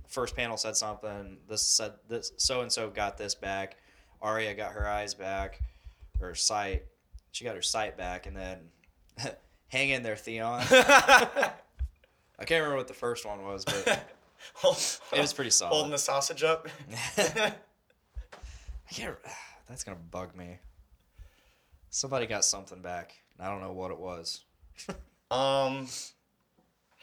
first 0.09 0.35
panel 0.35 0.57
said 0.57 0.75
something. 0.75 1.37
This 1.47 1.61
said 1.61 1.93
this 2.09 2.33
so 2.35 2.59
and 2.59 2.69
so 2.69 2.89
got 2.89 3.17
this 3.17 3.35
back. 3.35 3.77
Arya 4.21 4.53
got 4.53 4.73
her 4.73 4.85
eyes 4.85 5.13
back, 5.13 5.61
her 6.19 6.35
sight. 6.35 6.83
She 7.31 7.45
got 7.45 7.55
her 7.55 7.61
sight 7.61 7.95
back, 7.95 8.25
and 8.25 8.35
then 8.35 8.59
hang 9.69 9.91
in 9.91 10.03
there, 10.03 10.17
Theon. 10.17 10.61
I 10.69 11.53
can't 12.39 12.49
remember 12.49 12.75
what 12.75 12.89
the 12.89 12.93
first 12.93 13.25
one 13.25 13.45
was, 13.45 13.63
but 13.63 13.87
it 15.13 15.21
was 15.21 15.31
pretty 15.31 15.51
solid. 15.51 15.71
Holding 15.71 15.91
the 15.91 15.97
sausage 15.97 16.43
up. 16.43 16.67
I 18.89 18.93
can't. 18.93 19.15
That's 19.67 19.83
gonna 19.83 19.97
bug 20.11 20.35
me. 20.35 20.59
Somebody 21.89 22.27
got 22.27 22.45
something 22.45 22.81
back. 22.81 23.15
I 23.39 23.49
don't 23.49 23.61
know 23.61 23.71
what 23.73 23.91
it 23.91 23.99
was. 23.99 24.43
Um, 25.31 25.87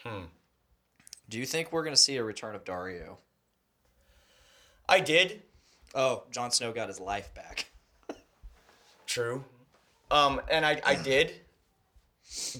Hmm. 0.03 0.23
Do 1.29 1.37
you 1.37 1.45
think 1.45 1.71
we're 1.71 1.83
gonna 1.83 1.95
see 1.95 2.17
a 2.17 2.23
return 2.23 2.55
of 2.55 2.63
Daario? 2.63 3.17
I 4.87 4.99
did. 4.99 5.41
Oh, 5.95 6.23
Jon 6.31 6.51
Snow 6.51 6.71
got 6.71 6.87
his 6.89 6.99
life 6.99 7.33
back. 7.33 7.71
True. 9.07 9.43
Um, 10.11 10.41
and 10.49 10.65
I, 10.65 10.81
I 10.85 10.95
did, 10.95 11.33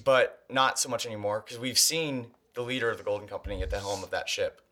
but 0.04 0.44
not 0.50 0.78
so 0.78 0.88
much 0.88 1.06
anymore 1.06 1.42
because 1.44 1.58
we've 1.58 1.78
seen 1.78 2.28
the 2.54 2.62
leader 2.62 2.90
of 2.90 2.98
the 2.98 3.04
Golden 3.04 3.28
Company 3.28 3.62
at 3.62 3.70
the 3.70 3.80
helm 3.80 4.02
of 4.02 4.10
that 4.10 4.28
ship, 4.28 4.62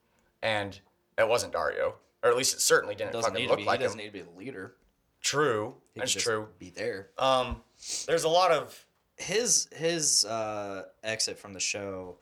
and 0.43 0.79
it 1.19 1.29
wasn't 1.29 1.53
Daario, 1.53 1.95
or 2.23 2.31
at 2.31 2.37
least 2.37 2.55
it 2.55 2.61
certainly 2.61 2.95
didn't 2.95 3.13
Doesn't 3.13 3.31
fucking 3.31 3.41
need 3.43 3.47
to 3.49 3.51
look 3.53 3.59
be. 3.61 3.65
like 3.65 3.81
he 3.81 3.85
doesn't 3.85 3.99
him. 3.99 4.05
need 4.13 4.19
to 4.19 4.25
be 4.25 4.31
the 4.33 4.39
leader. 4.39 4.75
True. 5.21 5.75
He 5.95 6.01
That's 6.01 6.13
true. 6.13 6.49
Be 6.59 6.71
there. 6.71 7.09
Um, 7.19 7.63
there's 8.07 8.25
a 8.25 8.29
lot 8.29 8.51
of 8.51 8.85
His 9.17 9.69
his 9.75 10.25
uh, 10.25 10.85
exit 11.05 11.39
from 11.39 11.53
the 11.53 11.61
show 11.61 12.17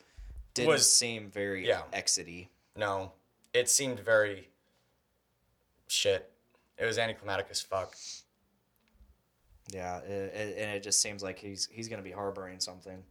didn't 0.55 0.69
Was- 0.69 0.93
seem 0.93 1.31
very 1.31 1.67
yeah. 1.67 1.83
exity. 1.93 2.49
no. 2.77 3.13
It 3.53 3.69
seemed 3.69 3.99
very 4.01 4.49
shit. 5.89 6.31
It 6.79 6.85
was 6.85 6.99
anticlimactic 6.99 7.49
as 7.51 7.61
fuck. 7.61 7.97
Yeah, 9.73 9.99
it, 9.99 10.35
it, 10.35 10.57
and 10.59 10.71
it 10.77 10.83
just 10.83 11.01
seems 11.01 11.23
like 11.23 11.39
he's 11.39 11.69
he's 11.71 11.89
gonna 11.89 12.03
be 12.03 12.11
harboring 12.11 12.61
something, 12.61 13.03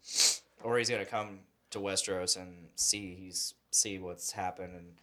or 0.64 0.78
he's 0.78 0.90
gonna 0.90 1.06
come 1.06 1.40
to 1.72 1.80
Westeros 1.80 2.38
and 2.38 2.68
see 2.76 3.16
he's 3.16 3.54
see 3.72 4.00
what's 4.00 4.32
happened, 4.32 4.76
and 4.76 4.94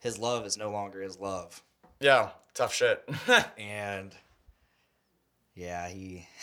his 0.00 0.18
love 0.18 0.46
is 0.46 0.56
no 0.56 0.70
longer 0.70 1.00
his 1.02 1.18
love, 1.18 1.62
Yeah, 2.00 2.30
tough 2.54 2.72
shit. 2.74 3.08
and 3.58 4.14
yeah, 5.54 5.88
he. 5.88 6.26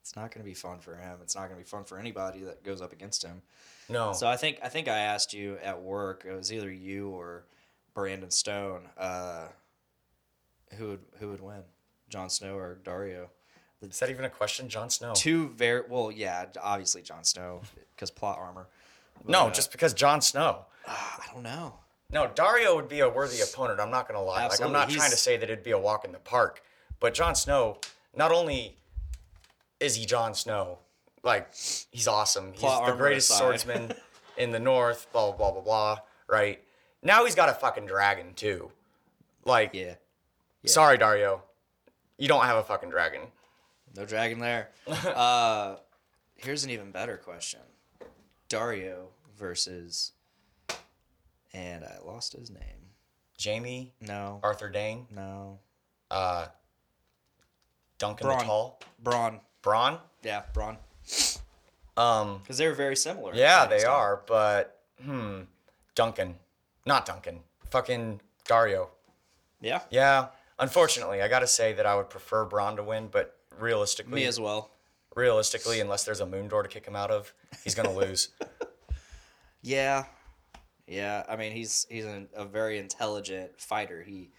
It's 0.00 0.14
not 0.16 0.30
gonna 0.32 0.44
be 0.44 0.52
fun 0.52 0.80
for 0.80 0.94
him. 0.96 1.16
It's 1.22 1.34
not 1.34 1.48
gonna 1.48 1.56
be 1.58 1.64
fun 1.64 1.84
for 1.84 1.98
anybody 1.98 2.40
that 2.40 2.62
goes 2.62 2.82
up 2.82 2.92
against 2.92 3.24
him. 3.24 3.40
no. 3.88 4.12
So 4.12 4.28
I 4.28 4.36
think 4.36 4.58
I 4.62 4.68
think 4.68 4.86
I 4.86 4.98
asked 4.98 5.32
you 5.32 5.56
at 5.62 5.80
work. 5.80 6.26
It 6.28 6.34
was 6.34 6.52
either 6.52 6.70
you 6.70 7.08
or 7.08 7.46
Brandon 7.94 8.30
Stone. 8.30 8.82
Uh, 8.98 9.46
who 10.74 10.88
would 10.88 11.00
who 11.18 11.28
would 11.30 11.40
win, 11.40 11.62
Jon 12.10 12.28
Snow 12.28 12.54
or 12.54 12.78
Daario? 12.84 13.28
Is 13.80 13.98
that 14.00 14.10
even 14.10 14.26
a 14.26 14.30
question, 14.30 14.68
Jon 14.68 14.90
Snow? 14.90 15.14
Two 15.14 15.48
very 15.56 15.82
well, 15.88 16.12
yeah, 16.12 16.44
obviously 16.62 17.00
Jon 17.00 17.24
Snow 17.24 17.62
because 17.96 18.10
plot 18.10 18.38
armor. 18.38 18.68
But, 19.22 19.30
no, 19.30 19.46
uh, 19.46 19.50
just 19.52 19.72
because 19.72 19.94
Jon 19.94 20.20
Snow. 20.20 20.66
I 20.86 21.24
don't 21.32 21.42
know. 21.42 21.78
No, 22.14 22.28
Daario 22.28 22.76
would 22.76 22.88
be 22.88 23.00
a 23.00 23.08
worthy 23.08 23.40
opponent. 23.40 23.80
I'm 23.80 23.90
not 23.90 24.06
gonna 24.06 24.22
lie. 24.22 24.46
Like 24.46 24.62
I'm 24.62 24.70
not 24.70 24.88
trying 24.88 25.10
to 25.10 25.16
say 25.16 25.36
that 25.36 25.50
it'd 25.50 25.64
be 25.64 25.72
a 25.72 25.78
walk 25.78 26.04
in 26.04 26.12
the 26.12 26.18
park, 26.20 26.62
but 27.00 27.12
Jon 27.12 27.34
Snow, 27.34 27.78
not 28.16 28.30
only 28.30 28.76
is 29.80 29.96
he 29.96 30.06
Jon 30.06 30.32
Snow, 30.32 30.78
like 31.24 31.48
he's 31.90 32.06
awesome. 32.06 32.52
He's 32.52 32.60
Plot 32.60 32.86
the 32.86 32.92
greatest 32.92 33.30
aside. 33.30 33.38
swordsman 33.38 33.92
in 34.38 34.52
the 34.52 34.60
North. 34.60 35.08
Blah 35.12 35.32
blah 35.32 35.50
blah 35.50 35.50
blah 35.50 35.62
blah. 35.62 35.98
Right 36.28 36.62
now 37.02 37.24
he's 37.24 37.34
got 37.34 37.48
a 37.48 37.52
fucking 37.52 37.86
dragon 37.86 38.32
too. 38.34 38.70
Like, 39.44 39.74
Yeah. 39.74 39.94
sorry 40.66 40.96
Daario, 40.96 41.40
you 42.16 42.28
don't 42.28 42.44
have 42.44 42.56
a 42.56 42.62
fucking 42.62 42.90
dragon. 42.90 43.22
No 43.96 44.04
dragon 44.04 44.38
there. 44.38 44.70
uh, 44.86 45.76
here's 46.36 46.62
an 46.62 46.70
even 46.70 46.92
better 46.92 47.16
question: 47.16 47.60
Daario 48.48 49.08
versus, 49.36 50.12
and 51.54 51.84
I 51.84 51.98
lost 52.04 52.34
his 52.34 52.50
name. 52.50 52.60
Jaime, 53.42 53.92
No, 54.00 54.40
Arthur 54.42 54.68
Dayne, 54.68 55.06
no, 55.10 55.58
uh, 56.10 56.46
Duncan 57.98 58.26
Bronn. 58.28 58.38
the 58.40 58.44
Tall, 58.44 58.80
Bronn. 59.02 59.40
Bronn. 59.62 59.98
Yeah, 60.22 60.42
Bronn. 60.52 60.76
Um, 61.96 62.38
Because 62.38 62.58
they're 62.58 62.74
very 62.74 62.96
similar. 62.96 63.34
Yeah, 63.34 63.66
they 63.66 63.80
style. 63.80 63.94
are, 63.94 64.22
but 64.26 64.80
hmm, 65.02 65.42
Duncan, 65.94 66.36
not 66.86 67.06
Duncan, 67.06 67.40
fucking 67.70 68.20
Daario. 68.48 68.88
Yeah, 69.60 69.80
Yeah, 69.90 70.26
unfortunately, 70.58 71.22
I 71.22 71.28
gotta 71.28 71.46
say 71.46 71.72
that 71.72 71.86
I 71.86 71.94
would 71.96 72.10
prefer 72.10 72.46
Bronn 72.46 72.76
to 72.76 72.82
win, 72.82 73.08
but 73.10 73.36
realistically, 73.58 74.14
me 74.14 74.24
as 74.26 74.38
well. 74.38 74.70
realistically, 75.16 75.80
unless 75.80 76.04
there's 76.04 76.20
a 76.20 76.26
moon 76.26 76.48
door 76.48 76.62
to 76.62 76.68
kick 76.68 76.86
him 76.86 76.94
out 76.96 77.10
of, 77.10 77.32
he's 77.64 77.74
gonna 77.74 77.92
lose. 77.92 78.28
Yeah, 79.66 80.04
yeah. 80.86 81.24
I 81.28 81.36
mean, 81.36 81.52
he's 81.52 81.86
he's 81.90 82.04
an, 82.04 82.28
a 82.34 82.44
very 82.44 82.78
intelligent 82.78 83.60
fighter. 83.60 84.02
He 84.02 84.30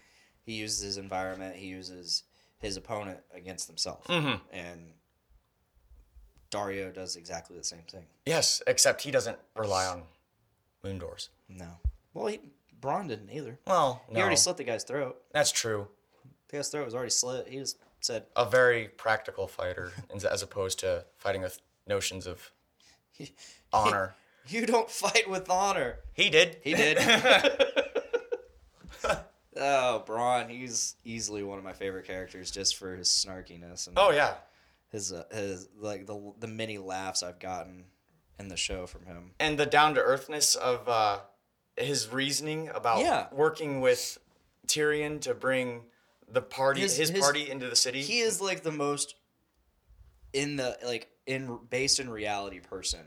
he 0.44 0.54
uses 0.54 0.82
his 0.82 0.98
environment. 0.98 1.56
He 1.56 1.68
uses 1.68 2.24
his 2.60 2.78
opponent 2.78 3.20
against 3.34 3.68
himself. 3.68 4.06
Mm-hmm. 4.08 4.36
And 4.52 4.94
Daario 6.52 6.94
does 6.94 7.16
exactly 7.16 7.58
the 7.58 7.64
same 7.64 7.84
thing. 7.90 8.06
yes, 8.26 8.62
except 8.68 9.02
he 9.02 9.12
doesn't 9.12 9.38
rely 9.56 9.86
on 9.86 10.04
moon 10.84 11.00
doors. 11.00 11.30
No. 11.50 11.68
Well, 12.14 12.28
he, 12.28 12.40
Bronn 12.80 13.08
didn't 13.10 13.32
either. 13.32 13.60
Well, 13.68 14.04
He 14.10 14.18
already 14.18 14.36
slit 14.36 14.58
the 14.58 14.64
guy's 14.64 14.84
throat. 14.84 15.22
that's 15.34 15.52
true. 15.52 15.88
The 16.48 16.58
guy's 16.58 16.70
throat 16.70 16.86
was 16.86 16.94
already 16.96 17.10
slit. 17.10 17.48
He 17.50 17.58
just 17.58 17.78
said, 18.00 18.26
A 18.36 18.48
very 18.50 18.88
practical 18.88 19.48
fighter, 19.48 19.92
as 20.32 20.42
opposed 20.44 20.80
to 20.80 21.06
fighting 21.18 21.42
with 21.42 21.60
notions 21.88 22.26
of 22.28 22.52
honor. 23.74 24.16
"You 24.48 24.66
don't 24.66 24.90
fight 24.90 25.30
with 25.30 25.50
honor." 25.50 26.00
He 26.14 26.30
did. 26.30 26.58
He 26.64 26.74
did. 26.74 26.98
oh, 29.58 30.04
Bronn. 30.06 30.50
He's 30.50 30.96
easily 31.04 31.44
one 31.44 31.58
of 31.58 31.64
my 31.64 31.74
favorite 31.74 32.06
characters 32.06 32.52
just 32.52 32.76
for 32.78 32.96
his 32.96 33.08
snarkiness 33.10 33.88
and 33.88 33.98
Oh 33.98 34.12
yeah. 34.12 34.36
his 34.92 35.12
uh, 35.12 35.24
his 35.32 35.68
like 35.80 36.06
the 36.06 36.34
the 36.40 36.48
many 36.48 36.78
laughs 36.78 37.24
I've 37.24 37.40
gotten 37.40 37.86
in 38.40 38.48
the 38.50 38.58
show 38.58 38.86
from 38.86 39.06
him. 39.06 39.32
and 39.40 39.58
the 39.58 39.66
down 39.66 39.96
to 39.96 40.02
earthness 40.02 40.56
of 40.56 40.88
uh, 40.90 41.20
his 41.78 42.10
reasoning 42.12 42.70
about 42.74 43.00
Yeah. 43.00 43.28
working 43.32 43.80
with 43.82 44.18
Tyrion 44.68 45.22
to 45.22 45.34
bring 45.34 45.84
the 46.28 46.42
party, 46.42 46.82
His- 46.82 46.98
his, 46.98 47.10
his- 47.10 47.20
party, 47.22 47.50
into 47.50 47.70
the 47.70 47.76
city. 47.76 48.02
He 48.02 48.20
is 48.20 48.42
like 48.42 48.64
the 48.64 48.72
most 48.72 49.16
in 50.34 50.58
the 50.58 50.78
like 50.84 51.10
in 51.26 51.60
based 51.70 52.00
in 52.00 52.10
reality 52.10 52.60
person. 52.60 53.06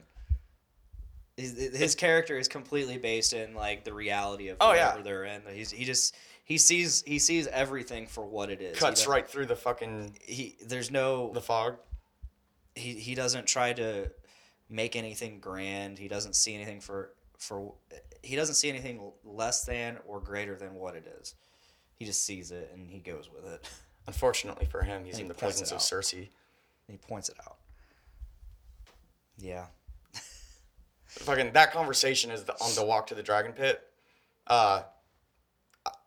His, 1.38 1.56
his 1.76 1.94
character 1.94 2.36
is 2.36 2.48
completely 2.48 2.98
based 2.98 3.32
in 3.32 3.54
like 3.54 3.84
the 3.84 3.94
reality 3.94 4.48
of 4.48 4.56
Oh, 4.60 4.68
whatever 4.70 4.98
yeah. 4.98 5.02
they're 5.02 5.24
in. 5.24 5.42
He's 5.52 5.70
he 5.70 5.84
just 5.84 6.14
he 6.44 6.58
sees 6.58 7.02
he 7.06 7.18
sees 7.20 7.46
everything 7.46 8.06
for 8.08 8.26
what 8.26 8.50
it 8.50 8.60
is. 8.60 8.76
Cuts 8.76 9.06
right 9.06 9.26
through 9.26 9.46
the 9.46 9.54
fucking 9.56 10.16
He 10.20 10.56
there's 10.66 10.90
no 10.90 11.32
the 11.32 11.40
fog. 11.40 11.76
he 12.74 12.94
he 12.94 13.14
doesn't 13.14 13.46
try 13.46 13.72
to 13.74 14.10
make 14.68 14.96
anything 14.96 15.38
grand. 15.38 15.96
He 15.98 16.08
doesn't 16.08 16.34
see 16.34 16.54
anything 16.56 16.80
for 16.80 17.12
for 17.38 17.72
he 18.22 18.34
doesn't 18.34 18.56
see 18.56 18.68
anything 18.68 19.12
less 19.24 19.64
than 19.64 19.98
or 20.06 20.18
greater 20.20 20.56
than 20.56 20.74
what 20.74 20.96
it 20.96 21.06
is. 21.20 21.36
He 21.94 22.04
just 22.04 22.24
sees 22.24 22.50
it 22.50 22.70
and 22.74 22.90
he 22.90 22.98
goes 22.98 23.30
with 23.32 23.46
it. 23.46 23.70
Unfortunately 24.08 24.66
for 24.66 24.82
him, 24.82 25.04
he's 25.04 25.14
And 25.14 25.20
in 25.22 25.26
he 25.26 25.28
the 25.28 25.38
presence 25.38 25.70
of. 25.70 25.78
Cersei. 25.78 26.30
And 26.88 26.98
he 26.98 26.98
points 26.98 27.28
it 27.28 27.36
out. 27.46 27.58
Yeah. 29.38 29.66
Fucking 31.20 31.52
that 31.52 31.72
conversation 31.72 32.30
is 32.30 32.44
the, 32.44 32.52
on 32.62 32.74
the 32.74 32.84
walk 32.84 33.06
to 33.08 33.14
the 33.14 33.22
dragon 33.22 33.52
pit. 33.52 33.82
Uh, 34.46 34.82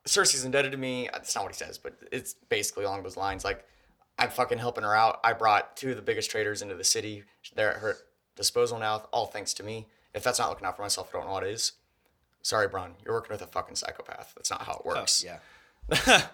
Cersei's 0.06 0.46
indebted 0.46 0.72
to 0.72 0.78
me. 0.78 1.10
That's 1.14 1.36
not 1.36 1.44
what 1.44 1.54
he 1.54 1.58
says, 1.64 1.78
but 1.78 1.94
it's 2.12 2.34
basically 2.50 2.86
along 2.86 3.04
those 3.04 3.18
lines. 3.18 3.44
Like, 3.46 3.66
I'm 4.18 4.30
fucking 4.30 4.58
helping 4.58 4.84
her 4.84 4.96
out. 4.96 5.20
I 5.24 5.34
brought 5.34 5.76
two 5.78 5.92
of 5.92 5.96
the 5.96 6.02
biggest 6.02 6.32
traders 6.32 6.62
into 6.62 6.76
the 6.76 6.84
city. 6.84 7.24
They're 7.56 7.72
at 7.76 7.78
her 7.82 7.98
disposal 8.36 8.80
now, 8.80 9.08
all 9.12 9.28
thanks 9.28 9.54
to 9.56 9.64
me. 9.64 9.88
If 10.14 10.24
that's 10.24 10.40
not 10.40 10.50
looking 10.50 10.66
out 10.66 10.76
for 10.76 10.82
myself, 10.82 11.10
I 11.14 11.18
don't 11.18 11.28
know 11.28 11.34
what 11.34 11.44
is. 11.46 11.74
Sorry, 12.42 12.68
Bronn. 12.68 12.92
You're 13.06 13.14
working 13.14 13.34
with 13.34 13.42
a 13.42 13.48
fucking 13.48 13.76
psychopath. 13.76 14.34
That's 14.36 14.50
not 14.50 14.64
how 14.64 14.74
it 14.74 14.82
Oh, 14.86 14.90
works. 14.90 15.24
yeah. 15.24 15.38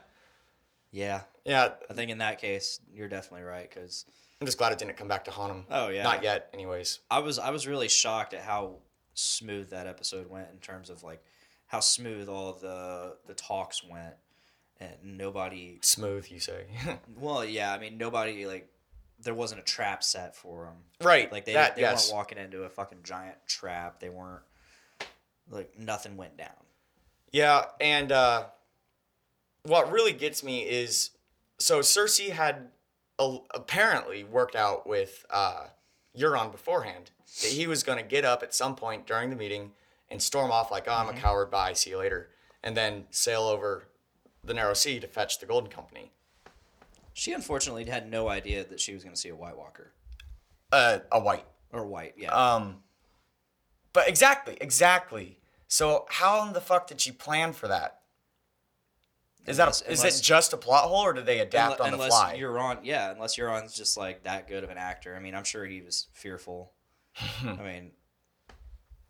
yeah. 0.92 1.22
Yeah, 1.46 1.70
I 1.90 1.94
think 1.94 2.10
in 2.12 2.18
that 2.20 2.40
case, 2.40 2.80
you're 2.94 3.08
definitely 3.10 3.46
right 3.46 3.70
because 3.70 4.06
I'm 4.40 4.46
just 4.46 4.58
glad 4.58 4.72
it 4.72 4.78
didn't 4.78 4.98
come 4.98 5.08
back 5.08 5.26
to 5.26 5.32
haunt 5.32 5.52
him. 5.52 5.66
Oh, 5.70 5.90
yeah. 5.90 6.04
Not 6.04 6.24
yet, 6.24 6.50
anyways. 6.54 7.00
I 7.10 7.20
was 7.20 7.40
I 7.40 7.50
was 7.50 7.68
really 7.68 7.88
shocked 7.88 8.34
at 8.34 8.42
how 8.42 8.78
smooth 9.14 9.72
that 9.72 9.88
episode 9.88 10.30
went 10.30 10.48
in 10.52 10.60
terms 10.60 10.90
of 10.90 11.04
like 11.04 11.24
how 11.66 11.80
smooth 11.80 12.30
all 12.30 12.54
the 12.54 13.18
the 13.26 13.34
talks 13.34 13.84
went 13.84 14.14
and 14.80 14.92
nobody 15.04 15.80
Smooth, 15.82 16.30
you 16.30 16.40
say. 16.40 16.66
well 17.20 17.44
yeah 17.44 17.74
I 17.74 17.80
mean 17.80 17.98
nobody 17.98 18.46
like 18.46 18.70
there 19.20 19.34
wasn't 19.34 19.60
a 19.60 19.64
trap 19.64 20.04
set 20.04 20.36
for 20.36 20.66
them 20.66 20.76
right. 21.02 21.32
like 21.32 21.46
they 21.46 21.54
that, 21.54 21.76
they 21.76 21.82
yes. 21.82 22.12
weren't 22.12 22.18
walking 22.18 22.38
into 22.38 22.64
a 22.64 22.70
fucking 22.70 23.00
giant 23.04 23.38
trap 23.48 24.00
they 24.00 24.10
weren't 24.10 24.44
like 25.50 25.78
nothing 25.80 26.18
went 26.18 26.38
down 26.38 26.50
Yeah, 27.32 27.66
and 27.80 28.12
uh, 28.12 28.46
what 29.64 29.92
really 29.92 30.14
gets 30.14 30.44
me 30.44 30.62
is 30.62 31.12
so 31.58 31.80
Cersei 31.80 32.30
had 32.30 32.70
a, 33.20 33.38
apparently 33.54 34.24
worked 34.24 34.56
out 34.56 34.88
with 34.88 35.26
uh, 35.30 35.68
Euron 36.18 36.52
beforehand 36.52 37.12
that 37.42 37.52
he 37.52 37.68
was 37.68 37.84
going 37.84 37.98
to 37.98 38.04
get 38.04 38.26
up 38.26 38.44
at 38.44 38.54
some 38.54 38.76
point 38.76 39.06
during 39.08 39.30
the 39.30 39.36
meeting 39.36 39.72
and 40.10 40.22
storm 40.22 40.52
off 40.52 40.72
like, 40.72 40.86
"Oh, 40.88 40.94
I'm 40.94 41.08
Mm-hmm. 41.08 41.18
a 41.18 41.22
coward. 41.22 41.52
Bye. 41.52 41.74
See 41.74 41.90
you 41.92 41.98
later," 41.98 42.30
and 42.64 42.76
then 42.78 43.06
sail 43.10 43.44
over 43.44 43.88
the 44.44 44.54
Narrow 44.54 44.74
Sea 44.74 45.00
to 45.00 45.08
fetch 45.08 45.40
the 45.40 45.46
Golden 45.46 45.70
Company. 45.70 46.12
she 47.14 47.34
unfortunately 47.34 47.86
had 47.86 48.10
no 48.10 48.30
idea 48.30 48.64
that 48.64 48.80
she 48.80 48.94
was 48.94 49.04
going 49.04 49.14
to 49.16 49.20
see 49.20 49.30
a 49.30 49.36
White 49.36 49.58
Walker 49.58 49.92
Uh, 50.72 51.00
a 51.12 51.20
white. 51.20 51.46
or 51.74 51.86
White 51.86 52.14
yeah 52.18 52.30
Um, 52.30 52.84
but 53.92 54.08
exactly, 54.08 54.56
exactly. 54.62 55.40
So 55.68 56.06
how 56.10 56.46
in 56.46 56.54
the 56.54 56.62
fuck 56.62 56.88
did 56.88 57.02
she 57.02 57.12
plan 57.12 57.52
for 57.54 57.68
that? 57.68 57.97
Is 59.48 59.58
Unless- 59.60 59.80
that 59.82 59.88
a, 59.88 59.92
is 59.94 60.00
unless- 60.02 60.20
it 60.20 60.24
just 60.24 60.54
a 60.54 60.58
plot 60.58 60.84
hole, 60.86 61.06
or 61.06 61.14
do 61.14 61.22
they 61.22 61.40
adapt 61.40 61.80
Unle- 61.80 61.86
on 61.86 61.92
the 61.92 61.94
unless 61.96 62.10
fly? 62.10 62.38
Euron, 62.38 62.80
yeah, 62.84 63.12
unless 63.12 63.38
Euron's 63.38 63.74
just 63.74 63.96
like 63.98 64.24
that 64.24 64.48
good 64.48 64.64
of 64.64 64.70
an 64.70 64.78
actor. 64.78 65.16
I 65.16 65.20
mean, 65.20 65.34
I'm 65.36 65.44
sure 65.46 65.66
he 65.66 65.82
was 65.82 66.08
fearful. 66.14 66.72
I 67.44 67.54
mean, 67.56 67.92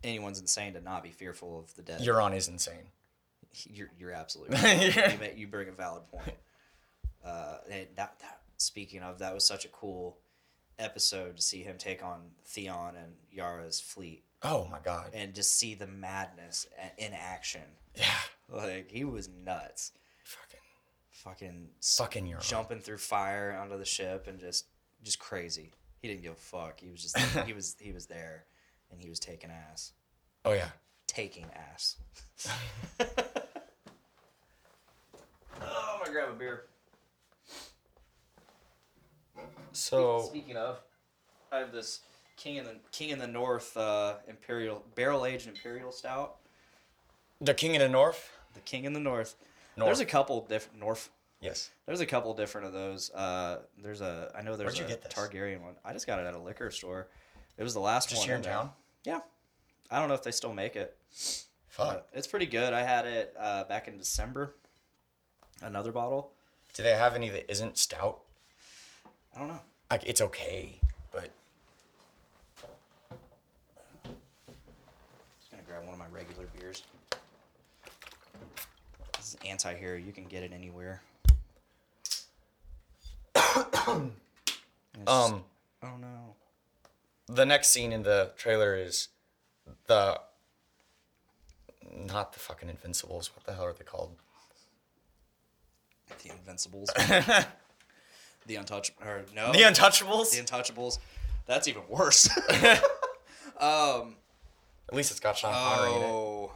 anyone's 0.04 0.40
insane 0.40 0.74
to 0.74 0.82
not 0.82 1.04
be 1.04 1.10
fearful 1.12 1.60
of 1.60 1.74
the 1.76 1.82
dead. 1.82 2.02
Euron 2.02 2.36
is 2.36 2.48
insane. 2.48 2.92
you're, 3.74 3.90
you're 4.00 4.12
absolutely 4.12 4.58
right. 4.64 5.22
you, 5.36 5.42
you 5.42 5.48
bring 5.48 5.70
a 5.70 5.72
valid 5.74 6.04
point. 6.12 6.38
Uh, 7.26 7.58
and 7.70 7.88
that, 7.96 8.20
that 8.20 8.40
speaking 8.58 9.02
of, 9.02 9.20
that 9.20 9.34
was 9.34 9.46
such 9.46 9.66
a 9.66 9.70
cool 9.70 10.18
episode 10.80 11.36
to 11.38 11.42
see 11.42 11.64
him 11.64 11.76
take 11.78 12.04
on 12.04 12.20
Theon 12.46 12.96
and 12.96 13.14
Yara's 13.32 13.80
fleet 13.80 14.24
Oh 14.44 14.68
my 14.70 14.78
god. 14.86 15.10
and 15.14 15.34
just 15.34 15.58
see 15.58 15.74
the 15.74 15.88
madness 15.88 16.68
in 17.00 17.12
action. 17.14 17.62
Yeah. 17.96 18.06
Like 18.50 18.92
he 18.92 19.04
was 19.04 19.28
nuts. 19.44 19.92
Fucking 21.24 21.48
Fucking 21.48 21.70
s- 21.82 21.98
fucking 21.98 22.26
Euron. 22.28 22.42
jumping 22.48 22.80
through 22.80 22.98
fire 23.00 23.58
onto 23.60 23.78
the 23.78 23.86
ship 23.86 24.28
and 24.28 24.40
just 24.40 24.66
just 25.04 25.20
crazy. 25.20 25.74
He 26.02 26.08
didn't 26.08 26.22
give 26.22 26.34
a 26.34 26.36
fuck. 26.36 26.80
He 26.80 26.90
was 26.90 27.02
just 27.02 27.18
he 27.46 27.54
was 27.54 27.76
he 27.80 27.92
was 27.92 28.06
there 28.06 28.46
and 28.92 29.02
he 29.02 29.10
was 29.10 29.20
taking 29.20 29.50
ass. 29.52 29.94
Oh 30.46 30.54
yeah. 30.54 30.70
Taking 31.08 31.46
ass. 31.56 31.98
oh, 33.00 33.06
I'm 35.62 36.00
gonna 36.00 36.12
grab 36.12 36.30
a 36.30 36.34
beer. 36.34 36.64
So 39.72 40.22
Speaking 40.30 40.56
of, 40.58 40.80
I 41.52 41.60
have 41.60 41.72
this 41.72 42.02
King 42.36 42.56
in 42.58 42.66
the 42.66 42.76
King 42.92 43.10
in 43.10 43.20
the 43.20 43.28
North 43.28 43.76
uh, 43.78 44.16
Imperial 44.28 44.84
barrel 44.96 45.26
aged 45.26 45.48
Imperial 45.48 45.92
Stout. 45.92 46.38
the 47.42 47.54
King 47.54 47.76
in 47.76 47.82
the 47.82 47.90
North. 47.90 48.32
The 48.54 48.60
King 48.62 48.86
in 48.86 48.94
the 48.94 49.00
North. 49.00 49.36
North. 49.78 49.88
There's 49.88 50.00
a 50.00 50.06
couple 50.06 50.42
different 50.42 50.80
North. 50.80 51.10
Yes. 51.40 51.70
There's 51.86 52.02
a 52.02 52.06
couple 52.06 52.34
different 52.34 52.68
of 52.68 52.74
those. 52.74 53.12
Uh, 53.12 53.60
there's 53.82 54.02
a 54.02 54.32
I 54.36 54.42
know 54.42 54.56
there's 54.56 54.74
Where'd 54.74 54.80
you 54.80 54.86
a 54.86 54.88
get 54.88 55.04
this? 55.04 55.14
Targaryen 55.14 55.62
one. 55.62 55.76
I 55.86 55.94
just 55.94 56.08
got 56.08 56.20
it 56.20 56.26
at 56.26 56.34
a 56.34 56.40
liquor 56.40 56.72
store. 56.72 57.08
It 57.58 57.64
was 57.64 57.74
the 57.74 57.80
last 57.80 58.10
Just 58.10 58.22
one 58.22 58.28
here 58.28 58.36
in 58.38 58.42
town. 58.44 58.72
Yeah. 59.04 59.20
I 59.90 60.00
don't 60.00 60.10
know 60.10 60.16
if 60.16 60.24
they 60.24 60.32
still 60.32 60.54
make 60.54 60.76
it. 60.76 60.98
Fuck. 61.70 62.08
It's 62.14 62.28
pretty 62.28 62.48
good. 62.48 62.74
I 62.74 62.82
had 62.82 63.06
it 63.06 63.36
uh, 63.40 63.64
back 63.66 63.88
in 63.88 63.98
December. 63.98 64.56
Another 65.62 65.92
bottle. 65.92 66.32
Do 66.74 66.84
they 66.84 66.92
have 66.92 67.16
any 67.16 67.30
that 67.30 67.50
isn't 67.52 67.78
stout? 67.78 68.20
I 69.36 69.40
don't 69.40 69.48
know. 69.48 69.62
Like 69.90 70.04
it's 70.06 70.22
okay, 70.22 70.80
but 71.12 71.30
Just 75.40 75.52
gonna 75.52 75.64
grab 75.68 75.84
one 75.86 75.94
of 75.94 76.00
my 76.00 76.08
regular 76.12 76.46
beers. 76.60 76.84
This 79.18 79.30
is 79.30 79.37
anti-hero. 79.50 79.98
You 79.98 80.12
can 80.12 80.26
get 80.26 80.44
it 80.44 80.52
anywhere. 80.54 81.02
Just- 82.04 82.28
um, 83.88 84.12
oh 85.08 85.44
no. 86.00 86.36
the 87.28 87.46
next 87.46 87.70
scene 87.70 87.92
in 87.92 88.04
the 88.04 88.32
trailer 88.38 88.76
is 88.76 89.10
the 89.88 90.20
not 92.06 92.34
the 92.34 92.40
fucking 92.40 92.70
Invincibles. 92.70 93.32
What 93.36 93.46
the 93.46 93.54
hell 93.54 93.66
are 93.66 93.74
they 93.74 93.84
called? 93.84 94.16
The 96.24 96.32
Invincibles. 96.32 96.90
the 98.46 98.56
Untouch 98.56 98.92
or 99.06 99.26
no. 99.36 99.52
The 99.52 99.60
Untouchables. 99.60 100.32
The 100.32 100.44
Untouchables. 100.44 101.00
That's 101.46 101.68
even 101.68 101.84
worse. 101.90 102.30
um. 103.60 104.16
At 104.90 104.96
least 104.96 105.12
it's 105.12 105.20
got 105.20 105.38
Sean 105.38 105.54
Connery 105.54 105.96
in 105.96 106.02
it. 106.02 106.06
Oh. 106.06 106.52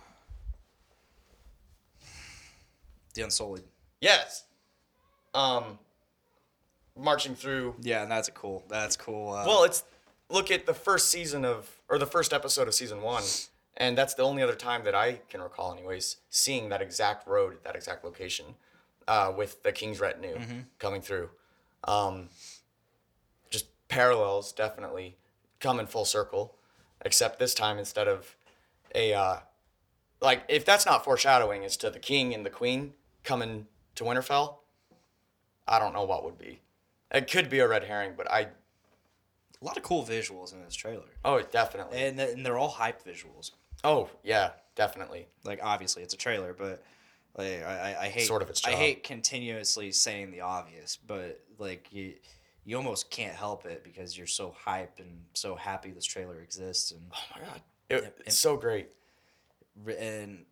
The 3.13 3.21
Unsullied. 3.23 3.63
Yes. 3.99 4.45
Um, 5.33 5.79
marching 6.97 7.35
through. 7.35 7.75
Yeah, 7.81 8.03
and 8.03 8.11
that's 8.11 8.27
a 8.27 8.31
cool. 8.31 8.63
That's 8.69 8.95
cool. 8.97 9.33
Uh, 9.33 9.43
Well, 9.45 9.63
it's 9.63 9.83
look 10.29 10.51
at 10.51 10.65
the 10.65 10.73
first 10.73 11.09
season 11.09 11.45
of 11.45 11.69
or 11.89 11.97
the 11.97 12.05
first 12.05 12.33
episode 12.33 12.67
of 12.67 12.73
season 12.73 13.01
one, 13.01 13.23
and 13.77 13.97
that's 13.97 14.13
the 14.13 14.23
only 14.23 14.41
other 14.43 14.55
time 14.55 14.83
that 14.85 14.95
I 14.95 15.19
can 15.29 15.41
recall, 15.41 15.73
anyways, 15.73 16.17
seeing 16.29 16.69
that 16.69 16.81
exact 16.81 17.27
road 17.27 17.53
at 17.53 17.63
that 17.63 17.75
exact 17.75 18.03
location, 18.03 18.45
uh, 19.07 19.31
with 19.35 19.63
the 19.63 19.71
King's 19.71 19.99
retinue 19.99 20.37
coming 20.79 21.01
through. 21.01 21.29
Um, 21.85 22.29
just 23.49 23.65
parallels, 23.87 24.51
definitely 24.53 25.17
coming 25.59 25.85
full 25.85 26.05
circle, 26.05 26.55
except 27.03 27.39
this 27.39 27.53
time 27.53 27.77
instead 27.77 28.07
of 28.07 28.35
a 28.95 29.13
uh, 29.13 29.37
like 30.21 30.43
if 30.49 30.65
that's 30.65 30.85
not 30.85 31.03
foreshadowing 31.03 31.63
as 31.65 31.77
to 31.77 31.89
the 31.89 31.99
king 31.99 32.33
and 32.33 32.45
the 32.45 32.49
queen 32.49 32.93
coming 33.23 33.67
to 33.95 34.03
Winterfell, 34.03 34.55
I 35.67 35.79
don't 35.79 35.93
know 35.93 36.03
what 36.03 36.23
would 36.25 36.37
be. 36.37 36.59
It 37.13 37.29
could 37.29 37.49
be 37.49 37.59
a 37.59 37.67
red 37.67 37.83
herring, 37.83 38.13
but 38.15 38.29
I 38.31 38.41
a 39.61 39.65
lot 39.65 39.77
of 39.77 39.83
cool 39.83 40.03
visuals 40.03 40.53
in 40.53 40.63
this 40.63 40.75
trailer, 40.75 41.03
oh 41.23 41.41
definitely. 41.41 41.99
And 42.01 42.17
th- 42.17 42.33
and 42.33 42.45
they're 42.45 42.57
all 42.57 42.69
hype 42.69 43.03
visuals. 43.05 43.51
oh 43.83 44.09
yeah 44.23 44.51
definitely. 44.75 45.27
Like 45.43 45.59
obviously 45.61 46.03
it's 46.03 46.13
a 46.13 46.17
trailer, 46.17 46.53
but 46.53 46.83
like 47.37 47.63
I, 47.63 47.93
I, 47.93 48.01
I 48.03 48.07
hate 48.09 48.25
Sort 48.27 48.41
of 48.41 48.49
its 48.49 48.65
I 48.65 48.71
hate 48.71 49.03
continuously 49.03 49.91
saying 49.91 50.31
the 50.31 50.41
obvious, 50.41 50.97
but 51.05 51.41
like 51.59 51.87
you 51.91 52.13
you 52.63 52.77
almost 52.77 53.09
can't 53.09 53.33
help 53.35 53.65
it 53.65 53.83
because 53.83 54.17
you're 54.17 54.27
so 54.27 54.55
hyped 54.65 54.99
and 54.99 55.21
so 55.33 55.55
happy 55.55 55.91
this 55.91 56.05
trailer 56.05 56.39
exists 56.41 56.91
and 56.91 57.01
oh 57.13 57.19
my 57.35 57.45
god. 57.45 57.61
It, 57.89 58.03
and- 58.03 58.13
it's 58.25 58.37
so 58.37 58.55
great. 58.57 58.89
And 59.99 60.45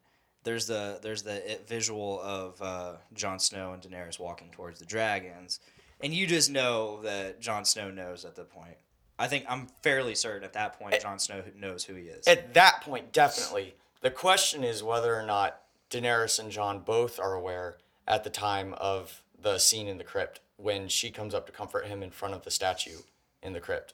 there's 0.43 0.67
the 0.67 0.99
there's 1.01 1.23
the 1.23 1.51
it 1.51 1.67
visual 1.67 2.21
of 2.21 2.61
uh, 2.61 2.93
Jon 3.13 3.39
Snow 3.39 3.73
and 3.73 3.81
Daenerys 3.81 4.19
walking 4.19 4.49
towards 4.51 4.79
the 4.79 4.85
dragons, 4.85 5.59
and 6.01 6.13
you 6.13 6.27
just 6.27 6.49
know 6.49 7.01
that 7.03 7.39
Jon 7.41 7.65
Snow 7.65 7.91
knows 7.91 8.25
at 8.25 8.35
the 8.35 8.43
point. 8.43 8.77
I 9.17 9.27
think 9.27 9.45
I'm 9.49 9.67
fairly 9.83 10.15
certain 10.15 10.43
at 10.43 10.53
that 10.53 10.79
point 10.79 11.01
Jon 11.01 11.19
Snow 11.19 11.43
knows 11.57 11.83
who 11.83 11.93
he 11.95 12.03
is. 12.03 12.25
at 12.27 12.53
that 12.53 12.81
point 12.81 13.11
definitely 13.11 13.75
the 14.01 14.11
question 14.11 14.63
is 14.63 14.81
whether 14.81 15.13
or 15.13 15.25
not 15.25 15.61
Daenerys 15.89 16.39
and 16.39 16.49
Jon 16.51 16.79
both 16.79 17.19
are 17.19 17.33
aware 17.33 17.77
at 18.07 18.23
the 18.23 18.29
time 18.29 18.73
of 18.75 19.21
the 19.37 19.57
scene 19.57 19.87
in 19.87 19.97
the 19.97 20.05
crypt 20.05 20.39
when 20.55 20.87
she 20.87 21.11
comes 21.11 21.33
up 21.33 21.45
to 21.47 21.51
comfort 21.51 21.87
him 21.87 22.01
in 22.01 22.11
front 22.11 22.33
of 22.33 22.43
the 22.45 22.51
statue 22.51 22.99
in 23.43 23.51
the 23.51 23.59
crypt 23.59 23.93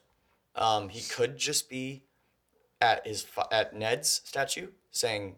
um, 0.55 0.89
he 0.89 1.01
could 1.01 1.37
just 1.37 1.69
be 1.69 2.03
at 2.79 3.05
his 3.05 3.25
at 3.51 3.75
Ned's 3.75 4.21
statue 4.23 4.67
saying 4.91 5.35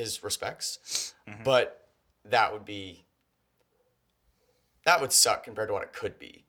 his 0.00 0.22
respects. 0.22 1.14
But 1.44 1.86
that 2.24 2.52
would 2.52 2.64
be 2.64 3.04
that 4.84 5.00
would 5.00 5.12
suck 5.12 5.44
compared 5.44 5.68
to 5.68 5.72
what 5.74 5.82
it 5.82 5.92
could 5.92 6.18
be 6.18 6.44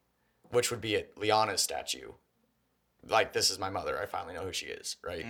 which 0.50 0.70
would 0.70 0.82
be 0.82 0.96
at 0.98 1.16
Lyanna's 1.16 1.62
statue. 1.62 2.12
Like 3.08 3.32
this 3.34 3.50
is 3.50 3.58
my 3.58 3.70
mother. 3.70 3.98
I 4.02 4.06
finally 4.06 4.34
know 4.34 4.44
who 4.44 4.54
she 4.54 4.66
is 4.68 4.98
right? 5.04 5.26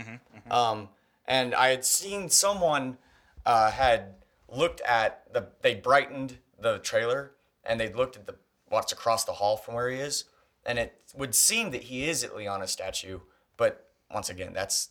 Um 0.50 0.90
and 1.28 1.54
i 1.54 1.68
had 1.70 1.86
seen 1.86 2.30
someone 2.30 2.98
uh 3.46 3.70
had 3.72 4.16
looked 4.50 4.82
at 4.82 5.32
the 5.34 5.50
they 5.62 5.76
brightened 5.76 6.38
the 6.60 6.80
trailer 6.80 7.32
and 7.64 7.80
they 7.80 7.92
looked 7.94 8.16
at 8.16 8.26
the 8.26 8.36
what's 8.70 8.92
across 8.92 9.24
the 9.26 9.34
hall 9.34 9.58
from 9.58 9.76
where 9.76 9.90
he 9.90 9.98
is. 9.98 10.26
And 10.66 10.78
it 10.80 10.94
would 11.16 11.34
seem 11.36 11.72
that 11.72 11.84
he 11.84 12.08
is 12.10 12.24
at 12.24 12.34
Lyanna's 12.34 12.72
statue 12.72 13.20
but 13.58 13.88
once 14.12 14.30
again 14.30 14.54
that's 14.54 14.90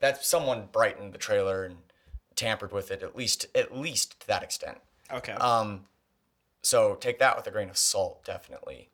that's 0.00 0.26
someone 0.26 0.68
brightened 0.72 1.12
the 1.12 1.18
trailer 1.18 1.64
and 1.64 1.76
tampered 2.36 2.72
with 2.72 2.90
it 2.90 3.02
at 3.02 3.16
least 3.16 3.46
at 3.54 3.76
least 3.76 4.20
to 4.20 4.26
that 4.26 4.42
extent 4.42 4.78
okay. 5.10 5.32
um, 5.32 5.84
so 6.62 6.94
take 6.94 7.18
that 7.18 7.36
with 7.36 7.46
a 7.46 7.50
grain 7.50 7.68
of 7.68 7.76
salt, 7.76 8.24
definitely. 8.24 8.88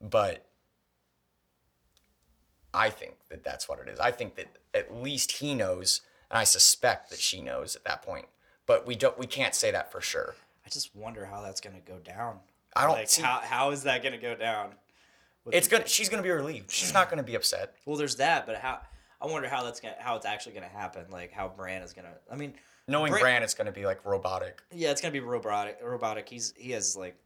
But 0.00 0.46
I 2.74 2.88
think 2.88 3.16
that 3.28 3.44
that's 3.44 3.68
what 3.68 3.78
it 3.80 3.88
is. 3.88 4.00
I 4.00 4.10
think 4.10 4.34
that 4.36 4.46
at 4.74 4.94
least 4.94 5.32
he 5.32 5.54
knows, 5.54 6.00
and 6.30 6.38
I 6.38 6.44
suspect 6.44 7.10
that 7.10 7.20
she 7.20 7.42
knows 7.42 7.76
at 7.76 7.84
that 7.84 8.02
point. 8.02 8.26
But 8.66 8.86
we 8.86 8.94
don't. 8.94 9.18
We 9.18 9.26
can't 9.26 9.54
say 9.54 9.70
that 9.70 9.92
for 9.92 10.00
sure. 10.00 10.34
I 10.64 10.70
just 10.70 10.96
wonder 10.96 11.26
how 11.26 11.42
that's 11.42 11.60
gonna 11.60 11.80
go 11.86 11.98
down. 11.98 12.38
I 12.74 12.86
don't 12.86 12.92
like 12.92 13.08
see- 13.08 13.22
how 13.22 13.40
how 13.44 13.70
is 13.70 13.82
that 13.82 14.02
gonna 14.02 14.18
go 14.18 14.34
down? 14.34 14.70
It's 15.50 15.68
the- 15.68 15.76
gonna. 15.76 15.88
She's 15.88 16.08
gonna 16.08 16.22
be 16.22 16.30
relieved. 16.30 16.70
She's 16.70 16.94
not 16.94 17.10
gonna 17.10 17.22
be 17.22 17.34
upset. 17.34 17.74
Well, 17.84 17.96
there's 17.96 18.16
that, 18.16 18.46
but 18.46 18.56
how? 18.56 18.80
I 19.20 19.26
wonder 19.26 19.48
how 19.48 19.62
that's 19.62 19.80
gonna 19.80 19.96
how 19.98 20.16
it's 20.16 20.26
actually 20.26 20.54
gonna 20.54 20.68
happen. 20.68 21.04
Like 21.10 21.32
how 21.32 21.48
Bran 21.48 21.82
is 21.82 21.92
gonna. 21.92 22.14
I 22.30 22.36
mean, 22.36 22.54
Knowing 22.88 23.12
Bran- 23.12 23.22
Bran, 23.22 23.42
it's 23.42 23.54
gonna 23.54 23.72
be 23.72 23.86
like 23.86 24.04
robotic. 24.04 24.60
Yeah, 24.72 24.90
it's 24.90 25.00
gonna 25.00 25.12
be 25.12 25.20
robotic. 25.20 25.78
Robotic. 25.82 26.28
He's 26.28 26.52
he 26.56 26.72
has 26.72 26.96
like 26.96 27.16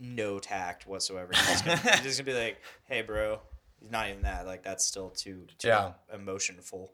no 0.00 0.38
tact 0.38 0.86
whatsoever. 0.86 1.32
He's 1.34 1.46
just, 1.46 1.64
gonna, 1.64 1.76
he's 1.96 2.00
just 2.02 2.18
gonna 2.18 2.36
be 2.36 2.44
like, 2.44 2.60
"Hey, 2.84 3.02
bro." 3.02 3.40
He's 3.80 3.90
not 3.90 4.08
even 4.10 4.22
that. 4.22 4.46
Like 4.46 4.62
that's 4.62 4.84
still 4.84 5.08
too, 5.10 5.46
too 5.58 5.68
Yeah. 5.68 5.92
emotionful. 6.12 6.92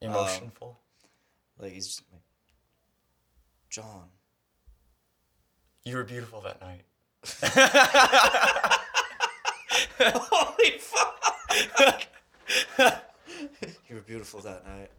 Um, 0.00 0.08
emotionful. 0.10 0.78
Like 1.58 1.72
he's 1.72 1.86
just 1.88 2.02
like, 2.12 2.22
Jon. 3.68 4.04
you 5.84 5.96
were 5.96 6.04
beautiful 6.04 6.40
that 6.42 6.60
night. 6.60 6.84
Holy 10.00 10.78
fuck! 10.78 12.06
you 13.88 13.94
were 13.96 14.00
beautiful 14.02 14.40
that 14.40 14.66
night. 14.66 14.90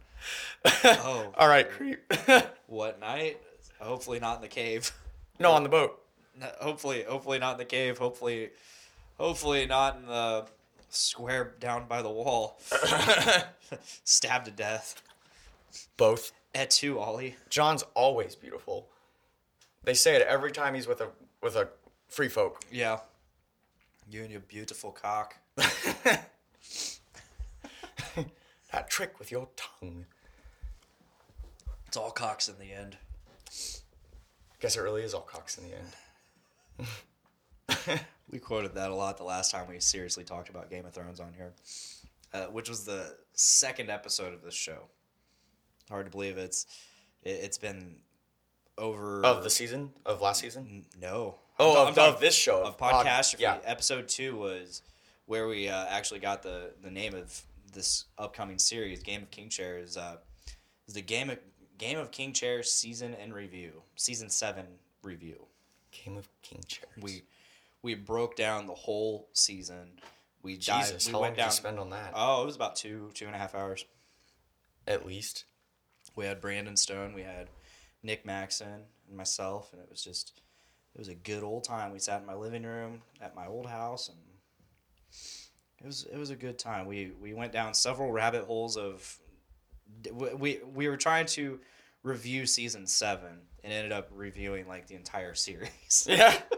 Oh, 0.64 1.32
All 1.38 1.48
right, 1.48 1.70
creep. 1.70 2.00
what 2.66 3.00
night? 3.00 3.38
Hopefully 3.80 4.20
not 4.20 4.36
in 4.36 4.42
the 4.42 4.48
cave. 4.48 4.92
no, 5.38 5.52
on 5.52 5.62
the 5.62 5.68
boat. 5.68 6.00
No, 6.38 6.46
hopefully, 6.60 7.04
hopefully 7.06 7.38
not 7.38 7.52
in 7.52 7.58
the 7.58 7.64
cave. 7.64 7.98
Hopefully, 7.98 8.50
hopefully 9.18 9.66
not 9.66 9.96
in 9.96 10.06
the 10.06 10.46
square 10.90 11.54
down 11.60 11.86
by 11.86 12.02
the 12.02 12.10
wall. 12.10 12.60
Stabbed 14.04 14.46
to 14.46 14.50
death. 14.50 15.02
Both. 15.96 16.32
At 16.54 16.70
two, 16.70 17.00
Olly. 17.00 17.36
Jon's 17.50 17.82
always 17.94 18.36
beautiful. 18.36 18.88
They 19.82 19.94
say 19.94 20.14
it 20.14 20.22
every 20.22 20.52
time 20.52 20.74
he's 20.74 20.86
with 20.86 21.00
a 21.00 21.08
with 21.42 21.56
a 21.56 21.68
free 22.08 22.28
folk. 22.28 22.60
Yeah. 22.70 23.00
You 24.08 24.22
and 24.22 24.30
your 24.30 24.40
beautiful 24.40 24.92
cock. 24.92 25.36
That 28.74 28.90
trick 28.90 29.20
with 29.20 29.30
your 29.30 29.48
tongue. 29.54 30.06
It's 31.94 32.00
all 32.00 32.10
cocks 32.10 32.48
in 32.48 32.56
the 32.58 32.72
end. 32.72 32.96
I 33.46 34.56
guess 34.58 34.76
it 34.76 34.80
really 34.80 35.02
is 35.02 35.14
all 35.14 35.20
cocks 35.20 35.58
in 35.58 35.64
the 35.70 36.86
end. 37.86 38.00
We 38.32 38.40
quoted 38.40 38.74
that 38.74 38.90
a 38.90 38.94
lot 38.96 39.16
the 39.16 39.22
last 39.22 39.52
time 39.52 39.68
we 39.68 39.78
seriously 39.78 40.24
talked 40.24 40.48
about 40.48 40.68
Game 40.70 40.84
of 40.86 40.92
Thrones 40.92 41.20
on 41.20 41.32
here, 41.36 41.52
uh, 42.32 42.46
which 42.46 42.68
was 42.68 42.84
the 42.84 43.14
second 43.34 43.90
episode 43.90 44.34
of 44.34 44.42
this 44.42 44.54
show. 44.54 44.88
Hard 45.88 46.06
to 46.06 46.10
believe 46.10 46.36
it's 46.36 46.66
it, 47.22 47.28
it's 47.44 47.58
been 47.58 47.94
over 48.76 49.24
Of 49.24 49.44
the 49.44 49.50
season 49.50 49.90
of 50.04 50.20
last 50.20 50.40
season. 50.40 50.86
no 51.00 51.36
Oh, 51.60 51.80
I'm 51.80 51.88
of, 51.90 51.94
talking- 51.94 52.14
of 52.14 52.20
this 52.20 52.34
show 52.34 52.64
of 52.64 52.76
podcast. 52.76 53.38
Yeah, 53.38 53.58
episode 53.64 54.08
two 54.08 54.34
was 54.34 54.82
where 55.26 55.46
we 55.46 55.68
uh, 55.68 55.86
actually 55.88 56.18
got 56.18 56.42
the 56.42 56.72
the 56.82 56.90
name 56.90 57.14
of 57.14 57.40
this 57.72 58.06
upcoming 58.18 58.58
series. 58.58 59.00
Game 59.04 59.22
of 59.22 59.30
King 59.30 59.48
Chair 59.48 59.78
is 59.78 59.96
uh, 59.96 60.16
is 60.88 60.94
the 60.94 61.02
game 61.02 61.30
of 61.30 61.38
Game 61.78 61.98
of 61.98 62.10
King 62.10 62.32
Chair 62.32 62.62
season 62.62 63.14
and 63.14 63.34
review, 63.34 63.82
season 63.96 64.30
seven 64.30 64.66
review. 65.02 65.46
Game 65.90 66.16
of 66.16 66.28
King 66.42 66.62
Chairs. 66.66 66.86
We 67.00 67.22
we 67.82 67.94
broke 67.94 68.36
down 68.36 68.66
the 68.66 68.74
whole 68.74 69.28
season. 69.32 70.00
We 70.42 70.56
Jesus, 70.56 70.90
dived, 70.90 71.06
we 71.06 71.12
how 71.12 71.18
long 71.18 71.22
went 71.22 71.36
did 71.36 71.44
you 71.46 71.50
spend 71.50 71.78
on 71.78 71.90
that? 71.90 72.12
Oh, 72.14 72.42
it 72.42 72.46
was 72.46 72.56
about 72.56 72.76
two 72.76 73.10
two 73.14 73.26
and 73.26 73.34
a 73.34 73.38
half 73.38 73.54
hours. 73.54 73.84
At 74.86 75.06
least. 75.06 75.44
we 76.16 76.26
had 76.26 76.40
Brandon 76.40 76.76
Stone, 76.76 77.14
we 77.14 77.22
had 77.22 77.48
Nick 78.02 78.26
Maxon, 78.26 78.82
and 79.08 79.16
myself, 79.16 79.72
and 79.72 79.80
it 79.80 79.88
was 79.90 80.02
just 80.02 80.40
it 80.94 80.98
was 80.98 81.08
a 81.08 81.14
good 81.14 81.42
old 81.42 81.64
time. 81.64 81.92
We 81.92 81.98
sat 81.98 82.20
in 82.20 82.26
my 82.26 82.34
living 82.34 82.62
room 82.62 83.02
at 83.20 83.34
my 83.34 83.46
old 83.46 83.66
house, 83.66 84.08
and 84.08 84.18
it 85.80 85.86
was 85.86 86.06
it 86.12 86.18
was 86.18 86.30
a 86.30 86.36
good 86.36 86.58
time. 86.58 86.86
We 86.86 87.12
we 87.20 87.34
went 87.34 87.52
down 87.52 87.74
several 87.74 88.12
rabbit 88.12 88.44
holes 88.44 88.76
of 88.76 89.18
we 90.12 90.34
we, 90.34 90.60
we 90.74 90.88
were 90.88 90.96
trying 90.96 91.26
to 91.26 91.60
review 92.02 92.46
season 92.46 92.86
seven 92.86 93.40
and 93.62 93.72
ended 93.72 93.92
up 93.92 94.08
reviewing 94.14 94.68
like 94.68 94.86
the 94.86 94.94
entire 94.94 95.34
series. 95.34 96.06
Yeah. 96.08 96.38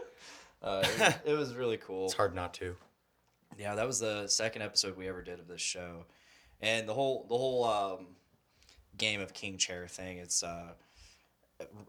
Uh, 0.59 0.83
it, 0.83 0.99
was, 0.99 1.13
it 1.25 1.33
was 1.37 1.55
really 1.55 1.77
cool. 1.77 2.05
It's 2.05 2.15
hard 2.15 2.33
not 2.33 2.51
to. 2.55 2.75
Yeah, 3.59 3.75
that 3.75 3.85
was 3.85 3.99
the 3.99 4.27
second 4.27 4.63
episode 4.63 4.97
we 4.97 5.07
ever 5.07 5.21
did 5.21 5.39
of 5.39 5.47
this 5.47 5.61
show, 5.61 6.05
and 6.61 6.89
the 6.89 6.95
whole 6.95 7.27
the 7.29 7.37
whole 7.37 7.63
um, 7.63 8.07
game 8.97 9.21
of 9.21 9.33
King 9.35 9.57
Chair 9.57 9.87
thing. 9.87 10.17
It's 10.17 10.41
uh, 10.41 10.73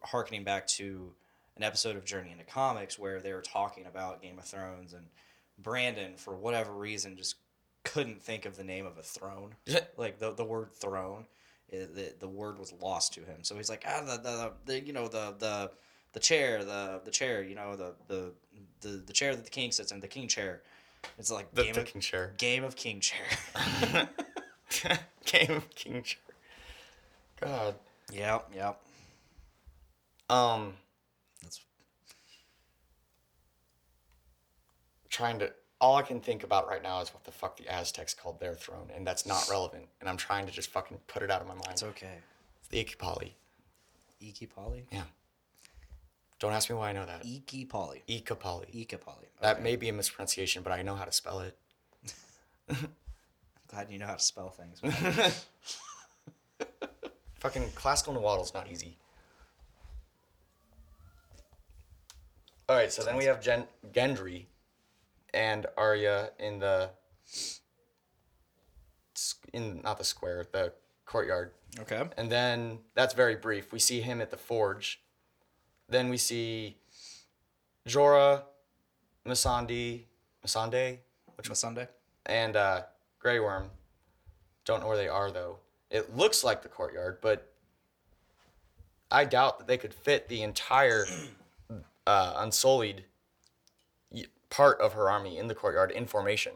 harkening 0.02 0.44
back 0.44 0.66
to 0.66 1.12
an 1.56 1.62
episode 1.62 1.96
of 1.96 2.04
Journey 2.04 2.30
into 2.30 2.44
Comics 2.44 2.98
where 2.98 3.20
they 3.20 3.32
were 3.32 3.40
talking 3.42 3.86
about 3.86 4.20
Game 4.22 4.38
of 4.38 4.44
Thrones, 4.44 4.92
and 4.92 5.06
Brandon, 5.58 6.16
for 6.16 6.36
whatever 6.36 6.72
reason, 6.72 7.16
just 7.16 7.36
couldn't 7.84 8.22
think 8.22 8.44
of 8.44 8.56
the 8.56 8.64
name 8.64 8.84
of 8.84 8.98
a 8.98 9.02
throne, 9.02 9.54
like 9.96 10.18
the 10.18 10.32
the 10.32 10.44
word 10.44 10.72
throne. 10.72 11.24
It, 11.70 11.94
the, 11.94 12.14
the 12.20 12.28
word 12.28 12.58
was 12.58 12.72
lost 12.80 13.12
to 13.14 13.20
him, 13.20 13.42
so 13.42 13.54
he's 13.56 13.68
like, 13.68 13.84
ah, 13.86 14.02
the, 14.04 14.16
the, 14.22 14.52
the 14.66 14.80
you 14.80 14.92
know 14.92 15.06
the 15.08 15.34
the 15.38 15.70
the 16.14 16.20
chair, 16.20 16.64
the 16.64 17.00
the 17.04 17.10
chair, 17.10 17.42
you 17.42 17.54
know 17.54 17.76
the 17.76 17.94
the 18.06 18.32
the, 18.80 18.88
the 19.06 19.12
chair 19.12 19.34
that 19.36 19.44
the 19.44 19.50
king 19.50 19.70
sits 19.72 19.92
in, 19.92 20.00
the 20.00 20.08
king 20.08 20.28
chair. 20.28 20.62
It's 21.18 21.30
like 21.30 21.52
The, 21.54 21.64
game 21.64 21.74
the 21.74 21.80
of 21.82 21.86
King 21.86 22.00
Chair. 22.00 22.34
game 22.38 22.64
of 22.64 22.74
king 22.76 23.00
chair. 23.00 23.24
Game 25.24 25.50
of 25.50 25.70
King 25.74 26.02
Chair. 26.02 26.18
God. 27.40 27.74
yep, 28.12 28.50
yep. 28.54 28.80
Um, 30.30 30.74
That's 31.42 31.60
trying 35.08 35.38
to. 35.40 35.52
All 35.80 35.94
I 35.96 36.02
can 36.02 36.20
think 36.20 36.42
about 36.42 36.66
right 36.68 36.82
now 36.82 37.00
is 37.00 37.14
what 37.14 37.22
the 37.24 37.30
fuck 37.30 37.56
the 37.56 37.68
Aztecs 37.68 38.12
called 38.12 38.40
their 38.40 38.54
throne, 38.54 38.90
and 38.94 39.06
that's 39.06 39.24
not 39.26 39.48
relevant. 39.50 39.86
And 40.00 40.08
I'm 40.08 40.16
trying 40.16 40.46
to 40.46 40.52
just 40.52 40.70
fucking 40.70 40.98
put 41.06 41.22
it 41.22 41.30
out 41.30 41.40
of 41.40 41.46
my 41.46 41.54
mind. 41.54 41.68
it's 41.70 41.82
okay. 41.82 42.18
It's 42.60 42.68
the 42.68 42.84
Ikipali. 42.84 43.32
Iki 44.20 44.46
Polly. 44.46 44.86
Yeah. 44.90 45.04
Don't 46.40 46.52
ask 46.52 46.68
me 46.70 46.76
why 46.76 46.90
I 46.90 46.92
know 46.92 47.06
that. 47.06 47.24
Iki 47.24 47.66
Polly. 47.66 48.02
Ikipali. 48.08 48.66
Ika 48.72 48.98
Polly. 48.98 49.26
That 49.40 49.62
may 49.62 49.76
be 49.76 49.88
a 49.88 49.92
mispronunciation, 49.92 50.62
but 50.62 50.72
I 50.72 50.82
know 50.82 50.94
how 50.96 51.04
to 51.04 51.12
spell 51.12 51.40
it. 51.40 51.56
I'm 52.68 52.76
Glad 53.68 53.90
you 53.90 53.98
know 53.98 54.06
how 54.06 54.14
to 54.14 54.22
spell 54.22 54.50
things. 54.50 54.80
Fucking 57.40 57.70
classical 57.74 58.14
Nahuatl's 58.14 58.54
not 58.54 58.70
easy. 58.70 58.96
All 62.68 62.76
right, 62.76 62.92
so 62.92 63.02
then 63.02 63.16
we 63.16 63.24
have 63.24 63.40
Gen- 63.40 63.66
Gendry 63.92 64.46
and 65.34 65.66
Arya 65.76 66.30
in 66.38 66.58
the 66.58 66.90
in 69.52 69.80
not 69.82 69.98
the 69.98 70.04
square, 70.04 70.46
the 70.52 70.72
courtyard. 71.06 71.52
okay. 71.80 72.02
And 72.16 72.30
then 72.30 72.78
that's 72.94 73.14
very 73.14 73.34
brief. 73.34 73.72
We 73.72 73.78
see 73.78 74.00
him 74.00 74.20
at 74.20 74.30
the 74.30 74.36
forge. 74.36 75.00
Then 75.88 76.08
we 76.10 76.16
see 76.18 76.76
Jorah, 77.88 78.42
Missandei, 79.26 80.04
Missandei, 80.46 80.98
Which 81.36 81.48
was 81.48 81.58
Sunday? 81.58 81.88
and 82.26 82.56
uh, 82.56 82.82
Grey 83.18 83.40
Worm. 83.40 83.70
Don't 84.64 84.80
know 84.80 84.88
where 84.88 84.96
they 84.98 85.08
are 85.08 85.30
though. 85.30 85.58
It 85.90 86.14
looks 86.14 86.44
like 86.44 86.62
the 86.62 86.68
courtyard, 86.68 87.18
but 87.22 87.50
I 89.10 89.24
doubt 89.24 89.58
that 89.58 89.66
they 89.66 89.78
could 89.78 89.94
fit 89.94 90.28
the 90.28 90.42
entire 90.42 91.06
uh, 92.06 92.34
Unsullied 92.36 93.04
part 94.50 94.80
of 94.80 94.92
her 94.94 95.10
army 95.10 95.38
in 95.38 95.46
the 95.48 95.54
courtyard 95.54 95.90
in 95.90 96.06
formation. 96.06 96.52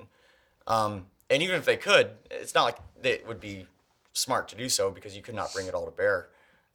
Um, 0.67 1.07
and 1.31 1.43
even 1.43 1.57
if 1.57 1.65
they 1.65 1.77
could, 1.77 2.11
it's 2.31 2.55
not 2.55 2.65
like 2.65 2.79
it 3.03 3.27
would 3.27 3.41
be 3.41 3.67
smart 4.13 4.49
to 4.49 4.57
do 4.57 4.69
so 4.69 4.91
because 4.91 5.17
you 5.17 5.23
could 5.23 5.35
not 5.35 5.53
bring 5.53 5.67
it 5.67 5.75
all 5.75 5.85
to 5.87 5.91
bear. 5.91 6.29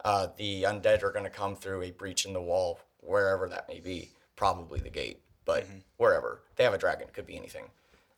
Uh, 0.03 0.27
the 0.37 0.63
undead 0.63 1.03
are 1.03 1.11
going 1.11 1.23
to 1.23 1.29
come 1.29 1.55
through 1.55 1.81
a 1.83 1.91
breach 1.91 2.25
in 2.25 2.33
the 2.33 2.41
wall, 2.41 2.79
wherever 3.01 3.47
that 3.49 3.67
may 3.67 3.79
be. 3.79 4.11
Probably 4.35 4.79
the 4.79 4.89
gate, 4.89 5.19
but 5.45 5.65
wherever. 5.97 6.41
They 6.55 6.63
have 6.63 6.73
a 6.73 6.77
dragon, 6.77 7.07
could 7.13 7.25
be 7.25 7.35
anything. 7.37 7.65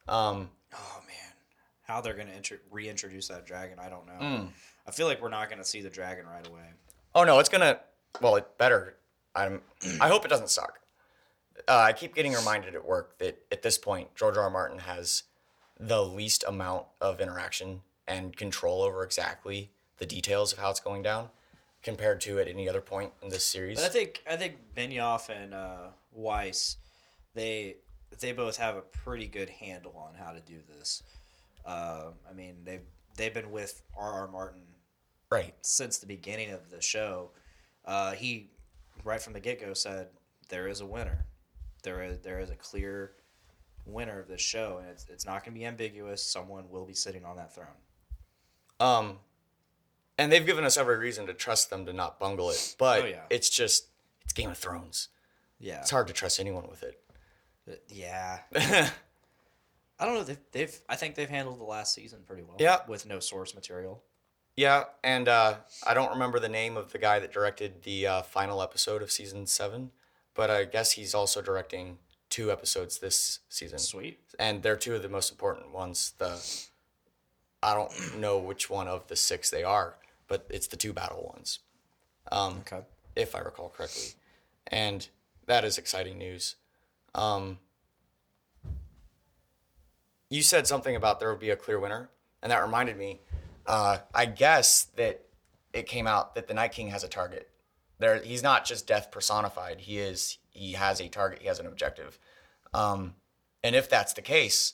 Um, 0.07 0.49
Oh 0.73 1.01
man, 1.07 1.33
how 1.83 1.99
they're 2.01 2.13
gonna 2.13 2.33
intro- 2.35 2.57
reintroduce 2.69 3.27
that 3.29 3.45
dragon? 3.45 3.79
I 3.79 3.89
don't 3.89 4.05
know. 4.05 4.13
Hmm. 4.13 4.45
I 4.87 4.91
feel 4.91 5.07
like 5.07 5.19
we're 5.21 5.29
not 5.29 5.49
gonna 5.49 5.63
see 5.63 5.81
the 5.81 5.89
dragon 5.89 6.25
right 6.27 6.45
away. 6.47 6.61
Oh 7.15 7.23
no, 7.23 7.39
it's 7.39 7.49
gonna. 7.49 7.79
Well, 8.21 8.35
it 8.35 8.57
better. 8.59 8.95
I'm. 9.33 9.61
I 10.01 10.07
hope 10.09 10.25
it 10.25 10.27
doesn't 10.27 10.49
suck. 10.49 10.79
Uh, 11.69 11.77
I 11.77 11.93
keep 11.93 12.15
getting 12.15 12.33
reminded 12.33 12.73
at 12.73 12.83
work 12.83 13.19
that 13.19 13.45
at 13.51 13.61
this 13.61 13.77
point, 13.77 14.15
George 14.15 14.37
R. 14.37 14.43
R. 14.43 14.49
Martin 14.49 14.79
has 14.79 15.23
the 15.79 16.03
least 16.03 16.43
amount 16.47 16.87
of 16.99 17.21
interaction 17.21 17.81
and 18.07 18.35
control 18.35 18.81
over 18.81 19.03
exactly 19.03 19.69
the 19.99 20.05
details 20.07 20.51
of 20.51 20.57
how 20.57 20.71
it's 20.71 20.79
going 20.79 21.03
down, 21.03 21.29
compared 21.83 22.21
to 22.21 22.39
at 22.39 22.47
any 22.47 22.67
other 22.67 22.81
point 22.81 23.11
in 23.21 23.29
this 23.29 23.45
series. 23.45 23.77
But 23.77 23.85
I 23.85 23.89
think 23.89 24.23
I 24.27 24.35
think 24.35 24.55
Benioff 24.75 25.29
and 25.29 25.53
uh, 25.53 25.89
Weiss, 26.11 26.77
they 27.35 27.75
they 28.19 28.31
both 28.31 28.57
have 28.57 28.75
a 28.75 28.81
pretty 28.81 29.27
good 29.27 29.49
handle 29.49 29.95
on 29.95 30.15
how 30.15 30.31
to 30.31 30.39
do 30.39 30.57
this. 30.75 31.03
Uh, 31.63 32.05
I 32.27 32.33
mean, 32.33 32.55
they've 32.63 32.81
they've 33.15 33.33
been 33.33 33.51
with 33.51 33.83
R. 33.95 34.11
R. 34.11 34.27
Martin 34.27 34.63
right. 35.29 35.53
since 35.61 35.99
the 35.99 36.07
beginning 36.07 36.49
of 36.49 36.71
the 36.71 36.81
show. 36.81 37.29
Uh, 37.85 38.13
he 38.13 38.49
right 39.03 39.21
from 39.21 39.33
the 39.33 39.39
get 39.39 39.61
go 39.61 39.75
said 39.75 40.07
there 40.49 40.67
is 40.67 40.81
a 40.81 40.85
winner. 40.85 41.25
There 41.83 42.03
is 42.03 42.19
there 42.19 42.39
is 42.39 42.49
a 42.49 42.55
clear 42.55 43.11
winner 43.85 44.19
of 44.19 44.27
this 44.27 44.41
show, 44.41 44.77
and 44.81 44.89
it's 44.89 45.05
it's 45.09 45.25
not 45.25 45.43
going 45.43 45.53
to 45.53 45.59
be 45.59 45.65
ambiguous. 45.65 46.23
Someone 46.23 46.69
will 46.69 46.85
be 46.85 46.93
sitting 46.93 47.25
on 47.25 47.35
that 47.37 47.53
throne. 47.55 47.67
Um, 48.79 49.17
and 50.17 50.31
they've 50.31 50.45
given 50.45 50.63
us 50.63 50.77
every 50.77 50.97
reason 50.97 51.25
to 51.27 51.33
trust 51.33 51.69
them 51.69 51.85
to 51.85 51.93
not 51.93 52.19
bungle 52.19 52.49
it. 52.49 52.75
But 52.77 53.01
Oh, 53.01 53.05
yeah. 53.05 53.21
it's 53.29 53.49
just 53.49 53.87
it's 54.23 54.33
Game 54.33 54.49
of 54.49 54.57
Thrones. 54.57 55.09
Yeah, 55.59 55.81
It's 55.81 55.91
hard 55.91 56.07
to 56.07 56.13
trust 56.13 56.39
anyone 56.39 56.67
with 56.69 56.83
it. 56.83 57.01
yeah. 57.89 58.39
I 60.01 60.05
don't 60.05 60.13
know. 60.15 60.23
They've, 60.23 60.39
they've 60.53 60.79
I 60.87 60.95
think 60.95 61.15
they've 61.15 61.29
handled 61.29 61.59
the 61.59 61.65
last 61.65 61.93
season 61.93 62.19
pretty 62.25 62.43
well. 62.43 62.55
Yeah. 62.59 62.77
with 62.87 63.05
no 63.05 63.19
source 63.19 63.53
material. 63.53 64.01
Yeah, 64.55 64.85
and 65.03 65.27
uh, 65.27 65.55
I 65.87 65.93
don't 65.93 66.11
remember 66.11 66.39
the 66.39 66.49
name 66.49 66.75
of 66.77 66.91
the 66.91 66.97
guy 66.97 67.19
that 67.19 67.31
directed 67.31 67.83
the 67.83 68.07
uh, 68.07 68.21
final 68.23 68.61
episode 68.61 69.01
of 69.01 69.09
season 69.11 69.45
seven, 69.45 69.91
but 70.35 70.49
I 70.49 70.65
guess 70.65 70.91
he's 70.93 71.13
also 71.13 71.41
directing 71.41 71.97
two 72.29 72.51
episodes 72.51 72.99
this 72.99 73.39
season. 73.49 73.79
Sweet. 73.79 74.19
And 74.37 74.61
they're 74.61 74.75
two 74.75 74.95
of 74.95 75.01
the 75.01 75.09
most 75.09 75.31
important 75.31 75.71
ones. 75.71 76.13
The 76.17 76.39
I 77.61 77.73
don't 77.73 78.19
know 78.19 78.37
which 78.37 78.69
one 78.69 78.87
of 78.87 79.07
the 79.07 79.15
six 79.15 79.49
they 79.49 79.63
are, 79.63 79.95
but 80.27 80.45
it's 80.49 80.67
the 80.67 80.77
two 80.77 80.93
battle 80.93 81.25
ones, 81.33 81.59
um, 82.31 82.59
Okay. 82.61 82.81
if 83.15 83.35
I 83.35 83.39
recall 83.39 83.69
correctly, 83.69 84.13
and 84.67 85.07
that 85.45 85.65
is 85.65 85.77
exciting 85.77 86.17
news. 86.17 86.55
Um, 87.13 87.59
you 90.29 90.41
said 90.41 90.67
something 90.67 90.95
about 90.95 91.19
there 91.19 91.29
would 91.31 91.39
be 91.39 91.49
a 91.49 91.55
clear 91.57 91.79
winner, 91.79 92.09
and 92.41 92.51
that 92.51 92.59
reminded 92.61 92.97
me. 92.97 93.21
Uh, 93.65 93.99
I 94.13 94.25
guess 94.25 94.85
that 94.95 95.25
it 95.73 95.85
came 95.85 96.07
out 96.07 96.35
that 96.35 96.47
the 96.47 96.53
Night 96.53 96.71
King 96.71 96.89
has 96.89 97.03
a 97.03 97.07
target. 97.07 97.48
There, 97.99 98.21
he's 98.21 98.43
not 98.43 98.65
just 98.65 98.87
death 98.87 99.11
personified. 99.11 99.81
He 99.81 99.99
is. 99.99 100.37
He 100.49 100.73
has 100.73 100.99
a 100.99 101.09
target. 101.09 101.41
He 101.41 101.47
has 101.47 101.59
an 101.59 101.67
objective. 101.67 102.17
Um, 102.73 103.15
and 103.63 103.75
if 103.75 103.89
that's 103.89 104.13
the 104.13 104.21
case, 104.21 104.73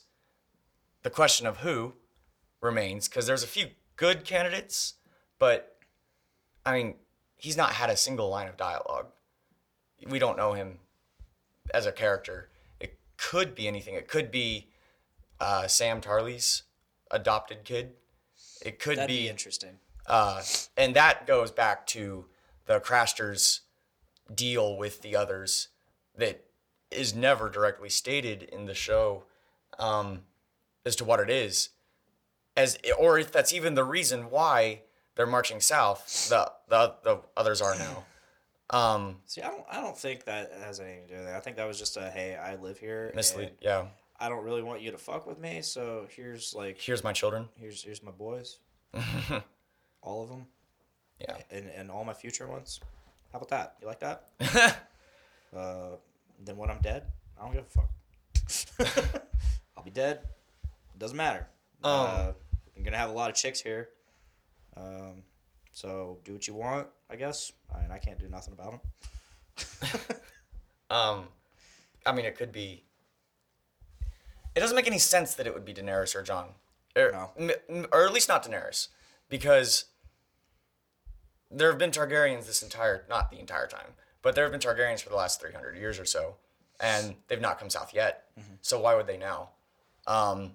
the 1.02 1.10
question 1.10 1.46
of 1.46 1.58
who 1.58 1.94
remains 2.60 3.08
because 3.08 3.26
there's 3.26 3.42
a 3.42 3.48
few 3.48 3.68
good 3.96 4.24
candidates, 4.24 4.94
but 5.38 5.76
I 6.64 6.72
mean, 6.72 6.94
he's 7.36 7.56
not 7.56 7.72
had 7.72 7.90
a 7.90 7.96
single 7.96 8.28
line 8.28 8.48
of 8.48 8.56
dialogue. 8.56 9.06
We 10.08 10.18
don't 10.18 10.36
know 10.36 10.52
him 10.52 10.78
as 11.72 11.86
a 11.86 11.92
character. 11.92 12.48
It 12.80 12.98
could 13.16 13.54
be 13.54 13.66
anything. 13.66 13.94
It 13.94 14.08
could 14.08 14.30
be 14.30 14.68
uh, 15.40 15.66
Sam 15.66 16.00
Tarly's 16.00 16.62
adopted 17.10 17.64
kid. 17.64 17.92
It 18.64 18.78
could 18.78 18.98
That'd 18.98 19.08
be, 19.08 19.22
be 19.22 19.28
interesting. 19.28 19.78
uh, 20.06 20.42
and 20.76 20.94
that 20.96 21.26
goes 21.26 21.50
back 21.50 21.86
to 21.88 22.26
the 22.66 22.80
Craster's 22.80 23.62
deal 24.32 24.76
with 24.76 25.02
the 25.02 25.16
others 25.16 25.68
that 26.16 26.44
is 26.90 27.14
never 27.14 27.48
directly 27.48 27.88
stated 27.88 28.42
in 28.44 28.66
the 28.66 28.74
show 28.74 29.24
um, 29.78 30.22
as 30.84 30.96
to 30.96 31.04
what 31.04 31.20
it 31.20 31.30
is, 31.30 31.70
as 32.56 32.78
or 32.98 33.18
if 33.18 33.32
that's 33.32 33.52
even 33.52 33.74
the 33.74 33.84
reason 33.84 34.30
why 34.30 34.82
they're 35.14 35.26
marching 35.26 35.60
south. 35.60 36.28
The 36.28 36.50
the 36.68 36.94
the 37.02 37.20
others 37.36 37.60
are 37.60 37.76
now. 37.76 38.04
Um, 38.70 39.18
See, 39.26 39.42
I 39.42 39.48
don't 39.48 39.64
I 39.70 39.80
don't 39.80 39.96
think 39.96 40.24
that 40.24 40.52
has 40.64 40.80
anything 40.80 41.06
to 41.06 41.14
do 41.14 41.18
with 41.20 41.28
it. 41.28 41.34
I 41.34 41.40
think 41.40 41.56
that 41.56 41.66
was 41.68 41.78
just 41.78 41.96
a 41.96 42.10
hey, 42.10 42.34
I 42.36 42.56
live 42.56 42.78
here. 42.78 43.12
mislead. 43.14 43.52
Yeah. 43.60 43.86
I 44.18 44.28
don't 44.30 44.44
really 44.44 44.62
want 44.62 44.80
you 44.80 44.90
to 44.92 44.98
fuck 44.98 45.26
with 45.26 45.38
me, 45.38 45.60
so 45.60 46.06
here's 46.10 46.54
like 46.54 46.80
Here's 46.80 47.04
my 47.04 47.12
children. 47.12 47.48
here's 47.56 47.82
here's 47.82 48.02
my 48.02 48.10
boys. 48.10 48.58
All 50.02 50.22
of 50.22 50.30
them. 50.30 50.46
Yeah. 51.20 51.36
and 51.50 51.68
and 51.70 51.90
all 51.90 52.04
my 52.04 52.12
future 52.14 52.46
ones. 52.46 52.80
How 53.32 53.38
about 53.38 53.48
that? 53.50 53.74
You 53.80 53.86
like 53.86 54.00
that? 54.00 54.28
uh, 55.56 55.96
then 56.44 56.56
when 56.56 56.70
I'm 56.70 56.80
dead, 56.80 57.04
I 57.38 57.44
don't 57.44 57.52
give 57.52 57.64
a 57.64 58.86
fuck. 58.88 59.22
I'll 59.76 59.82
be 59.84 59.90
dead. 59.90 60.20
Doesn't 60.98 61.16
matter. 61.16 61.46
uh, 61.84 62.32
I'm 62.76 62.82
gonna 62.82 62.96
have 62.98 63.10
a 63.10 63.14
lot 63.14 63.30
of 63.30 63.36
chicks 63.36 63.60
here. 63.60 63.88
Um, 64.76 65.22
so 65.72 66.18
do 66.24 66.32
what 66.34 66.46
you 66.46 66.54
want, 66.54 66.88
I 67.10 67.16
guess. 67.16 67.52
I 67.74 67.80
mean, 67.82 67.90
I 67.90 67.98
can't 67.98 68.18
do 68.18 68.28
nothing 68.28 68.52
about 68.54 68.72
them. 68.72 70.00
Um, 70.88 71.24
I 72.06 72.12
mean, 72.12 72.24
it 72.26 72.36
could 72.36 72.52
be. 72.52 72.84
It 74.54 74.60
doesn't 74.60 74.76
make 74.76 74.86
any 74.86 75.00
sense 75.00 75.34
that 75.34 75.44
it 75.46 75.52
would 75.52 75.64
be 75.64 75.74
Daenerys 75.74 76.14
or 76.14 76.22
Jon, 76.22 76.50
or, 76.94 77.10
No. 77.10 77.30
m- 77.36 77.50
m- 77.68 77.86
or 77.92 78.06
at 78.06 78.12
least 78.12 78.28
not 78.28 78.44
Daenerys, 78.44 78.86
because 79.28 79.86
there 81.50 81.70
have 81.70 81.78
been 81.78 81.90
Targaryens 81.90 82.46
this 82.46 82.62
entire, 82.62 83.04
not 83.08 83.30
the 83.30 83.38
entire 83.38 83.66
time, 83.66 83.94
but 84.22 84.34
there 84.34 84.44
have 84.44 84.52
been 84.52 84.60
Targaryens 84.60 85.02
for 85.02 85.10
the 85.10 85.16
last 85.16 85.40
three 85.40 85.52
hundred 85.52 85.76
years 85.76 85.98
or 85.98 86.04
so, 86.04 86.36
and 86.80 87.14
they've 87.28 87.40
not 87.40 87.58
come 87.58 87.70
south 87.70 87.94
yet. 87.94 88.24
So 88.62 88.80
why 88.80 88.94
would 88.94 89.06
they 89.06 89.16
now? 89.16 89.50
Um, 90.06 90.52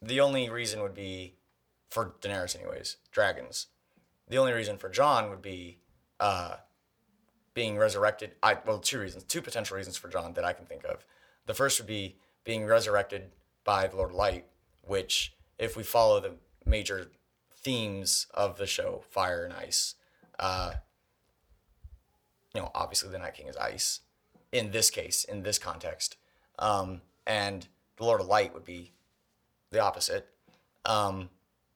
the 0.00 0.20
only 0.20 0.50
reason 0.50 0.82
would 0.82 0.94
be 0.94 1.36
for 1.90 2.14
Daenerys, 2.20 2.56
anyways, 2.56 2.96
dragons. 3.10 3.68
The 4.28 4.38
only 4.38 4.52
reason 4.52 4.78
for 4.78 4.88
Jon 4.88 5.30
would 5.30 5.42
be 5.42 5.78
uh, 6.20 6.56
being 7.54 7.76
resurrected. 7.76 8.32
I 8.42 8.58
well, 8.66 8.78
two 8.78 8.98
reasons, 8.98 9.24
two 9.24 9.42
potential 9.42 9.76
reasons 9.76 9.96
for 9.96 10.08
Jon 10.08 10.34
that 10.34 10.44
I 10.44 10.52
can 10.52 10.66
think 10.66 10.84
of. 10.84 11.04
The 11.46 11.54
first 11.54 11.78
would 11.80 11.86
be 11.86 12.16
being 12.44 12.64
resurrected 12.64 13.32
by 13.64 13.86
the 13.86 13.96
Lord 13.96 14.10
of 14.10 14.16
Light, 14.16 14.46
which, 14.82 15.34
if 15.58 15.76
we 15.76 15.82
follow 15.82 16.20
the 16.20 16.34
major 16.64 17.10
themes 17.62 18.26
of 18.34 18.58
the 18.58 18.66
show, 18.66 19.04
fire 19.10 19.44
and 19.44 19.52
ice, 19.52 19.94
uh, 20.38 20.74
you 22.54 22.60
know, 22.60 22.70
obviously 22.74 23.10
the 23.10 23.18
Night 23.18 23.34
King 23.34 23.46
is 23.46 23.56
ice. 23.56 24.00
In 24.50 24.70
this 24.70 24.90
case, 24.90 25.24
in 25.24 25.42
this 25.42 25.58
context, 25.58 26.16
um, 26.58 27.00
and 27.26 27.68
the 27.96 28.04
Lord 28.04 28.20
of 28.20 28.26
Light 28.26 28.52
would 28.52 28.64
be 28.64 28.92
the 29.70 29.80
opposite, 29.80 30.28
um, 30.84 31.30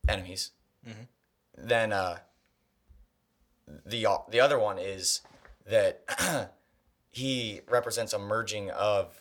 enemies. 0.07 0.51
Then 1.57 1.93
uh, 1.93 2.18
the 3.87 4.07
the 4.28 4.41
other 4.41 4.59
one 4.59 4.78
is 4.78 5.22
that 5.66 6.51
he 7.11 7.62
represents 7.68 8.12
a 8.12 8.18
merging 8.18 8.70
of 8.70 9.18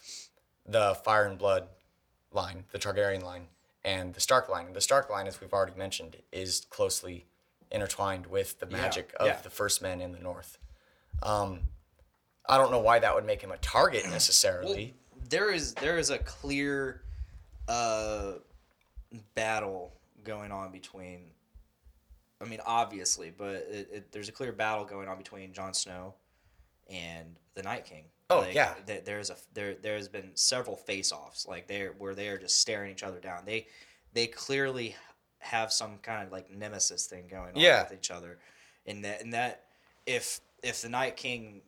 the 0.66 0.96
Fire 0.96 1.26
and 1.26 1.38
Blood 1.38 1.68
line, 2.32 2.66
the 2.72 2.80
Targaryen 2.80 3.24
line, 3.24 3.48
and 3.86 4.16
the 4.16 4.20
Stark 4.20 4.50
line. 4.50 4.74
The 4.74 4.82
Stark 4.82 5.10
line, 5.10 5.28
as 5.28 5.40
we've 5.40 5.54
already 5.54 5.78
mentioned, 5.78 6.18
is 6.32 6.66
closely 6.70 7.28
intertwined 7.72 8.26
with 8.26 8.60
the 8.60 8.66
magic 8.66 9.14
of 9.20 9.28
yeah. 9.28 9.38
the 9.42 9.50
First 9.50 9.82
Men 9.82 10.02
in 10.02 10.12
the 10.12 10.20
North. 10.20 10.58
Um, 11.22 11.62
I 12.50 12.58
don't 12.58 12.72
know 12.72 12.80
why 12.80 13.00
that 13.00 13.14
would 13.16 13.26
make 13.26 13.42
him 13.42 13.52
a 13.52 13.58
target 13.58 14.10
necessarily. 14.10 14.96
there 15.30 15.52
is 15.52 15.74
there 15.76 15.98
is 15.98 16.10
a 16.10 16.18
clear 16.18 17.02
uh, 17.68 18.34
battle 19.36 19.94
going 20.24 20.52
on 20.52 20.72
between. 20.72 21.28
I 22.42 22.46
mean, 22.46 22.60
obviously, 22.66 23.32
but 23.36 23.68
it, 23.72 23.90
it, 23.94 24.12
there's 24.12 24.28
a 24.28 24.32
clear 24.32 24.52
battle 24.52 24.84
going 24.84 25.08
on 25.08 25.18
between 25.18 25.54
Jon 25.54 25.74
Snow 25.74 26.16
and 26.90 27.38
the 27.54 27.64
Night 27.64 27.86
King. 27.86 28.06
Oh, 28.30 28.46
yeah. 28.52 28.74
th- 28.88 29.04
there's 29.06 29.30
a 29.30 29.36
there 29.54 29.76
there's 29.76 30.08
been 30.08 30.32
several 30.34 30.76
face-offs 30.76 31.46
like 31.48 31.68
they 31.68 31.86
where 31.98 32.16
they 32.16 32.28
are 32.30 32.38
just 32.38 32.60
staring 32.60 32.92
each 32.92 33.04
other 33.04 33.20
down. 33.20 33.44
They 33.46 33.68
they 34.14 34.28
clearly 34.28 34.96
have 35.40 35.72
some 35.72 35.98
kind 36.02 36.26
of 36.26 36.32
like 36.32 36.50
nemesis 36.50 37.06
thing 37.06 37.26
going 37.30 37.50
on 37.56 37.58
Yeah. 37.62 37.84
with 37.84 37.94
each 37.94 38.10
other, 38.12 38.40
and 38.88 39.04
that 39.06 39.22
and 39.22 39.34
that 39.34 39.66
if 40.08 40.40
if 40.64 40.82
the 40.82 40.90
Night 40.90 41.16
King 41.18 41.62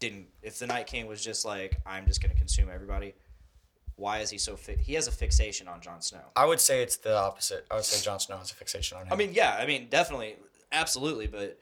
didn't 0.00 0.26
if 0.42 0.58
the 0.58 0.66
Night 0.66 0.86
King 0.86 1.06
was 1.06 1.22
just 1.22 1.44
like 1.44 1.78
I'm 1.86 2.06
just 2.06 2.20
gonna 2.20 2.34
consume 2.34 2.68
everybody, 2.72 3.14
why 3.94 4.18
is 4.18 4.30
he 4.30 4.38
so 4.38 4.56
fi- 4.56 4.76
he 4.76 4.94
has 4.94 5.06
a 5.06 5.12
fixation 5.12 5.68
on 5.68 5.80
Jon 5.80 6.02
Snow? 6.02 6.20
I 6.34 6.44
would 6.44 6.60
say 6.60 6.82
it's 6.82 6.96
the 6.96 7.16
opposite. 7.16 7.66
I 7.70 7.76
would 7.76 7.84
say 7.84 8.04
Jon 8.04 8.18
Snow 8.20 8.36
has 8.38 8.50
a 8.50 8.54
fixation 8.54 8.98
on 8.98 9.06
him. 9.06 9.12
I 9.12 9.16
mean, 9.16 9.30
yeah, 9.32 9.56
I 9.58 9.64
mean, 9.66 9.86
definitely, 9.88 10.36
absolutely, 10.72 11.28
but 11.28 11.58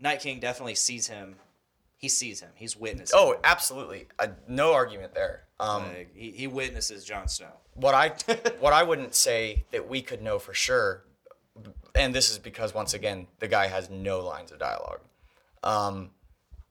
Night 0.00 0.20
King 0.20 0.40
definitely 0.40 0.74
sees 0.74 1.06
him. 1.06 1.36
He 2.00 2.08
sees 2.08 2.40
him. 2.40 2.48
He's 2.54 2.74
witnessing. 2.78 3.14
oh, 3.18 3.32
him. 3.32 3.40
absolutely, 3.44 4.06
uh, 4.18 4.28
no 4.48 4.72
argument 4.72 5.12
there. 5.14 5.44
Um, 5.60 5.82
Like, 5.82 6.16
he, 6.16 6.30
he 6.30 6.46
witnesses 6.46 7.04
Jon 7.04 7.28
Snow. 7.28 7.52
what 7.74 7.94
I 7.94 8.08
what 8.60 8.72
I 8.72 8.82
wouldn't 8.82 9.14
say 9.14 9.66
that 9.70 9.86
we 9.86 10.00
could 10.00 10.22
know 10.22 10.38
for 10.38 10.54
sure, 10.54 11.04
and 11.94 12.14
this 12.14 12.30
is 12.30 12.38
because 12.38 12.72
once 12.72 12.94
again 12.94 13.26
the 13.38 13.48
guy 13.48 13.66
has 13.66 13.90
no 13.90 14.20
lines 14.20 14.50
of 14.50 14.58
dialogue, 14.58 15.00
um, 15.62 16.12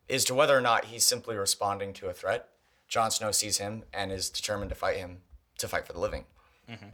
is 0.07 0.25
to 0.25 0.33
whether 0.33 0.57
or 0.57 0.61
not 0.61 0.85
he's 0.85 1.05
simply 1.05 1.35
responding 1.37 1.93
to 1.93 2.07
a 2.07 2.13
threat. 2.13 2.49
Jon 2.87 3.11
Snow 3.11 3.31
sees 3.31 3.59
him 3.59 3.83
and 3.93 4.11
is 4.11 4.31
determined 4.31 4.69
to 4.69 4.75
fight 4.75 4.97
him 4.97 5.19
to 5.59 5.67
fight 5.67 5.85
for 5.85 5.93
the 5.93 5.99
living, 5.99 6.25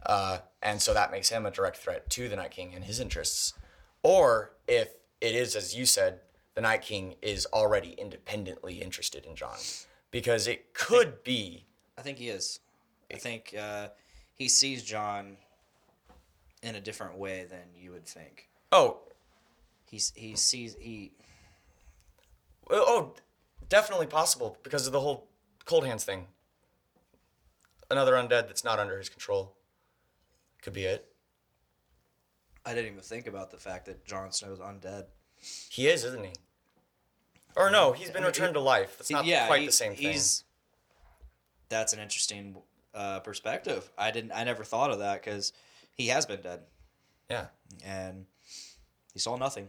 uh, 0.04 0.40
and 0.60 0.82
so 0.82 0.92
that 0.92 1.10
makes 1.10 1.30
him 1.30 1.46
a 1.46 1.50
direct 1.50 1.78
threat 1.78 2.10
to 2.10 2.28
the 2.28 2.36
Night 2.36 2.50
King 2.50 2.74
and 2.74 2.84
his 2.84 3.00
interests. 3.00 3.54
Or 4.02 4.52
if 4.68 4.90
it 5.22 5.34
is 5.34 5.56
as 5.56 5.74
you 5.74 5.86
said, 5.86 6.20
the 6.56 6.62
Night 6.62 6.82
King 6.82 7.14
is 7.22 7.46
already 7.52 7.90
independently 7.90 8.80
interested 8.82 9.24
in 9.24 9.36
Jon, 9.36 9.56
because 10.10 10.48
it 10.48 10.74
could 10.74 11.22
be 11.22 11.66
I 11.96 12.02
think 12.02 12.18
he 12.18 12.28
is. 12.28 12.58
I 13.12 13.16
think 13.18 13.54
uh, 13.56 13.88
he 14.34 14.48
sees 14.48 14.82
Jon 14.82 15.36
in 16.62 16.74
a 16.74 16.80
different 16.80 17.16
way 17.16 17.46
than 17.48 17.80
you 17.80 17.92
would 17.92 18.06
think. 18.06 18.48
oh 18.72 19.02
He's 19.88 20.12
he 20.16 20.34
sees 20.34 20.76
he 20.80 21.12
Oh, 22.68 23.14
definitely 23.68 24.06
possible 24.06 24.58
because 24.62 24.86
of 24.86 24.92
the 24.92 25.00
whole 25.00 25.28
cold 25.64 25.86
hands 25.86 26.04
thing. 26.04 26.26
Another 27.90 28.14
undead 28.14 28.48
that's 28.48 28.64
not 28.64 28.80
under 28.80 28.98
his 28.98 29.08
control. 29.08 29.54
Could 30.62 30.72
be 30.72 30.84
it. 30.84 31.06
I 32.64 32.74
didn't 32.74 32.90
even 32.90 33.02
think 33.02 33.28
about 33.28 33.52
the 33.52 33.58
fact 33.58 33.86
that 33.86 34.04
Jon 34.04 34.32
Snow's 34.32 34.58
undead. 34.58 35.04
He 35.70 35.86
is, 35.86 36.02
isn't 36.02 36.24
he? 36.24 36.32
Or 37.56 37.70
no, 37.70 37.92
he's 37.92 38.10
been 38.10 38.22
returned 38.24 38.54
to 38.54 38.60
life. 38.60 38.98
That's 38.98 39.10
not 39.10 39.24
yeah, 39.24 39.46
quite 39.46 39.60
he- 39.60 39.66
the 39.66 39.72
same 39.72 39.94
thing. 39.94 40.12
he's- 40.12 40.44
That's 41.68 41.92
an 41.94 42.00
interesting 42.00 42.56
uh, 42.94 43.20
perspective. 43.20 43.90
I 43.96 44.10
didn't. 44.10 44.32
I 44.32 44.44
never 44.44 44.62
thought 44.64 44.90
of 44.90 44.98
that 45.00 45.22
because 45.22 45.52
he 45.96 46.08
has 46.08 46.26
been 46.26 46.40
dead 46.42 46.60
Yeah. 47.30 47.46
and 47.84 48.26
he 49.12 49.18
saw 49.18 49.36
nothing. 49.36 49.68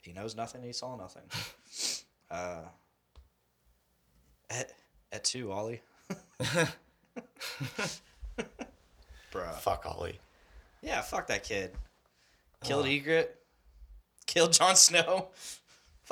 He 0.00 0.12
knows 0.12 0.34
nothing. 0.36 0.62
He 0.62 0.72
saw 0.72 0.96
nothing. 0.96 1.22
Uh, 2.30 2.62
at 4.48 4.72
at 5.12 5.22
two, 5.22 5.52
Olly. 5.52 5.82
Bruh. 9.30 9.54
Fuck 9.60 9.84
Olly. 9.86 10.18
Yeah, 10.80 11.02
fuck 11.02 11.26
that 11.26 11.44
kid. 11.44 11.72
Killed 12.64 12.86
Ygritte. 12.86 13.28
Killed 14.26 14.52
Jon 14.54 14.76
Snow. 14.76 15.28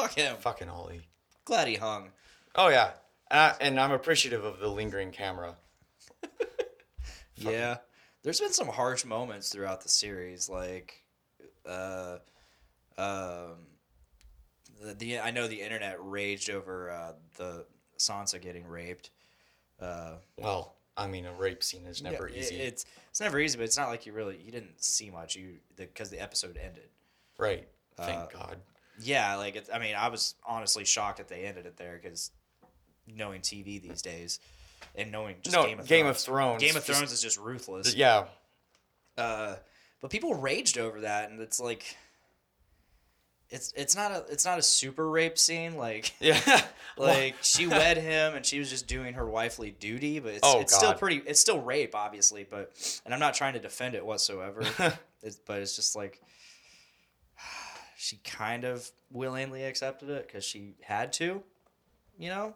Fuck 0.00 0.14
him. 0.14 0.36
Fucking 0.38 0.68
Olly. 0.68 1.02
Glad 1.44 1.68
he 1.68 1.74
hung. 1.76 2.10
Oh 2.54 2.68
yeah. 2.68 2.92
Uh, 3.30 3.52
and 3.60 3.78
I'm 3.78 3.92
appreciative 3.92 4.44
of 4.44 4.58
the 4.58 4.68
lingering 4.68 5.10
camera. 5.12 5.56
Yeah. 7.36 7.78
There's 8.22 8.40
been 8.40 8.52
some 8.52 8.68
harsh 8.68 9.04
moments 9.04 9.48
throughout 9.48 9.80
the 9.80 9.88
series, 9.88 10.48
like, 10.50 11.02
uh, 11.66 12.18
um, 12.98 13.66
the, 14.82 14.94
the 14.94 15.20
I 15.20 15.30
know 15.30 15.48
the 15.48 15.62
internet 15.62 15.96
raged 16.00 16.50
over 16.50 16.90
uh, 16.90 17.12
the 17.38 17.64
Sansa 17.98 18.40
getting 18.40 18.66
raped. 18.66 19.10
Uh, 19.80 20.16
Well, 20.36 20.74
I 20.98 21.06
mean, 21.06 21.24
a 21.24 21.32
rape 21.32 21.64
scene 21.64 21.86
is 21.86 22.02
never 22.02 22.28
yeah, 22.28 22.36
it- 22.36 22.40
easy. 22.40 22.56
it's 22.56 22.84
it's 23.08 23.20
never 23.20 23.40
easy, 23.40 23.56
but 23.56 23.64
it's 23.64 23.78
not 23.78 23.88
like 23.88 24.04
you 24.04 24.12
really 24.12 24.36
you 24.36 24.52
didn't 24.52 24.82
see 24.84 25.10
much. 25.10 25.34
You 25.34 25.54
because 25.76 26.10
the, 26.10 26.20
episode 26.20 26.58
ended. 26.62 26.90
right. 27.38 27.66
Thank 27.96 28.18
uh, 28.18 28.26
God. 28.26 28.56
Yeah, 29.02 29.36
like 29.36 29.56
it's, 29.56 29.70
I 29.72 29.78
mean, 29.78 29.94
I 29.94 30.08
was 30.08 30.34
honestly 30.46 30.84
shocked 30.84 31.18
that 31.18 31.28
they 31.28 31.44
ended 31.44 31.66
it 31.66 31.76
there 31.76 31.98
because 32.02 32.30
knowing 33.06 33.40
TV 33.40 33.80
these 33.80 34.02
days 34.02 34.40
and 34.94 35.10
knowing 35.10 35.36
just 35.42 35.54
No, 35.56 35.64
Game 35.66 35.80
of 35.80 35.86
Game 35.86 36.04
Thrones, 36.04 36.16
of 36.18 36.22
Thrones 36.24 36.60
Game 36.62 36.76
of 36.76 36.84
just- 36.84 36.98
Thrones 36.98 37.12
is 37.12 37.22
just 37.22 37.38
ruthless. 37.38 37.94
Yeah. 37.94 38.24
Uh, 39.18 39.56
but 40.00 40.10
people 40.10 40.34
raged 40.34 40.78
over 40.78 41.02
that, 41.02 41.30
and 41.30 41.40
it's 41.40 41.60
like, 41.60 41.96
it's 43.50 43.72
it's 43.76 43.96
not 43.96 44.12
a 44.12 44.24
it's 44.30 44.44
not 44.44 44.58
a 44.58 44.62
super 44.62 45.10
rape 45.10 45.36
scene. 45.36 45.76
Like 45.76 46.14
Yeah. 46.20 46.62
like 46.96 47.34
she 47.42 47.66
wed 47.66 47.98
him, 47.98 48.34
and 48.34 48.46
she 48.46 48.58
was 48.58 48.70
just 48.70 48.86
doing 48.86 49.14
her 49.14 49.26
wifely 49.26 49.72
duty. 49.72 50.20
But 50.20 50.34
it's 50.34 50.40
Oh, 50.42 50.60
it's 50.60 50.74
still 50.74 50.94
pretty. 50.94 51.20
It's 51.26 51.40
still 51.40 51.60
rape, 51.60 51.94
obviously. 51.94 52.46
But 52.48 52.72
and 53.04 53.12
I'm 53.12 53.20
not 53.20 53.34
trying 53.34 53.54
to 53.54 53.58
defend 53.58 53.94
it 53.94 54.06
whatsoever. 54.06 54.62
it's, 55.22 55.36
but 55.36 55.60
it's 55.60 55.74
just 55.76 55.96
like 55.96 56.20
she 58.00 58.16
kind 58.24 58.64
of 58.64 58.90
willingly 59.10 59.62
accepted 59.62 60.08
it 60.08 60.26
because 60.26 60.42
she 60.42 60.74
had 60.80 61.12
to. 61.14 61.42
You 62.18 62.30
know. 62.30 62.54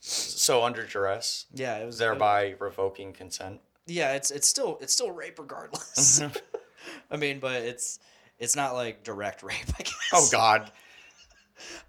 so 0.00 0.62
under 0.62 0.84
duress, 0.86 1.46
Yeah, 1.54 1.78
it 1.78 1.86
was 1.86 1.96
thereby 1.98 2.54
revoking 2.58 3.12
consent. 3.14 3.60
yeah, 3.86 4.12
it's 4.12 4.30
it's 4.30 4.46
still 4.46 4.76
it's 4.82 4.92
still 4.92 5.10
rape 5.10 5.38
regardless. 5.38 6.20
I 7.10 7.16
mean, 7.16 7.38
but 7.40 7.62
it's 7.62 7.98
It's 8.38 8.54
not 8.56 8.74
like 8.74 9.02
direct 9.04 9.42
rape. 9.42 9.56
I 9.78 9.82
guess. 9.82 9.94
Oh 10.12 10.28
God, 10.30 10.70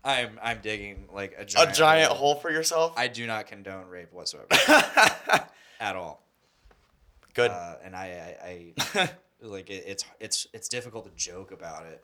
I'm 0.05 0.39
I'm 0.41 0.59
digging 0.61 1.09
like 1.13 1.35
a 1.37 1.41
a 1.41 1.45
giant, 1.45 1.75
giant 1.75 2.11
hole 2.13 2.35
for 2.35 2.49
yourself. 2.49 2.93
I 2.95 3.07
do 3.09 3.27
not 3.27 3.47
condone 3.47 3.87
rape 3.87 4.13
whatsoever 4.13 4.47
at 5.81 5.95
all. 5.95 6.23
Good. 7.33 7.51
Uh, 7.51 7.75
and 7.83 7.95
I, 7.95 8.35
I, 8.43 8.73
I 8.99 9.09
like 9.41 9.69
it, 9.69 9.83
it's 9.85 10.05
it's 10.21 10.47
it's 10.53 10.69
difficult 10.69 11.05
to 11.05 11.11
joke 11.21 11.51
about 11.51 11.85
it. 11.85 12.03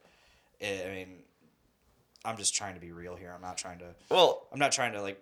I 0.62 0.84
I 0.86 0.93
mean, 0.93 1.18
I'm 2.24 2.38
just 2.38 2.56
trying 2.56 2.76
to 2.76 2.82
be 2.82 2.91
real 2.91 3.16
here. 3.16 3.32
I'm 3.34 3.41
not 3.41 3.58
trying 3.58 3.80
to. 3.80 3.95
well, 4.10 4.47
I'm 4.51 4.60
not 4.60 4.72
trying 4.72 4.93
to 4.93 5.01
like 5.01 5.22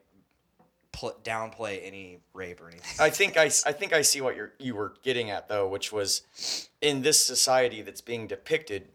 pl- 0.92 1.18
downplay 1.24 1.86
any 1.86 2.20
rape 2.34 2.62
or 2.62 2.70
anything. 2.70 2.96
I 3.00 3.10
think 3.10 3.38
I, 3.38 3.46
I 3.46 3.74
think 3.74 3.92
I 3.94 4.02
see 4.02 4.22
what 4.22 4.36
you're 4.36 4.54
you 4.60 4.76
were 4.76 4.94
getting 5.04 5.30
at 5.30 5.50
though, 5.50 5.68
which 5.68 5.92
was 5.92 6.70
in 6.82 7.02
this 7.02 7.24
society 7.26 7.82
that's 7.82 8.02
being 8.02 8.28
depicted, 8.28 8.88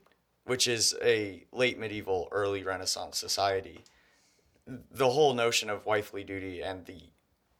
which 0.45 0.67
is 0.67 0.95
a 1.03 1.45
late 1.53 1.79
medieval, 1.79 2.29
early 2.33 2.63
Renaissance 2.63 3.19
society. 3.19 3.85
The 4.67 5.11
whole 5.11 5.35
notion 5.35 5.71
of 5.71 5.87
wifely 5.87 6.25
duty 6.25 6.63
and 6.63 6.85
the 6.87 7.01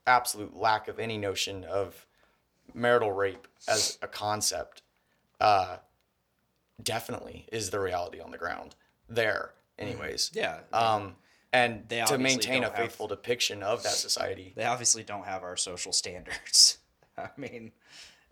absolute 0.07 0.57
lack 0.57 0.89
of 0.89 0.99
any 0.99 1.19
notion 1.19 1.65
of 1.65 2.07
marital 2.75 3.13
rape 3.13 3.47
as 3.67 3.99
a 4.03 4.07
concept, 4.09 4.83
uh, 5.41 5.79
definitely 6.83 7.47
is 7.53 7.71
the 7.71 7.81
reality 7.81 8.21
on 8.21 8.31
the 8.31 8.39
ground 8.39 8.75
there. 9.09 9.53
Anyways, 9.79 10.31
Yeah. 10.35 10.61
um, 10.73 11.17
and 11.53 11.89
They 11.89 12.03
to 12.05 12.19
maintain 12.19 12.59
a 12.59 12.67
don't 12.67 12.75
have- 12.75 12.85
faithful 12.87 13.07
depiction 13.07 13.63
of 13.63 13.83
that 13.85 13.93
society. 13.93 14.53
they 14.57 14.65
obviously 14.65 15.03
don't 15.03 15.25
have 15.25 15.43
our 15.43 15.57
social 15.57 15.93
standards. 15.93 16.79
I 17.17 17.29
mean, 17.37 17.73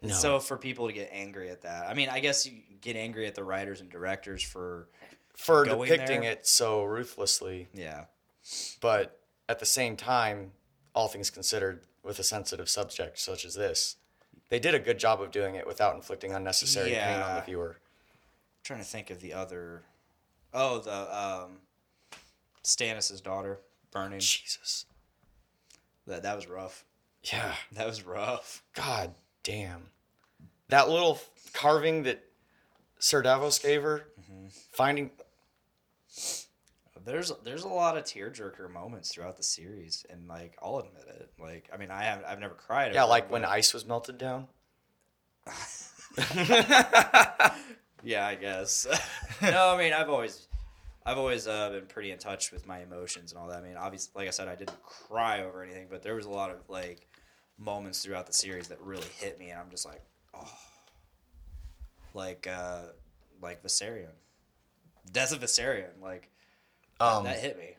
No. 0.03 0.15
so 0.15 0.41
for 0.41 0.57
people 0.57 0.87
to 0.89 0.93
get 0.93 1.09
angry 1.13 1.51
at 1.51 1.63
that, 1.63 1.89
I 1.89 1.95
mean, 1.95 2.09
I 2.09 2.21
guess 2.21 2.47
you 2.47 2.61
get 2.81 2.97
angry 2.97 3.27
at 3.27 3.35
the 3.35 3.45
writers 3.45 3.81
and 3.81 3.91
directors 3.91 4.43
for, 4.43 4.89
for 5.35 5.65
depicting 5.65 6.23
there. 6.23 6.33
it 6.33 6.47
so 6.47 6.85
ruthlessly, 6.85 7.69
yeah, 7.73 8.05
but 8.81 9.21
at 9.49 9.59
the 9.61 9.67
same 9.67 9.97
time, 9.97 10.53
all 10.95 11.09
things 11.09 11.31
considered, 11.31 11.85
with 12.03 12.19
a 12.19 12.23
sensitive 12.25 12.69
subject 12.69 13.19
such 13.19 13.45
as 13.45 13.55
this, 13.55 13.97
they 14.49 14.59
did 14.61 14.75
a 14.75 14.79
good 14.79 14.99
job 14.99 15.21
of 15.21 15.31
doing 15.33 15.55
it 15.57 15.67
without 15.67 15.95
inflicting 15.97 16.33
unnecessary 16.33 16.91
pain 16.91 17.21
on 17.21 17.35
the 17.37 17.41
viewer. 17.43 17.79
Trying 18.67 18.81
to 18.81 18.85
think 18.85 19.11
of 19.11 19.21
the 19.21 19.33
other. 19.33 19.83
Oh, 20.53 20.79
the 20.81 21.17
um, 21.19 21.59
Stannis's 22.63 23.21
daughter 23.21 23.61
burning. 23.91 24.21
Jesus. 24.21 24.87
That 26.07 26.23
that 26.23 26.37
was 26.37 26.47
rough. 26.49 26.85
Yeah. 27.23 27.55
That 27.73 27.87
was 27.87 28.05
rough. 28.05 28.63
God 28.75 29.15
damn. 29.43 29.89
That 30.69 30.89
little 30.89 31.21
carving 31.53 32.03
that 32.05 32.23
Sir 32.99 33.23
Davos 33.23 33.59
gave 33.59 33.83
her, 33.83 34.09
Mm-hmm. 34.21 34.47
finding. 34.73 35.11
There's 37.05 37.31
there's 37.45 37.63
a 37.63 37.69
lot 37.69 37.97
of 37.97 38.03
tearjerker 38.05 38.69
moments 38.71 39.13
throughout 39.13 39.37
the 39.37 39.43
series, 39.45 40.05
and 40.11 40.27
like 40.27 40.57
I'll 40.61 40.79
admit 40.79 41.05
it. 41.09 41.31
Like 41.41 41.69
I 41.73 41.77
mean, 41.77 41.91
I 41.93 42.03
have 42.03 42.25
I've 42.27 42.41
never 42.41 42.55
cried. 42.55 42.95
Yeah, 42.95 43.05
like 43.05 43.31
when 43.31 43.45
ice 43.45 43.73
was 43.73 43.87
melted 43.87 44.19
down. 44.19 44.49
Yeah, 48.07 48.25
I 48.27 48.37
guess. 48.37 48.87
no, 49.43 49.75
I 49.75 49.77
mean 49.77 49.93
I've 49.93 50.09
always, 50.09 50.47
I've 51.05 51.19
always 51.19 51.49
uh, 51.49 51.71
been 51.71 51.87
pretty 51.87 52.13
in 52.13 52.19
touch 52.19 52.53
with 52.53 52.67
my 52.67 52.79
emotions 52.81 53.33
and 53.33 53.41
all 53.41 53.49
that. 53.49 53.59
I 53.59 53.67
mean, 53.67 53.77
obviously, 53.77 54.13
like 54.15 54.29
I 54.29 54.31
said, 54.31 54.47
I 54.49 54.55
didn't 54.55 54.81
cry 54.85 55.43
over 55.43 55.63
anything, 55.63 55.89
but 55.91 56.03
there 56.03 56.15
was 56.15 56.27
a 56.27 56.31
lot 56.31 56.51
of 56.51 56.59
like 56.69 57.09
moments 57.59 58.05
throughout 58.05 58.27
the 58.27 58.33
series 58.33 58.69
that 58.69 58.81
really 58.81 59.09
hit 59.19 59.39
me, 59.41 59.51
and 59.51 59.59
I'm 59.61 59.71
just 59.71 59.85
like, 59.85 60.03
oh, 60.35 60.53
like 62.15 62.47
uh, 62.47 62.83
like 63.43 63.63
Viserion, 63.63 64.13
Death 65.13 65.33
of 65.33 65.41
Viserion, 65.41 66.01
like 66.01 66.31
Um, 67.01 67.25
that 67.25 67.39
hit 67.41 67.59
me. 67.59 67.71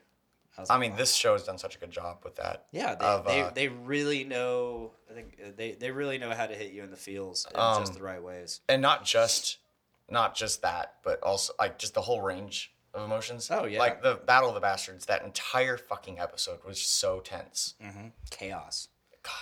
I 0.58 0.62
like, 0.74 0.80
mean, 0.80 0.96
this 0.96 1.14
show 1.14 1.34
has 1.34 1.44
done 1.44 1.56
such 1.56 1.76
a 1.76 1.78
good 1.78 1.92
job 1.92 2.18
with 2.24 2.34
that. 2.36 2.66
Yeah, 2.72 2.96
they, 2.96 3.06
of, 3.06 3.24
they, 3.26 3.40
uh, 3.42 3.50
they 3.54 3.68
really 3.68 4.24
know. 4.24 4.90
I 5.08 5.14
think 5.14 5.56
they, 5.56 5.72
they 5.72 5.92
really 5.92 6.18
know 6.18 6.30
how 6.34 6.46
to 6.46 6.54
hit 6.54 6.72
you 6.72 6.82
in 6.82 6.90
the 6.90 6.96
feels 6.96 7.46
in 7.54 7.58
Um, 7.58 7.80
just 7.80 7.94
the 7.94 8.02
right 8.02 8.22
ways. 8.22 8.60
and 8.68 8.82
not 8.82 9.04
just 9.04 9.58
not 10.10 10.34
just 10.34 10.62
that, 10.62 10.94
but 11.02 11.22
also 11.22 11.52
like 11.58 11.78
just 11.78 11.94
the 11.94 12.00
whole 12.02 12.20
range 12.22 12.72
of 12.94 13.04
emotions. 13.04 13.50
Oh, 13.50 13.64
yeah. 13.66 13.78
like 13.78 14.02
the 14.02 14.14
Battle 14.26 14.48
of 14.48 14.54
the 14.54 14.60
Bastards. 14.60 15.06
That 15.06 15.22
entire 15.24 15.76
fucking 15.76 16.18
episode 16.18 16.58
was 16.66 16.80
so 16.80 17.20
tense. 17.20 17.74
Chaos, 18.30 18.88
God, 19.22 19.32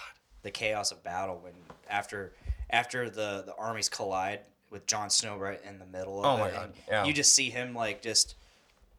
the 0.43 0.51
chaos 0.51 0.91
of 0.93 1.03
battle 1.03 1.39
when 1.43 1.53
after 1.89 2.33
after 2.71 3.09
the 3.11 3.43
the 3.47 3.55
armies 3.59 3.89
collide 3.89 4.41
with 4.71 4.87
Jon 4.87 5.09
Snow 5.11 5.37
right 5.37 5.61
in 5.65 5.79
the 5.79 5.87
middle 5.87 6.19
of 6.19 6.25
Oh 6.41 6.45
it. 6.45 6.49
my 6.49 6.51
God, 6.51 6.73
yeah. 6.89 7.05
You 7.05 7.13
just 7.13 7.35
see 7.35 7.51
him 7.51 7.75
like 7.75 8.03
just 8.03 8.35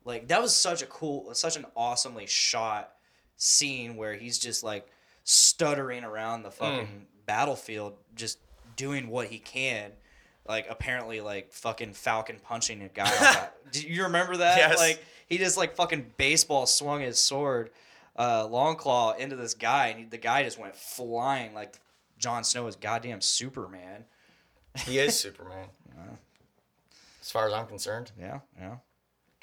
like 0.05 0.30
that 0.30 0.41
was 0.41 0.55
such 0.55 0.82
a 0.82 0.86
cool, 0.86 1.34
such 1.34 1.57
an 1.57 1.65
awesomely 1.76 2.26
shot 2.28 2.93
scene 3.36 3.97
where 3.97 4.13
he's 4.15 4.39
just 4.39 4.63
like 4.63 4.88
stuttering 5.26 6.03
around 6.05 6.43
the 6.43 6.51
fucking 6.51 6.88
Mm. 6.88 7.26
battlefield, 7.26 7.95
just 8.15 8.39
doing 8.78 9.09
what 9.09 9.28
he 9.28 9.39
can. 9.39 9.91
Like 10.48 10.68
apparently, 10.70 11.22
like 11.22 11.52
fucking 11.52 11.93
Falcon 11.93 12.38
punching 12.43 12.82
a 12.84 12.88
guy. 12.89 13.48
Do 13.72 13.82
you 13.82 14.04
remember 14.04 14.38
that? 14.38 14.58
Yes. 14.58 14.78
Like 14.78 15.04
he 15.28 15.38
just 15.38 15.58
like 15.58 15.76
fucking 15.76 16.14
baseball 16.18 16.66
swung 16.66 17.02
his 17.02 17.20
sword, 17.20 17.70
uh, 18.16 18.48
Longclaw 18.48 19.18
into 19.18 19.36
this 19.36 19.54
guy, 19.54 19.88
and 19.88 20.00
he, 20.00 20.06
the 20.06 20.18
guy 20.18 20.43
just 20.43 20.58
went 20.60 20.76
flying 20.76 21.54
like 21.54 21.76
Jon 22.18 22.43
Snow 22.43 22.68
is 22.68 22.76
goddamn 22.76 23.22
Superman. 23.22 24.06
he 24.86 25.00
is 25.00 25.20
Superman. 25.20 25.68
As 27.22 27.32
far 27.32 27.48
as 27.48 27.54
I'm 27.54 27.68
concerned. 27.68 28.12
Yeah, 28.20 28.39
yeah. 28.58 28.76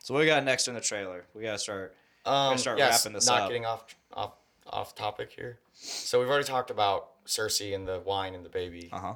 So 0.03 0.15
what 0.15 0.21
we 0.21 0.27
got 0.27 0.43
next 0.45 0.69
in 0.69 0.75
the 0.75 0.81
trailer? 0.81 1.25
We 1.35 1.43
gotta 1.43 1.59
start. 1.59 1.95
Um, 2.25 2.57
start 2.57 2.79
yes, 2.79 3.05
wrapping 3.05 3.13
this 3.15 3.27
not 3.27 3.43
up. 3.43 3.49
getting 3.49 3.67
off 3.67 3.85
off 4.15 4.33
off 4.67 4.95
topic 4.95 5.31
here. 5.37 5.59
So 5.75 6.19
we've 6.21 6.29
already 6.29 6.47
talked 6.47 6.71
about 6.71 7.23
Cersei 7.27 7.75
and 7.75 7.87
the 7.87 8.01
wine 8.01 8.35
and 8.35 8.45
the 8.45 8.49
baby, 8.49 8.89
Uh 8.93 8.99
huh. 9.01 9.15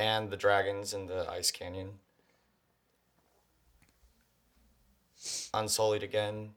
And 0.00 0.30
the 0.30 0.36
dragons 0.38 0.94
in 0.94 1.08
the 1.08 1.28
ice 1.30 1.50
canyon. 1.50 1.90
Unsullied 5.52 6.02
again. 6.02 6.52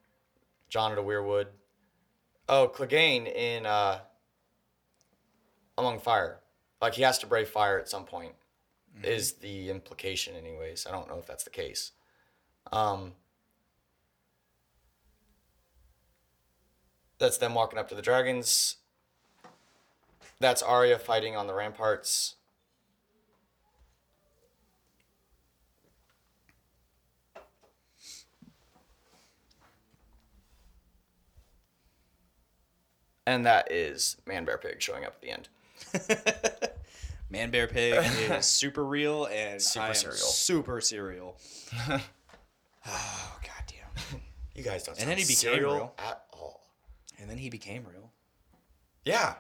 Jon 0.70 0.92
at 0.92 0.96
the 0.96 1.04
Weirwood. 1.04 1.48
Oh, 2.48 2.72
Clegane 2.74 3.28
in 3.28 3.66
uh, 3.66 4.00
Among 5.78 6.00
Fire. 6.00 6.40
Like 6.82 6.94
he 6.94 7.02
has 7.02 7.20
to 7.20 7.28
brave 7.28 7.50
fire 7.50 7.78
at 7.78 7.90
some 7.90 8.06
point, 8.06 8.32
is 9.04 9.34
the 9.34 9.70
implication, 9.70 10.38
anyways. 10.38 10.88
I 10.88 10.92
don't 10.92 11.10
know 11.10 11.18
if 11.18 11.28
that's 11.28 11.44
the 11.44 11.50
case. 11.50 11.92
Um, 12.72 13.12
that's 17.18 17.38
them 17.38 17.56
walking 17.56 17.78
up 17.78 17.90
to 17.90 17.96
the 17.96 18.02
dragons. 18.02 18.78
That's 20.40 20.62
Arya 20.62 20.98
fighting 20.98 21.36
on 21.36 21.48
the 21.48 21.54
ramparts. 21.54 22.36
And 33.26 33.46
that 33.46 33.72
is 33.72 34.18
Man 34.28 34.44
Bear 34.46 34.58
Pig 34.58 34.82
showing 34.82 35.06
up 35.06 35.16
at 35.16 35.22
the 35.22 35.30
end. 35.32 35.48
Man 37.30 37.50
Bear 37.52 37.68
Pig 37.68 37.94
is 38.32 38.46
super 38.48 38.86
real, 38.86 39.26
and 39.26 39.62
Super 39.62 39.86
I 39.86 39.88
am 39.90 39.94
cereal. 39.96 40.18
super 40.18 40.82
serial. 40.82 41.38
oh 42.88 43.40
goddamn! 43.42 44.22
You 44.56 44.64
guys 44.64 44.84
don't 44.84 44.94
And 44.94 45.00
sound 45.00 45.12
then 45.12 45.18
he 45.18 45.24
became 45.24 45.36
serial 45.36 45.74
real. 45.76 45.94
at 45.98 46.24
all. 46.34 46.62
And 47.20 47.30
then 47.30 47.38
he 47.38 47.50
became 47.50 47.86
real. 47.92 48.12
Yeah. 49.06 49.36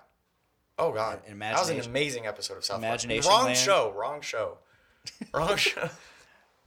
Oh 0.79 0.91
god. 0.91 1.17
That 1.17 1.21
was 1.21 1.27
an 1.27 1.33
imagination- 1.33 1.91
amazing 1.91 2.25
episode 2.25 2.57
of 2.57 2.65
South 2.65 2.77
Park. 2.79 2.85
Imagination 2.89 3.29
Wrong 3.29 3.45
Land. 3.45 3.57
show. 3.57 3.91
Wrong 3.95 4.21
show. 4.21 4.57
Wrong 5.33 5.55
show. 5.57 5.89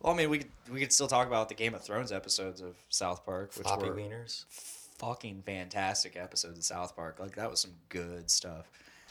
Well, 0.00 0.12
I 0.12 0.16
mean, 0.16 0.30
we 0.30 0.38
could 0.38 0.50
we 0.70 0.80
could 0.80 0.92
still 0.92 1.08
talk 1.08 1.26
about 1.26 1.48
the 1.48 1.54
Game 1.54 1.74
of 1.74 1.82
Thrones 1.82 2.12
episodes 2.12 2.60
of 2.60 2.76
South 2.88 3.24
Park, 3.24 3.52
which 3.56 3.66
Floppy 3.66 3.88
were 3.88 3.96
wieners. 3.96 4.44
Fucking 4.98 5.42
fantastic 5.46 6.16
episodes 6.16 6.58
of 6.58 6.64
South 6.64 6.94
Park. 6.96 7.18
Like 7.20 7.36
that 7.36 7.50
was 7.50 7.60
some 7.60 7.72
good 7.88 8.30
stuff. 8.30 8.70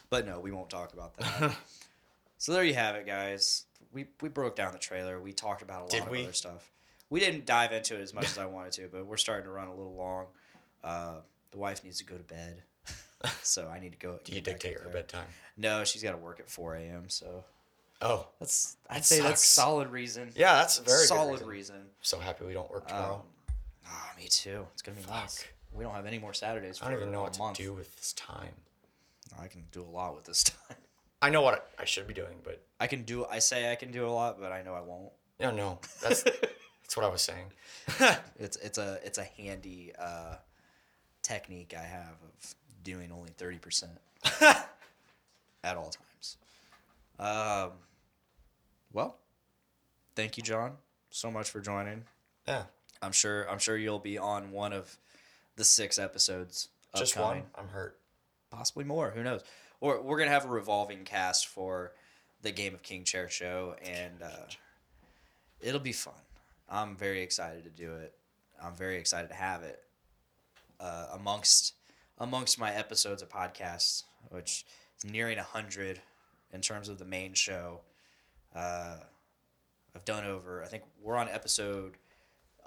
But 0.10 0.26
no, 0.26 0.40
we 0.40 0.52
won't 0.52 0.70
talk 0.70 0.94
about 0.94 1.16
that. 1.18 1.56
so 2.38 2.54
there 2.54 2.64
you 2.64 2.74
have 2.76 2.96
it, 2.96 3.06
guys. 3.06 3.66
We 3.92 4.06
we 4.22 4.30
broke 4.30 4.56
down 4.56 4.72
the 4.74 4.80
trailer. 4.80 5.20
We 5.22 5.34
talked 5.34 5.62
about 5.62 5.80
a 5.80 5.84
lot 5.84 5.90
Did 5.92 6.04
of 6.04 6.10
we? 6.10 6.24
other 6.24 6.34
stuff. 6.34 6.72
We 7.10 7.20
didn't 7.20 7.46
dive 7.46 7.72
into 7.72 7.96
it 7.96 8.02
as 8.02 8.14
much 8.14 8.26
as 8.26 8.38
I 8.38 8.46
wanted 8.46 8.72
to, 8.74 8.88
but 8.92 9.06
we're 9.06 9.18
starting 9.18 9.46
to 9.46 9.52
run 9.52 9.68
a 9.68 9.76
little 9.76 9.96
long. 9.96 10.26
Uh, 10.84 11.16
the 11.52 11.58
wife 11.58 11.84
needs 11.84 12.00
to 12.00 12.06
go 12.06 12.16
to 12.18 12.24
bed, 12.24 12.62
so 13.44 13.68
I 13.68 13.80
need 13.80 13.92
to 13.94 13.98
go. 13.98 14.20
Do 14.24 14.34
you 14.34 14.42
dictate 14.42 14.80
her 14.80 14.90
bedtime? 14.90 15.26
No, 15.58 15.84
she's 15.84 16.04
got 16.04 16.12
to 16.12 16.18
work 16.18 16.40
at 16.40 16.50
four 16.50 16.76
a.m. 16.76 17.06
So 17.10 17.44
Oh. 18.02 18.28
that's 18.40 18.76
I'd 18.90 18.98
That 18.98 19.06
say 19.06 19.22
that's 19.22 19.44
solid 19.44 19.90
reason. 19.90 20.32
Yeah, 20.36 20.56
that's 20.56 20.80
a 20.80 20.84
very 20.84 21.06
solid 21.06 21.42
reason. 21.42 21.48
reason. 21.48 21.82
So 22.02 22.20
happy 22.20 22.46
we 22.46 22.54
don't 22.54 22.70
work 22.70 22.88
tomorrow. 22.88 23.24
Ah, 23.88 24.12
me 24.18 24.28
too. 24.28 24.66
It's 24.74 24.82
gonna 24.82 24.98
be 25.00 25.08
nice. 25.08 25.46
We 25.76 25.84
don't 25.84 25.94
have 25.94 26.06
any 26.06 26.20
more 26.20 26.34
Saturdays. 26.34 26.80
I 26.82 26.90
don't 26.90 27.00
even 27.00 27.12
know 27.12 27.24
what 27.24 27.38
month. 27.38 27.58
to 27.58 27.64
do 27.64 27.74
with 27.74 27.96
this 27.98 28.14
time. 28.14 28.54
I 29.40 29.48
can 29.48 29.64
do 29.72 29.82
a 29.82 29.92
lot 29.92 30.16
with 30.16 30.24
this 30.26 30.44
time. 30.70 30.78
I 31.22 31.30
know 31.30 31.42
what 31.42 31.70
I 31.80 31.86
should 31.86 32.08
be 32.08 32.14
doing, 32.14 32.38
but 32.44 32.62
I 32.80 32.88
can 32.88 33.04
do. 33.04 33.26
I 33.26 33.40
say 33.40 33.72
I 33.72 33.76
can 33.76 33.92
do 33.92 34.06
a 34.08 34.10
lot, 34.12 34.40
but 34.40 34.52
I 34.52 34.62
know 34.62 34.74
I 34.74 34.82
won't. 34.82 35.12
no, 35.40 35.52
no. 35.52 35.80
That's 36.02 36.24
That's 36.86 36.96
what 36.96 37.06
I 37.06 37.10
was 37.10 37.22
saying. 37.22 37.52
It's 38.40 38.58
it's 38.58 38.78
a 38.78 39.00
it's 39.04 39.18
a 39.18 39.24
handy 39.24 39.92
uh, 39.98 40.36
technique 41.24 41.74
I 41.78 41.84
have 41.84 42.16
of 42.24 42.56
doing 42.84 43.12
only 43.12 43.32
thirty 43.38 43.58
percent 43.58 43.94
at 44.42 45.78
all 45.78 45.92
times. 45.92 46.38
Um, 47.18 47.72
well, 48.94 49.18
thank 50.16 50.38
you, 50.38 50.44
Jon, 50.44 50.74
so 51.10 51.32
much 51.32 51.50
for 51.50 51.60
joining. 51.60 52.04
Yeah. 52.48 52.64
I'm 53.02 53.12
sure 53.12 53.50
I'm 53.50 53.60
sure 53.60 53.78
you'll 53.78 54.00
be 54.00 54.18
on 54.18 54.52
one 54.52 54.74
of 54.74 54.98
the 55.56 55.64
six 55.64 55.98
episodes. 55.98 56.70
Just 56.96 57.18
upcoming. 57.18 57.44
one. 57.44 57.66
I'm 57.66 57.68
hurt. 57.70 57.98
possibly 58.52 58.86
more. 58.86 59.12
Who 59.12 59.24
knows? 59.24 59.42
Or 59.82 60.02
we're 60.02 60.18
gonna 60.18 60.32
have 60.32 60.46
a 60.46 60.50
revolving 60.50 61.04
cast 61.04 61.48
for 61.48 61.92
the 62.42 62.52
Game 62.52 62.74
of 62.74 62.82
King 62.84 63.04
Chair 63.04 63.30
show, 63.30 63.76
and 63.84 64.22
uh, 64.24 64.48
it'll 65.60 65.80
be 65.80 65.92
fun. 65.92 66.14
I'm 66.70 66.96
very 66.96 67.22
excited 67.22 67.64
to 67.66 67.70
do 67.70 67.94
it. 67.96 68.14
I'm 68.62 68.76
very 68.76 68.98
excited 68.98 69.28
to 69.30 69.36
have 69.36 69.64
it 69.64 69.84
uh, 70.80 71.08
amongst 71.14 71.74
amongst 72.18 72.60
my 72.60 72.74
episodes 72.74 73.22
of 73.22 73.30
podcasts, 73.30 74.04
which 74.30 74.66
is 74.98 75.12
nearing 75.12 75.38
hundred 75.38 76.02
in 76.54 76.62
terms 76.62 76.88
of 76.88 76.98
the 76.98 77.06
main 77.06 77.34
show. 77.34 77.82
Uh, 78.56 78.98
I've 79.96 80.06
done 80.06 80.26
over. 80.26 80.64
I 80.64 80.68
think 80.68 80.84
we're 81.02 81.18
on 81.18 81.28
episode. 81.30 81.94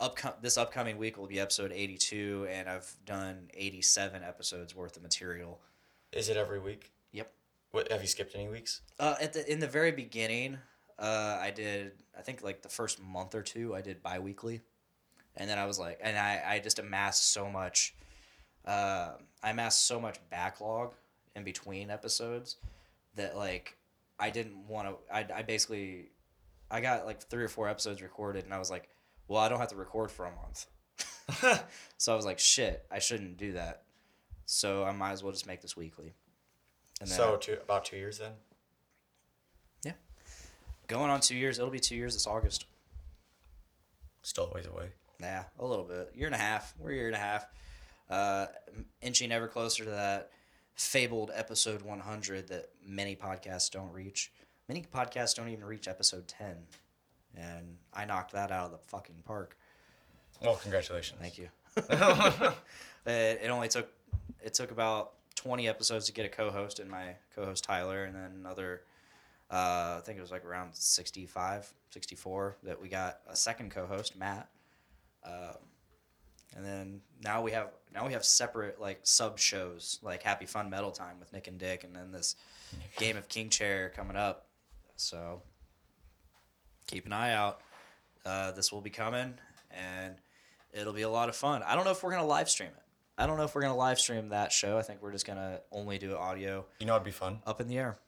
Upco- 0.01 0.41
this 0.41 0.57
upcoming 0.57 0.97
week 0.97 1.19
will 1.19 1.27
be 1.27 1.41
episode 1.41 1.73
82, 1.73 2.47
and 2.51 2.69
I've 2.69 2.95
done 3.05 3.49
87 3.55 4.23
episodes 4.23 4.75
worth 4.75 4.97
of 4.97 5.03
material. 5.03 5.61
Is 6.13 6.29
it 6.29 6.37
every 6.37 6.61
week? 6.61 6.93
Yep. 7.13 7.33
What 7.73 7.91
have 7.91 8.01
you 8.01 8.07
skipped 8.07 8.35
any 8.35 8.49
weeks? 8.49 8.83
Uh, 8.99 9.17
at 9.21 9.33
the 9.33 9.51
in 9.51 9.59
the 9.59 9.67
very 9.67 9.93
beginning, 9.93 10.59
uh, 10.99 11.39
I 11.41 11.51
did 11.51 11.93
I 12.17 12.23
think 12.23 12.43
like 12.43 12.63
the 12.63 12.69
first 12.69 13.03
month 13.03 13.35
or 13.35 13.43
two 13.43 13.75
I 13.75 13.81
did 13.81 14.03
biweekly, 14.03 14.63
and 15.37 15.51
then 15.51 15.59
I 15.59 15.67
was 15.67 15.79
like, 15.79 15.99
and 16.03 16.17
I 16.17 16.43
I 16.47 16.59
just 16.61 16.79
amassed 16.79 17.33
so 17.33 17.51
much, 17.51 17.95
uh, 18.65 19.13
I 19.43 19.51
amassed 19.51 19.87
so 19.87 20.01
much 20.01 20.19
backlog 20.31 20.95
in 21.35 21.45
between 21.45 21.91
episodes 21.91 22.57
that 23.17 23.37
like 23.37 23.77
I 24.19 24.31
didn't 24.31 24.67
want 24.67 24.89
to. 24.89 25.15
I 25.15 25.27
I 25.39 25.43
basically 25.43 26.11
I 26.71 26.81
got 26.81 27.05
like 27.05 27.21
three 27.23 27.45
or 27.45 27.49
four 27.49 27.69
episodes 27.69 28.01
recorded, 28.01 28.45
and 28.45 28.55
I 28.55 28.59
was 28.59 28.71
like, 28.71 28.89
well, 29.29 29.41
I 29.41 29.49
don't 29.49 29.59
have 29.61 29.69
to 29.69 29.77
record 29.77 30.11
for 30.11 30.27
a 30.27 30.31
month. 30.31 30.67
so 31.99 32.13
I 32.13 32.17
was 32.17 32.25
like, 32.25 32.39
shit, 32.39 32.85
I 32.91 32.99
shouldn't 32.99 33.37
do 33.37 33.53
that. 33.53 33.83
So 34.47 34.83
I 34.85 34.93
might 34.93 35.13
as 35.13 35.23
well 35.23 35.33
just 35.33 35.47
make 35.47 35.61
this 35.61 35.77
weekly. 35.77 36.15
And 37.01 37.09
So 37.09 37.37
two, 37.37 37.59
about 37.63 37.85
two 37.85 37.97
years 37.97 38.19
then. 38.19 38.33
yeah. 39.85 39.93
Going 40.89 41.11
on 41.11 41.21
two 41.21 41.37
years. 41.37 41.59
It'll 41.59 41.71
be 41.71 41.79
two 41.79 41.95
years 41.97 42.15
this 42.15 42.27
August. 42.27 42.65
Still 44.23 44.47
a 44.51 44.55
ways 44.55 44.67
away. 44.67 44.89
Yeah, 45.21 45.45
a 45.59 45.67
little 45.67 45.85
bit. 45.85 46.13
Year 46.15 46.27
and 46.27 46.35
a 46.35 46.39
half. 46.39 46.75
We're 46.79 46.93
a 46.93 46.95
year 46.95 47.07
and 47.09 47.17
a 47.17 47.21
half. 47.21 47.47
Uh, 48.09 48.47
inching 49.03 49.31
ever 49.33 49.49
closer 49.49 49.85
to 49.85 49.91
that 49.91 50.31
fabled 50.75 51.31
episode 51.35 51.83
100 51.83 52.49
that 52.49 52.71
many 52.87 53.15
podcasts 53.17 53.71
don't 53.71 53.93
reach. 53.93 54.33
Many 54.69 54.83
podcasts 54.83 55.35
don't 55.35 55.49
even 55.49 55.65
reach 55.65 55.89
episode 55.89 56.27
10. 56.29 56.57
And 57.39 57.77
I 57.95 58.05
knocked 58.05 58.33
that 58.33 58.51
out 58.51 58.67
of 58.67 58.73
the 58.73 58.79
fucking 58.79 59.23
park. 59.25 59.57
Well, 60.43 60.57
congratulations. 60.57 61.21
Thank 61.21 61.39
you. 61.39 61.49
it, 63.07 63.41
it 63.43 63.51
only 63.51 63.69
took 63.69 63.89
it 64.43 64.55
took 64.55 64.71
about 64.71 65.13
20 65.37 65.69
episodes 65.69 66.07
to 66.07 66.13
get 66.13 66.27
a 66.27 66.29
co-host 66.29 66.81
and 66.81 66.91
my 66.91 67.15
co-host 67.35 67.65
Tyler 67.65 68.05
and 68.05 68.15
then 68.15 68.33
another 68.41 68.83
uh, 69.51 69.97
I 69.99 70.01
think 70.05 70.19
it 70.19 70.21
was 70.21 70.31
like 70.31 70.45
around 70.45 70.75
65, 70.75 71.73
64 71.91 72.57
that 72.65 72.81
we 72.81 72.89
got 72.89 73.21
a 73.29 73.35
second 73.35 73.71
co-host 73.71 74.17
Matt. 74.17 74.49
Um, 75.25 75.57
and 76.57 76.65
then 76.65 77.01
now 77.23 77.43
we 77.43 77.53
have 77.53 77.69
now 77.95 78.07
we 78.07 78.13
have 78.13 78.25
separate 78.25 78.81
like 78.81 79.01
sub 79.05 79.39
shows 79.39 79.99
like 80.03 80.23
Happy 80.23 80.47
Fun 80.47 80.69
Metal 80.69 80.91
Time 80.91 81.19
with 81.19 81.33
Nick 81.33 81.47
and 81.47 81.59
Dick 81.59 81.85
and 81.85 81.95
then 81.95 82.13
this 82.13 82.37
Game 82.97 83.17
of 83.17 83.29
King 83.29 83.49
Chair 83.49 83.93
coming 83.95 84.17
up. 84.17 84.47
So 84.97 85.43
keep 86.89 87.07
an 87.07 87.13
eye 87.13 87.33
out. 87.33 87.61
Uh, 88.27 88.51
this 88.51 88.73
will 88.73 88.81
be 88.81 88.91
coming 88.91 89.35
and 89.71 90.17
it'll 90.73 90.93
be 90.93 91.03
a 91.03 91.09
lot 91.09 91.29
of 91.29 91.37
fun. 91.37 91.63
I 91.63 91.77
don't 91.77 91.85
know 91.85 91.93
if 91.93 92.03
we're 92.03 92.11
gonna 92.11 92.27
live 92.27 92.51
stream 92.51 92.71
it. 92.77 92.83
I 93.17 93.27
don't 93.27 93.37
know 93.37 93.45
if 93.45 93.55
we're 93.55 93.63
gonna 93.63 93.77
live 93.77 93.99
stream 94.01 94.31
that 94.31 94.51
show. 94.53 94.77
I 94.77 94.83
think 94.83 95.01
we're 95.03 95.13
just 95.13 95.27
gonna 95.27 95.61
only 95.73 95.99
do 95.99 96.17
audio 96.17 96.65
You 96.81 96.87
know, 96.87 96.95
it'd 96.95 97.05
be 97.05 97.11
fun 97.13 97.39
up 97.47 97.61
in 97.61 97.69
the 97.69 97.79
air. 97.79 97.99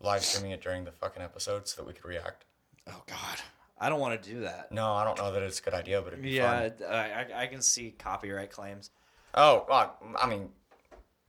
live 0.00 0.22
streaming 0.22 0.52
it 0.52 0.60
during 0.62 0.84
the 0.84 0.92
fucking 0.92 1.22
episode 1.22 1.66
so 1.68 1.82
that 1.82 1.86
we 1.88 1.92
could 1.92 2.04
react. 2.04 2.44
Oh 2.88 3.02
God, 3.06 3.38
I 3.78 3.88
don't 3.88 4.00
want 4.00 4.20
to 4.22 4.28
do 4.30 4.40
that. 4.40 4.70
No, 4.72 4.92
I 4.92 5.04
don't 5.04 5.18
know 5.18 5.32
that 5.32 5.42
it's 5.42 5.58
a 5.60 5.62
good 5.62 5.74
idea, 5.74 6.00
but 6.00 6.12
it'd 6.12 6.22
be 6.22 6.30
Yeah, 6.30 6.68
fun. 6.70 6.86
I, 6.88 6.94
I- 7.22 7.42
I 7.42 7.46
can 7.48 7.62
see 7.62 7.94
copyright 7.98 8.50
claims. 8.50 8.90
Oh, 9.34 9.64
well, 9.68 9.96
I 10.20 10.26
mean, 10.28 10.48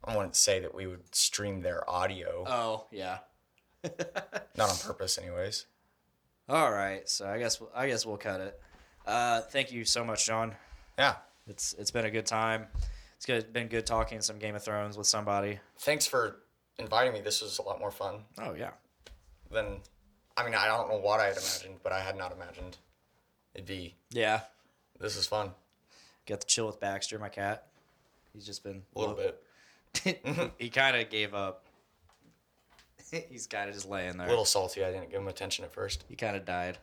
I 0.04 0.16
wouldn't 0.16 0.36
say 0.36 0.60
that 0.60 0.74
we 0.76 0.88
would 0.88 1.14
stream 1.16 1.62
their 1.62 1.88
audio, 1.90 2.44
Oh 2.48 2.86
yeah. 2.92 3.20
not 4.58 4.70
on 4.70 4.78
purpose, 4.78 5.18
anyways. 5.18 5.66
All 6.50 6.72
right, 6.72 7.08
so 7.08 7.28
I 7.28 7.40
guess 7.40 7.62
I 7.74 7.88
guess 7.88 8.06
we'll 8.06 8.18
cut 8.18 8.42
it. 8.42 8.60
Uh, 9.06 9.42
thank 9.42 9.72
you 9.72 9.86
so 9.86 10.04
much, 10.04 10.26
Jon. 10.26 10.56
Yeah. 10.98 11.16
It's 11.48 11.74
it's 11.78 11.92
been 11.92 12.06
a 12.06 12.12
good 12.12 12.26
time. 12.26 12.68
It's 13.18 13.26
good, 13.26 13.54
been 13.54 13.68
good 13.68 13.86
talking 13.86 14.22
some 14.22 14.40
Game 14.40 14.56
of 14.56 14.64
Thrones 14.64 14.98
with 14.98 15.08
somebody. 15.08 15.60
Thanks 15.80 16.06
for 16.06 16.40
inviting 16.78 17.14
me. 17.14 17.22
This 17.22 17.42
was 17.42 17.60
a 17.60 17.62
lot 17.62 17.80
more 17.80 17.92
fun 17.92 18.22
Oh 18.38 18.54
yeah. 18.54 18.72
than. 19.52 19.78
I 20.36 20.44
mean, 20.44 20.56
I 20.56 20.66
don't 20.66 20.90
know 20.90 20.98
what 20.98 21.20
I 21.20 21.26
had 21.26 21.38
imagined, 21.38 21.76
but 21.84 21.92
I 21.92 22.00
had 22.02 22.18
not 22.18 22.32
imagined 22.34 22.78
it'd 23.54 23.68
be. 23.68 23.96
Yeah. 24.10 24.42
This 25.00 25.16
is 25.16 25.28
fun. 25.28 25.52
Got 26.26 26.42
to 26.42 26.48
chill 26.48 26.66
with 26.66 26.80
Baxter, 26.80 27.20
my 27.20 27.30
cat. 27.30 27.68
He's 28.34 28.46
just 28.46 28.64
been 28.64 28.82
A 28.96 29.00
little 29.00 29.16
bit. 29.16 30.52
he 30.58 30.70
kind 30.70 30.98
of 30.98 31.10
gave 31.10 31.34
up. 31.36 31.66
He's 33.30 33.48
kind 33.48 33.70
of 33.70 33.76
just 33.76 33.88
laying 33.88 34.18
there. 34.18 34.28
A 34.28 34.30
little 34.30 34.46
salty. 34.46 34.84
I 34.84 34.92
didn't 34.92 35.10
give 35.10 35.22
him 35.22 35.28
attention 35.28 35.66
at 35.66 35.74
first. 35.74 36.04
He 36.08 36.16
kind 36.16 36.36
of 36.36 36.46
died. 36.46 36.78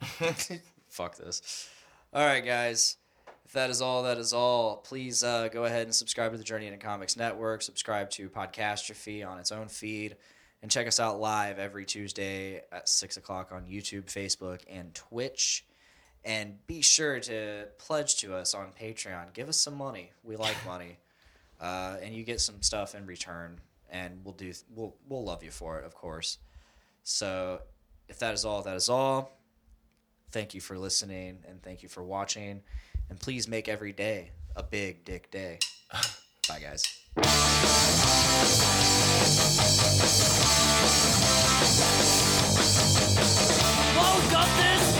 Fuck 0.88 1.16
this. 1.16 1.68
All 2.12 2.24
right, 2.24 2.44
guys. 2.44 2.96
If 3.44 3.52
that 3.52 3.70
is 3.70 3.82
all, 3.82 4.04
that 4.04 4.18
is 4.18 4.32
all. 4.32 4.78
Please 4.78 5.22
uh, 5.22 5.48
go 5.48 5.64
ahead 5.64 5.82
and 5.82 5.94
subscribe 5.94 6.32
to 6.32 6.38
the 6.38 6.44
Journey 6.44 6.66
into 6.66 6.78
Comics 6.78 7.16
Network. 7.16 7.62
Subscribe 7.62 8.10
to 8.10 8.28
Podcastrophe 8.30 9.26
on 9.26 9.38
its 9.38 9.52
own 9.52 9.68
feed. 9.68 10.16
And 10.62 10.70
check 10.70 10.86
us 10.86 10.98
out 10.98 11.20
live 11.20 11.58
every 11.58 11.84
Tuesday 11.84 12.62
at 12.72 12.88
6 12.88 13.18
o'clock 13.18 13.52
on 13.52 13.66
YouTube, 13.66 14.04
Facebook, 14.04 14.60
and 14.66 14.94
Twitch. 14.94 15.66
And 16.24 16.66
be 16.66 16.80
sure 16.80 17.20
to 17.20 17.66
pledge 17.76 18.16
to 18.20 18.34
us 18.34 18.54
on 18.54 18.68
Patreon. 18.80 19.34
Give 19.34 19.50
us 19.50 19.58
some 19.58 19.76
money. 19.76 20.12
We 20.22 20.36
like 20.36 20.56
money. 20.66 20.98
Uh, 21.60 21.96
and 22.02 22.14
you 22.14 22.24
get 22.24 22.40
some 22.40 22.62
stuff 22.62 22.94
in 22.94 23.04
return. 23.04 23.60
And 23.94 24.20
we'll 24.24 24.34
do 24.34 24.52
we'll 24.74 24.96
we'll 25.08 25.24
love 25.24 25.42
you 25.42 25.50
for 25.50 25.78
it, 25.78 25.86
of 25.86 25.94
course. 25.94 26.38
So 27.04 27.60
if 28.08 28.18
that 28.18 28.34
is 28.34 28.44
all, 28.44 28.60
that 28.62 28.76
is 28.76 28.88
all. 28.88 29.30
Thank 30.32 30.52
you 30.52 30.60
for 30.60 30.76
listening 30.76 31.38
and 31.48 31.62
thank 31.62 31.82
you 31.82 31.88
for 31.88 32.02
watching. 32.02 32.62
And 33.08 33.20
please 33.20 33.46
make 33.46 33.68
every 33.68 33.92
day 33.92 34.32
a 34.56 34.62
big 34.62 35.04
dick 35.04 35.30
day. 35.30 35.60
Bye, 36.48 36.60
guys. 36.60 37.00
Woke 43.96 44.32
up 44.34 44.48
this 44.56 44.93